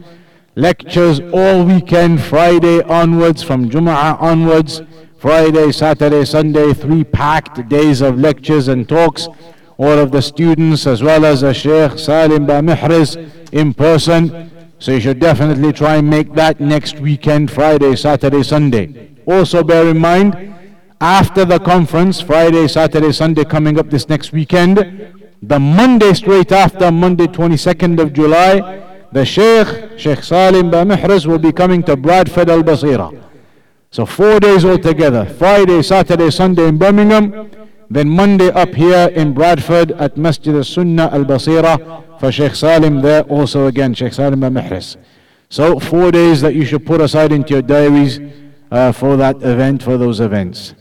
Lectures 0.57 1.21
all 1.33 1.65
weekend, 1.65 2.21
Friday 2.21 2.83
onwards, 2.83 3.43
from 3.43 3.71
Jum'ah 3.71 4.21
onwards. 4.21 4.83
Friday, 5.17 5.73
Saturday, 5.73 6.27
Sunday, 6.27 6.75
three 6.75 7.03
packed 7.03 7.67
days 7.71 8.03
of 8.03 8.19
lectures 8.19 8.69
and 8.69 8.87
talks. 8.87 9.27
All 9.79 9.99
of 9.99 10.13
the 10.13 10.21
students 10.21 10.87
as 10.87 11.03
well 11.03 11.25
as 11.25 11.41
the 11.41 11.55
Sheikh 11.55 11.99
Salim 11.99 12.45
Ba 12.45 12.61
Mihriz 12.61 13.17
in 13.53 13.73
person. 13.73 14.51
So 14.79 14.93
you 14.93 15.01
should 15.01 15.19
definitely 15.19 15.73
try 15.73 15.97
and 15.97 16.11
make 16.11 16.35
that 16.35 16.61
next 16.61 17.01
weekend, 17.01 17.51
Friday, 17.51 17.97
Saturday, 17.97 18.43
Sunday. 18.43 19.13
Also 19.25 19.65
bear 19.65 19.89
in 19.89 19.99
mind, 19.99 20.58
after 21.01 21.45
the 21.45 21.59
conference, 21.61 22.21
Friday, 22.21 22.67
Saturday, 22.67 23.13
Sunday 23.13 23.45
coming 23.45 23.79
up 23.79 23.89
this 23.91 24.09
next 24.09 24.33
weekend, 24.33 24.79
the 25.43 25.59
Monday 25.59 26.13
straight 26.15 26.51
after, 26.51 26.91
Monday 26.91 27.27
22nd 27.27 28.01
of 28.01 28.13
July, 28.13 28.85
the 29.13 29.25
Sheikh, 29.25 29.99
Sheikh 29.99 30.23
Salim 30.23 30.71
Ba 30.71 30.79
Mihriz 30.85 31.27
will 31.27 31.39
be 31.39 31.53
coming 31.53 31.83
to 31.85 31.97
Bradford 31.97 32.51
Al 32.51 32.63
Basira. 32.63 33.25
So 33.91 34.05
four 34.05 34.41
days 34.41 34.65
altogether, 34.65 35.25
Friday, 35.25 35.83
Saturday, 35.83 36.31
Sunday 36.31 36.67
in 36.69 36.79
Birmingham, 36.79 37.51
then 37.89 38.09
Monday 38.09 38.49
up 38.51 38.75
here 38.75 39.09
in 39.15 39.33
Bradford 39.33 39.93
at 39.93 40.17
Masjid 40.17 40.55
Al 40.55 40.65
Sunnah 40.65 41.09
Al 41.13 41.25
Basira 41.25 42.21
for 42.21 42.31
Sheikh 42.33 42.55
Salim 42.55 43.01
there 43.01 43.23
also 43.23 43.67
again, 43.67 43.95
Sheikh 43.95 44.13
Salim 44.13 44.41
Ba 44.41 44.49
Mihriz. 44.49 44.97
So 45.49 45.79
four 45.79 46.11
days 46.11 46.43
that 46.43 46.55
you 46.55 46.65
should 46.67 46.85
put 46.85 47.01
aside 47.01 47.33
into 47.33 47.55
your 47.55 47.63
diaries 47.63 48.21
uh, 48.71 48.93
for 48.93 49.17
that 49.17 49.37
event, 49.37 49.83
for 49.83 49.97
those 49.97 50.21
events. 50.21 50.75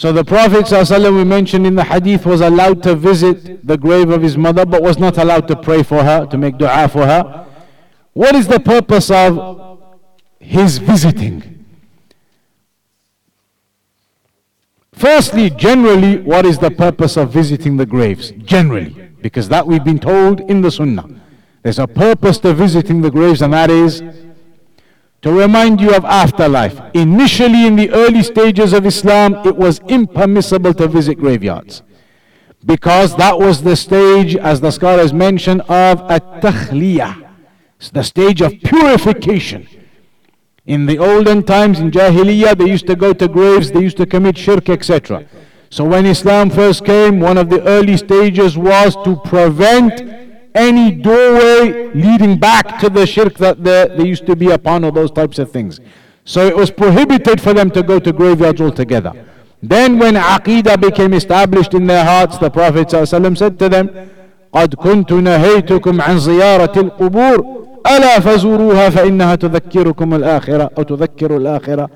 So 0.00 0.14
the 0.14 0.24
Prophet 0.24 0.64
ﷺ 0.64 1.14
we 1.14 1.24
mentioned 1.24 1.66
in 1.66 1.74
the 1.74 1.84
hadith 1.84 2.24
was 2.24 2.40
allowed 2.40 2.82
to 2.84 2.94
visit 2.94 3.66
the 3.66 3.76
grave 3.76 4.08
of 4.08 4.22
his 4.22 4.34
mother 4.34 4.64
but 4.64 4.82
was 4.82 4.98
not 4.98 5.18
allowed 5.18 5.46
to 5.48 5.56
pray 5.56 5.82
for 5.82 6.02
her, 6.02 6.24
to 6.24 6.38
make 6.38 6.56
dua 6.56 6.88
for 6.88 7.04
her. 7.04 7.46
What 8.14 8.34
is 8.34 8.48
the 8.48 8.60
purpose 8.60 9.10
of 9.10 9.78
his 10.38 10.78
visiting? 10.78 11.66
Firstly, 14.92 15.50
generally, 15.50 16.16
what 16.16 16.46
is 16.46 16.56
the 16.56 16.70
purpose 16.70 17.18
of 17.18 17.30
visiting 17.30 17.76
the 17.76 17.84
graves? 17.84 18.30
Generally, 18.30 18.96
because 19.20 19.50
that 19.50 19.66
we've 19.66 19.84
been 19.84 19.98
told 19.98 20.40
in 20.40 20.62
the 20.62 20.70
Sunnah. 20.70 21.10
There's 21.62 21.78
a 21.78 21.86
purpose 21.86 22.38
to 22.38 22.54
visiting 22.54 23.02
the 23.02 23.10
graves, 23.10 23.42
and 23.42 23.52
that 23.52 23.68
is 23.68 24.02
to 25.22 25.32
remind 25.32 25.80
you 25.80 25.94
of 25.94 26.04
afterlife. 26.04 26.80
Initially, 26.94 27.66
in 27.66 27.76
the 27.76 27.90
early 27.90 28.22
stages 28.22 28.72
of 28.72 28.86
Islam, 28.86 29.34
it 29.46 29.56
was 29.56 29.80
impermissible 29.80 30.74
to 30.74 30.88
visit 30.88 31.18
graveyards. 31.18 31.82
Because 32.64 33.16
that 33.16 33.38
was 33.38 33.62
the 33.62 33.76
stage, 33.76 34.36
as 34.36 34.60
the 34.60 34.70
scholars 34.70 35.12
mention, 35.12 35.60
of 35.62 36.00
at-takhliyah. 36.10 37.28
It's 37.78 37.90
the 37.90 38.02
stage 38.02 38.40
of 38.42 38.52
purification. 38.62 39.66
In 40.66 40.86
the 40.86 40.98
olden 40.98 41.42
times, 41.42 41.80
in 41.80 41.90
Jahiliyyah, 41.90 42.58
they 42.58 42.68
used 42.68 42.86
to 42.86 42.94
go 42.94 43.12
to 43.14 43.28
graves, 43.28 43.70
they 43.70 43.80
used 43.80 43.96
to 43.96 44.06
commit 44.06 44.36
shirk, 44.36 44.68
etc. 44.68 45.26
So 45.70 45.84
when 45.84 46.04
Islam 46.04 46.50
first 46.50 46.84
came, 46.84 47.20
one 47.20 47.38
of 47.38 47.48
the 47.48 47.62
early 47.66 47.96
stages 47.96 48.58
was 48.58 48.94
to 49.04 49.16
prevent 49.24 50.19
any 50.53 50.91
doorway 50.91 51.91
leading 51.93 52.37
back 52.39 52.79
to 52.79 52.89
the 52.89 53.05
shirk 53.05 53.35
that 53.37 53.63
they, 53.63 53.93
they 53.97 54.05
used 54.07 54.25
to 54.25 54.35
be 54.35 54.51
upon 54.51 54.83
or 54.83 54.91
those 54.91 55.11
types 55.11 55.37
of 55.39 55.51
things. 55.51 55.79
So 56.23 56.45
it 56.47 56.55
was 56.55 56.71
prohibited 56.71 57.41
for 57.41 57.53
them 57.53 57.69
to 57.71 57.83
go 57.83 57.99
to 57.99 58.11
graveyards 58.11 58.61
altogether. 58.61 59.11
Then 59.61 59.99
when 59.99 60.15
Aqidah 60.15 60.79
became 60.81 61.13
established 61.13 61.73
in 61.73 61.87
their 61.87 62.05
hearts, 62.05 62.37
the 62.37 62.49
Prophet 62.49 62.87
ﷺ 62.87 63.37
said 63.37 63.59
to 63.59 63.69
them, 63.69 63.89
قد 64.53 64.75
كنت 64.75 65.11
نهيتكم 65.13 66.01
عن 66.01 66.19
زيارة 66.19 66.79
القبور 66.79 67.65
ألا 67.87 68.19
فزوروها 68.19 68.89
فإنها 68.89 69.35
تذكركم 69.35 70.13
الآخرة 70.13 70.69
أو 70.77 70.83
تذكر 70.83 71.37
الآخرة 71.37 71.89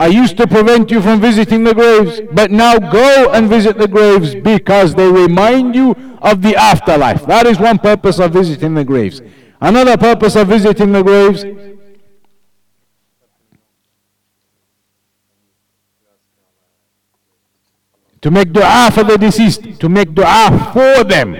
I 0.00 0.08
used 0.08 0.36
to 0.38 0.46
prevent 0.46 0.90
you 0.90 1.00
from 1.00 1.20
visiting 1.20 1.64
the 1.64 1.74
graves, 1.74 2.20
but 2.32 2.50
now 2.50 2.78
go 2.78 3.30
and 3.32 3.48
visit 3.48 3.78
the 3.78 3.86
graves 3.86 4.34
because 4.34 4.94
they 4.94 5.08
remind 5.08 5.74
you 5.74 5.92
of 6.20 6.42
the 6.42 6.56
afterlife. 6.56 7.26
That 7.26 7.46
is 7.46 7.58
one 7.58 7.78
purpose 7.78 8.18
of 8.18 8.32
visiting 8.32 8.74
the 8.74 8.84
graves. 8.84 9.22
Another 9.60 9.96
purpose 9.96 10.34
of 10.36 10.48
visiting 10.48 10.92
the 10.92 11.02
graves 11.02 11.44
to 18.20 18.30
make 18.30 18.52
dua 18.52 18.90
for 18.92 19.04
the 19.04 19.16
deceased, 19.16 19.78
to 19.80 19.88
make 19.88 20.12
dua 20.14 20.70
for 20.72 21.04
them. 21.04 21.36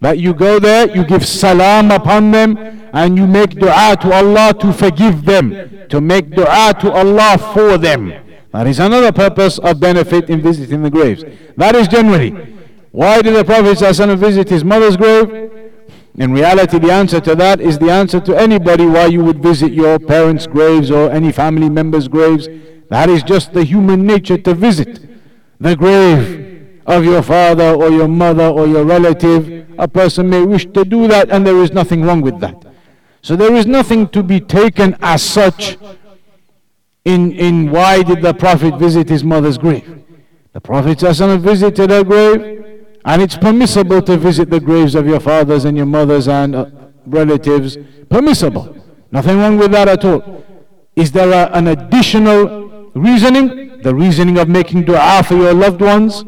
That 0.00 0.18
you 0.18 0.34
go 0.34 0.58
there, 0.58 0.88
you 0.94 1.04
give 1.04 1.26
salam 1.26 1.90
upon 1.90 2.30
them, 2.30 2.79
and 2.92 3.16
you 3.16 3.26
make 3.26 3.50
dua 3.50 3.96
to 4.00 4.12
Allah 4.12 4.54
to 4.60 4.72
forgive 4.72 5.24
them, 5.24 5.86
to 5.88 6.00
make 6.00 6.30
dua 6.30 6.74
to 6.80 6.90
Allah 6.92 7.38
for 7.54 7.78
them. 7.78 8.12
That 8.52 8.66
is 8.66 8.78
another 8.80 9.12
purpose 9.12 9.58
of 9.58 9.78
benefit 9.78 10.28
in 10.28 10.40
visiting 10.40 10.82
the 10.82 10.90
graves. 10.90 11.24
That 11.56 11.74
is 11.76 11.86
generally. 11.86 12.30
Why 12.90 13.22
did 13.22 13.36
the 13.36 13.44
Prophet 13.44 13.78
ﷺ 13.78 14.18
visit 14.18 14.48
his 14.48 14.64
mother's 14.64 14.96
grave? 14.96 15.50
In 16.16 16.32
reality, 16.32 16.78
the 16.80 16.90
answer 16.92 17.20
to 17.20 17.36
that 17.36 17.60
is 17.60 17.78
the 17.78 17.90
answer 17.90 18.18
to 18.20 18.36
anybody 18.36 18.84
why 18.84 19.06
you 19.06 19.22
would 19.22 19.40
visit 19.40 19.72
your 19.72 20.00
parents' 20.00 20.48
graves 20.48 20.90
or 20.90 21.10
any 21.12 21.30
family 21.30 21.70
members' 21.70 22.08
graves. 22.08 22.48
That 22.88 23.08
is 23.08 23.22
just 23.22 23.52
the 23.52 23.62
human 23.62 24.04
nature 24.04 24.36
to 24.38 24.54
visit 24.54 24.98
the 25.60 25.76
grave 25.76 26.80
of 26.86 27.04
your 27.04 27.22
father 27.22 27.72
or 27.74 27.90
your 27.90 28.08
mother 28.08 28.48
or 28.48 28.66
your 28.66 28.84
relative. 28.84 29.68
A 29.78 29.86
person 29.86 30.28
may 30.28 30.42
wish 30.44 30.66
to 30.74 30.84
do 30.84 31.06
that 31.06 31.30
and 31.30 31.46
there 31.46 31.62
is 31.62 31.72
nothing 31.72 32.02
wrong 32.02 32.20
with 32.20 32.40
that. 32.40 32.66
So 33.22 33.36
there 33.36 33.54
is 33.54 33.66
nothing 33.66 34.08
to 34.08 34.22
be 34.22 34.40
taken 34.40 34.96
as 35.00 35.22
such 35.22 35.76
in, 37.04 37.32
in 37.32 37.70
why 37.70 38.02
did 38.02 38.22
the 38.22 38.34
Prophet 38.34 38.78
visit 38.78 39.08
his 39.08 39.24
mother's 39.24 39.58
grave. 39.58 40.02
The 40.52 40.60
Prophet 40.60 41.00
visited 41.00 41.90
her 41.90 42.04
grave 42.04 42.88
and 43.04 43.22
it's 43.22 43.36
permissible 43.36 44.02
to 44.02 44.16
visit 44.16 44.50
the 44.50 44.60
graves 44.60 44.94
of 44.94 45.06
your 45.06 45.20
fathers 45.20 45.64
and 45.64 45.76
your 45.76 45.86
mothers 45.86 46.28
and 46.28 46.54
uh, 46.54 46.66
relatives. 47.06 47.78
Permissible. 48.08 48.76
Nothing 49.10 49.38
wrong 49.38 49.56
with 49.56 49.70
that 49.72 49.88
at 49.88 50.04
all. 50.04 50.44
Is 50.96 51.12
there 51.12 51.30
a, 51.30 51.50
an 51.52 51.68
additional 51.68 52.90
reasoning? 52.94 53.80
The 53.82 53.94
reasoning 53.94 54.38
of 54.38 54.48
making 54.48 54.84
dua 54.84 55.22
for 55.26 55.34
your 55.34 55.54
loved 55.54 55.80
ones? 55.80 56.24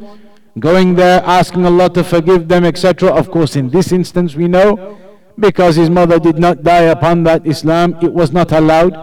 going 0.59 0.95
there 0.95 1.22
asking 1.24 1.64
Allah 1.64 1.88
to 1.90 2.05
forgive 2.05 2.49
them, 2.49 2.64
etc. 2.64 3.11
Of 3.11 3.30
course, 3.30 3.57
in 3.57 3.70
this 3.70 3.93
instance, 3.93 4.34
we 4.34 4.49
know 4.49 4.99
because 5.39 5.76
his 5.76 5.91
mother 5.91 6.18
did 6.18 6.39
not 6.39 6.62
die 6.62 6.83
upon 6.83 7.24
that 7.24 7.47
Islam, 7.47 7.97
it 8.03 8.12
was 8.12 8.33
not 8.33 8.53
allowed. 8.53 8.95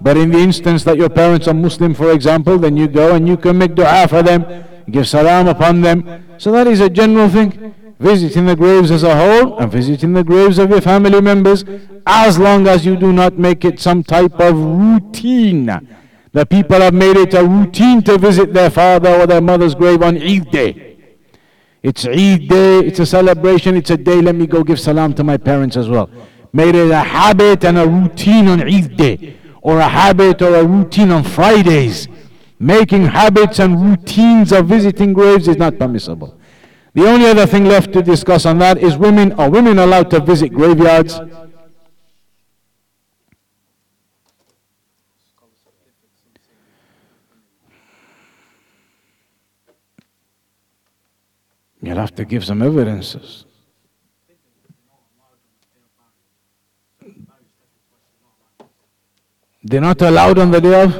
But 0.00 0.16
in 0.16 0.30
the 0.30 0.38
instance 0.38 0.84
that 0.84 0.96
your 0.96 1.08
parents 1.08 1.48
are 1.48 1.54
Muslim, 1.54 1.94
for 1.94 2.12
example, 2.12 2.58
then 2.58 2.76
you 2.76 2.86
go 2.86 3.14
and 3.14 3.26
you 3.26 3.36
can 3.36 3.58
make 3.58 3.74
dua 3.74 4.06
for 4.08 4.22
them, 4.22 4.46
give 4.90 5.08
salam 5.08 5.48
upon 5.48 5.80
them. 5.80 6.24
So 6.38 6.52
that 6.52 6.66
is 6.66 6.80
a 6.80 6.88
general 6.88 7.28
thing. 7.28 7.74
Visiting 7.98 8.46
the 8.46 8.54
graves 8.54 8.92
as 8.92 9.02
a 9.02 9.16
whole 9.16 9.58
and 9.58 9.72
visiting 9.72 10.12
the 10.12 10.22
graves 10.22 10.58
of 10.58 10.70
your 10.70 10.80
family 10.80 11.20
members 11.20 11.64
as 12.06 12.38
long 12.38 12.68
as 12.68 12.86
you 12.86 12.96
do 12.96 13.12
not 13.12 13.36
make 13.38 13.64
it 13.64 13.80
some 13.80 14.04
type 14.04 14.38
of 14.38 14.54
routine. 14.56 15.66
The 16.32 16.46
people 16.46 16.80
have 16.80 16.94
made 16.94 17.16
it 17.16 17.34
a 17.34 17.44
routine 17.44 18.02
to 18.02 18.16
visit 18.16 18.54
their 18.54 18.70
father 18.70 19.10
or 19.10 19.26
their 19.26 19.40
mother's 19.40 19.74
grave 19.74 20.02
on 20.02 20.16
Eid 20.16 20.48
Day. 20.52 20.87
It's 21.82 22.04
Eid 22.06 22.48
Day, 22.48 22.80
it's 22.80 22.98
a 22.98 23.06
celebration, 23.06 23.76
it's 23.76 23.90
a 23.90 23.96
day, 23.96 24.20
let 24.20 24.34
me 24.34 24.46
go 24.46 24.64
give 24.64 24.80
salam 24.80 25.14
to 25.14 25.22
my 25.22 25.36
parents 25.36 25.76
as 25.76 25.88
well. 25.88 26.10
Made 26.52 26.74
it 26.74 26.90
a 26.90 27.00
habit 27.00 27.64
and 27.64 27.78
a 27.78 27.86
routine 27.86 28.48
on 28.48 28.62
Eid 28.62 28.96
Day, 28.96 29.36
or 29.62 29.78
a 29.78 29.88
habit 29.88 30.42
or 30.42 30.56
a 30.56 30.64
routine 30.64 31.10
on 31.12 31.22
Fridays. 31.22 32.08
Making 32.58 33.04
habits 33.04 33.60
and 33.60 33.80
routines 33.80 34.50
of 34.50 34.66
visiting 34.66 35.12
graves 35.12 35.46
is 35.46 35.56
not 35.56 35.78
permissible. 35.78 36.36
The 36.94 37.06
only 37.06 37.26
other 37.26 37.46
thing 37.46 37.66
left 37.66 37.92
to 37.92 38.02
discuss 38.02 38.44
on 38.44 38.58
that 38.58 38.78
is 38.78 38.96
women 38.96 39.30
are 39.32 39.48
women 39.48 39.78
allowed 39.78 40.10
to 40.10 40.20
visit 40.20 40.52
graveyards? 40.52 41.20
You'll 51.81 51.97
have 51.97 52.15
to 52.15 52.25
give 52.25 52.45
some 52.45 52.61
evidences. 52.61 53.45
They're 59.63 59.81
not 59.81 60.01
allowed 60.01 60.39
on 60.39 60.51
the 60.51 60.59
day 60.61 60.81
of 60.81 60.91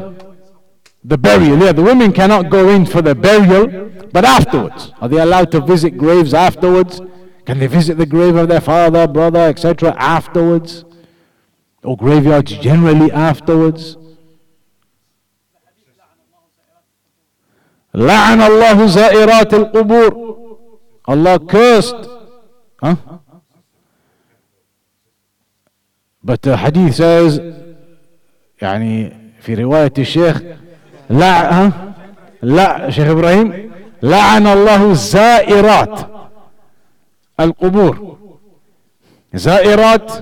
the 1.03 1.17
burial. 1.17 1.57
Yeah, 1.59 1.73
the 1.73 1.83
women 1.83 2.13
cannot 2.13 2.49
go 2.49 2.69
in 2.69 2.85
for 2.85 3.01
the 3.01 3.13
burial, 3.13 3.89
but 4.11 4.23
afterwards. 4.23 4.93
Are 5.01 5.09
they 5.09 5.19
allowed 5.19 5.51
to 5.51 5.59
visit 5.61 5.97
graves 5.97 6.33
afterwards? 6.33 7.01
Can 7.45 7.59
they 7.59 7.67
visit 7.67 7.97
the 7.97 8.05
grave 8.05 8.35
of 8.35 8.47
their 8.47 8.61
father, 8.61 9.07
brother, 9.07 9.41
etc. 9.41 9.93
afterwards? 9.97 10.85
Or 11.83 11.97
graveyards 11.97 12.53
generally 12.53 13.11
afterwards? 13.11 13.97
لعن 17.95 18.41
الله 18.41 18.85
زائرات 18.85 19.53
القبور 19.53 20.26
Allah 21.08 21.38
cursed. 21.40 21.96
Huh? 22.82 22.94
but 26.22 26.42
the 26.42 26.56
hadith 26.56 26.94
says 26.94 27.40
يعني 28.62 29.12
في 29.40 29.54
رواية 29.54 29.92
الشيخ 29.98 30.42
لا 31.10 31.52
ها 31.52 31.72
لا 32.42 32.90
شيخ 32.90 33.08
إبراهيم 33.08 33.70
لعن 34.02 34.46
الله 34.46 34.92
زائرات 34.94 36.00
القبور. 37.40 38.18
زائرات 39.34 40.12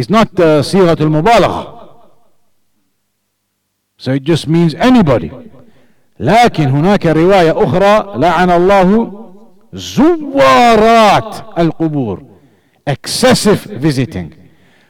is 0.00 0.10
not 0.10 0.28
uh, 0.40 0.60
صيغة 0.60 0.96
المبالغة. 1.00 1.76
So 3.98 4.12
it 4.12 4.22
just 4.22 4.48
means 4.48 4.74
anybody. 4.74 5.30
لكن 6.20 6.68
هناك 6.68 7.06
رواية 7.06 7.64
أخرى 7.64 8.18
لعن 8.18 8.50
الله 8.50 9.25
Zuwarat 9.76 11.52
al 11.56 11.70
Qubur. 11.72 12.26
Excessive 12.86 13.62
visiting. 13.62 14.32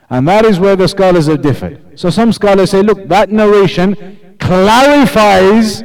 And 0.09 0.28
that 0.28 0.45
is 0.45 0.61
where 0.61 0.76
the 0.76 0.87
scholars 0.87 1.26
have 1.26 1.43
differed. 1.43 1.99
So 1.99 2.11
some 2.11 2.32
scholars 2.32 2.70
say, 2.70 2.82
look, 2.82 3.09
that 3.09 3.30
narration 3.30 4.37
clarifies 4.39 5.82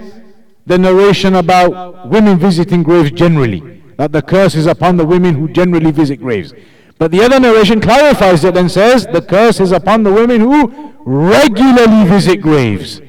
the 0.65 0.77
narration 0.77 1.35
about 1.35 2.07
women 2.07 2.37
visiting 2.37 2.83
graves 2.83 3.11
generally, 3.11 3.81
that 3.97 4.11
the 4.11 4.21
curse 4.21 4.55
is 4.55 4.67
upon 4.67 4.97
the 4.97 5.05
women 5.05 5.35
who 5.35 5.49
generally 5.49 5.91
visit 5.91 6.19
graves. 6.19 6.53
But 6.99 7.09
the 7.11 7.23
other 7.23 7.39
narration 7.39 7.81
clarifies 7.81 8.43
it 8.43 8.55
and 8.55 8.69
says, 8.69 9.07
the 9.07 9.23
curse 9.23 9.59
is 9.59 9.71
upon 9.71 10.03
the 10.03 10.13
women 10.13 10.39
who 10.39 10.93
regularly 11.03 12.07
visit 12.07 12.41
graves. 12.41 13.01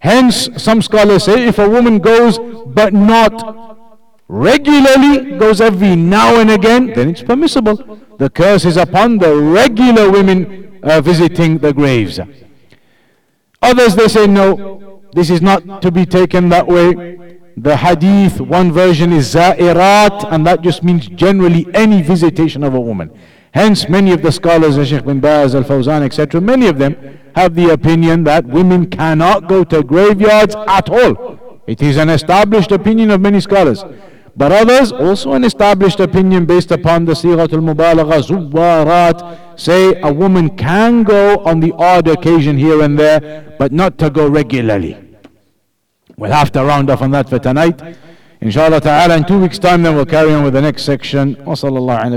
Hence, 0.00 0.48
some 0.56 0.82
scholars 0.82 1.24
say, 1.24 1.46
if 1.46 1.58
a 1.58 1.68
woman 1.68 1.98
goes 1.98 2.38
but 2.66 2.92
not 2.92 3.79
regularly 4.30 5.36
goes 5.38 5.60
every 5.60 5.96
now 5.96 6.40
and 6.40 6.50
again, 6.50 6.92
then 6.94 7.10
it's 7.10 7.22
permissible. 7.22 7.98
The 8.18 8.30
curse 8.30 8.64
is 8.64 8.76
upon 8.76 9.18
the 9.18 9.34
regular 9.36 10.08
women 10.08 10.78
uh, 10.84 11.00
visiting 11.00 11.58
the 11.58 11.72
graves. 11.72 12.20
Others 13.60 13.96
they 13.96 14.06
say 14.08 14.26
no, 14.28 15.02
this 15.12 15.30
is 15.30 15.42
not 15.42 15.82
to 15.82 15.90
be 15.90 16.06
taken 16.06 16.48
that 16.50 16.66
way. 16.66 17.18
The 17.56 17.76
hadith, 17.76 18.40
one 18.40 18.70
version 18.72 19.12
is 19.12 19.34
za'irat, 19.34 20.32
and 20.32 20.46
that 20.46 20.62
just 20.62 20.84
means 20.84 21.08
generally 21.08 21.66
any 21.74 22.00
visitation 22.00 22.62
of 22.62 22.74
a 22.74 22.80
woman. 22.80 23.10
Hence, 23.52 23.88
many 23.88 24.12
of 24.12 24.22
the 24.22 24.30
scholars, 24.30 24.76
Sheikh 24.88 25.04
bin 25.04 25.18
Baz, 25.18 25.56
Al 25.56 25.64
Fawzan, 25.64 26.02
etc., 26.02 26.40
many 26.40 26.68
of 26.68 26.78
them 26.78 27.18
have 27.34 27.56
the 27.56 27.70
opinion 27.70 28.22
that 28.24 28.46
women 28.46 28.88
cannot 28.88 29.48
go 29.48 29.64
to 29.64 29.82
graveyards 29.82 30.54
at 30.68 30.88
all. 30.88 31.60
It 31.66 31.82
is 31.82 31.96
an 31.96 32.08
established 32.08 32.70
opinion 32.70 33.10
of 33.10 33.20
many 33.20 33.40
scholars. 33.40 33.84
But 34.36 34.52
others, 34.52 34.92
also 34.92 35.32
an 35.32 35.44
established 35.44 36.00
opinion 36.00 36.46
based 36.46 36.70
upon 36.70 37.04
the 37.04 37.12
Sighatul 37.12 37.60
Mubalagha, 37.60 38.22
Zuwarat, 38.22 39.58
say 39.58 40.00
a 40.00 40.12
woman 40.12 40.56
can 40.56 41.02
go 41.02 41.38
on 41.44 41.60
the 41.60 41.72
odd 41.74 42.08
occasion 42.08 42.56
here 42.56 42.82
and 42.82 42.98
there, 42.98 43.54
but 43.58 43.72
not 43.72 43.98
to 43.98 44.08
go 44.10 44.28
regularly. 44.28 44.96
We'll 46.16 46.32
have 46.32 46.52
to 46.52 46.64
round 46.64 46.90
off 46.90 47.02
on 47.02 47.10
that 47.12 47.28
for 47.28 47.38
tonight. 47.38 47.80
Inshallah 48.40 48.80
ta'ala, 48.80 49.16
in 49.16 49.24
two 49.24 49.38
weeks' 49.38 49.58
time, 49.58 49.82
then 49.82 49.94
we'll 49.94 50.06
carry 50.06 50.32
on 50.32 50.44
with 50.44 50.54
the 50.54 50.62
next 50.62 50.84
section. 50.84 51.36
وصلى 51.36 51.78
الله 51.78 51.94
على 51.94 52.16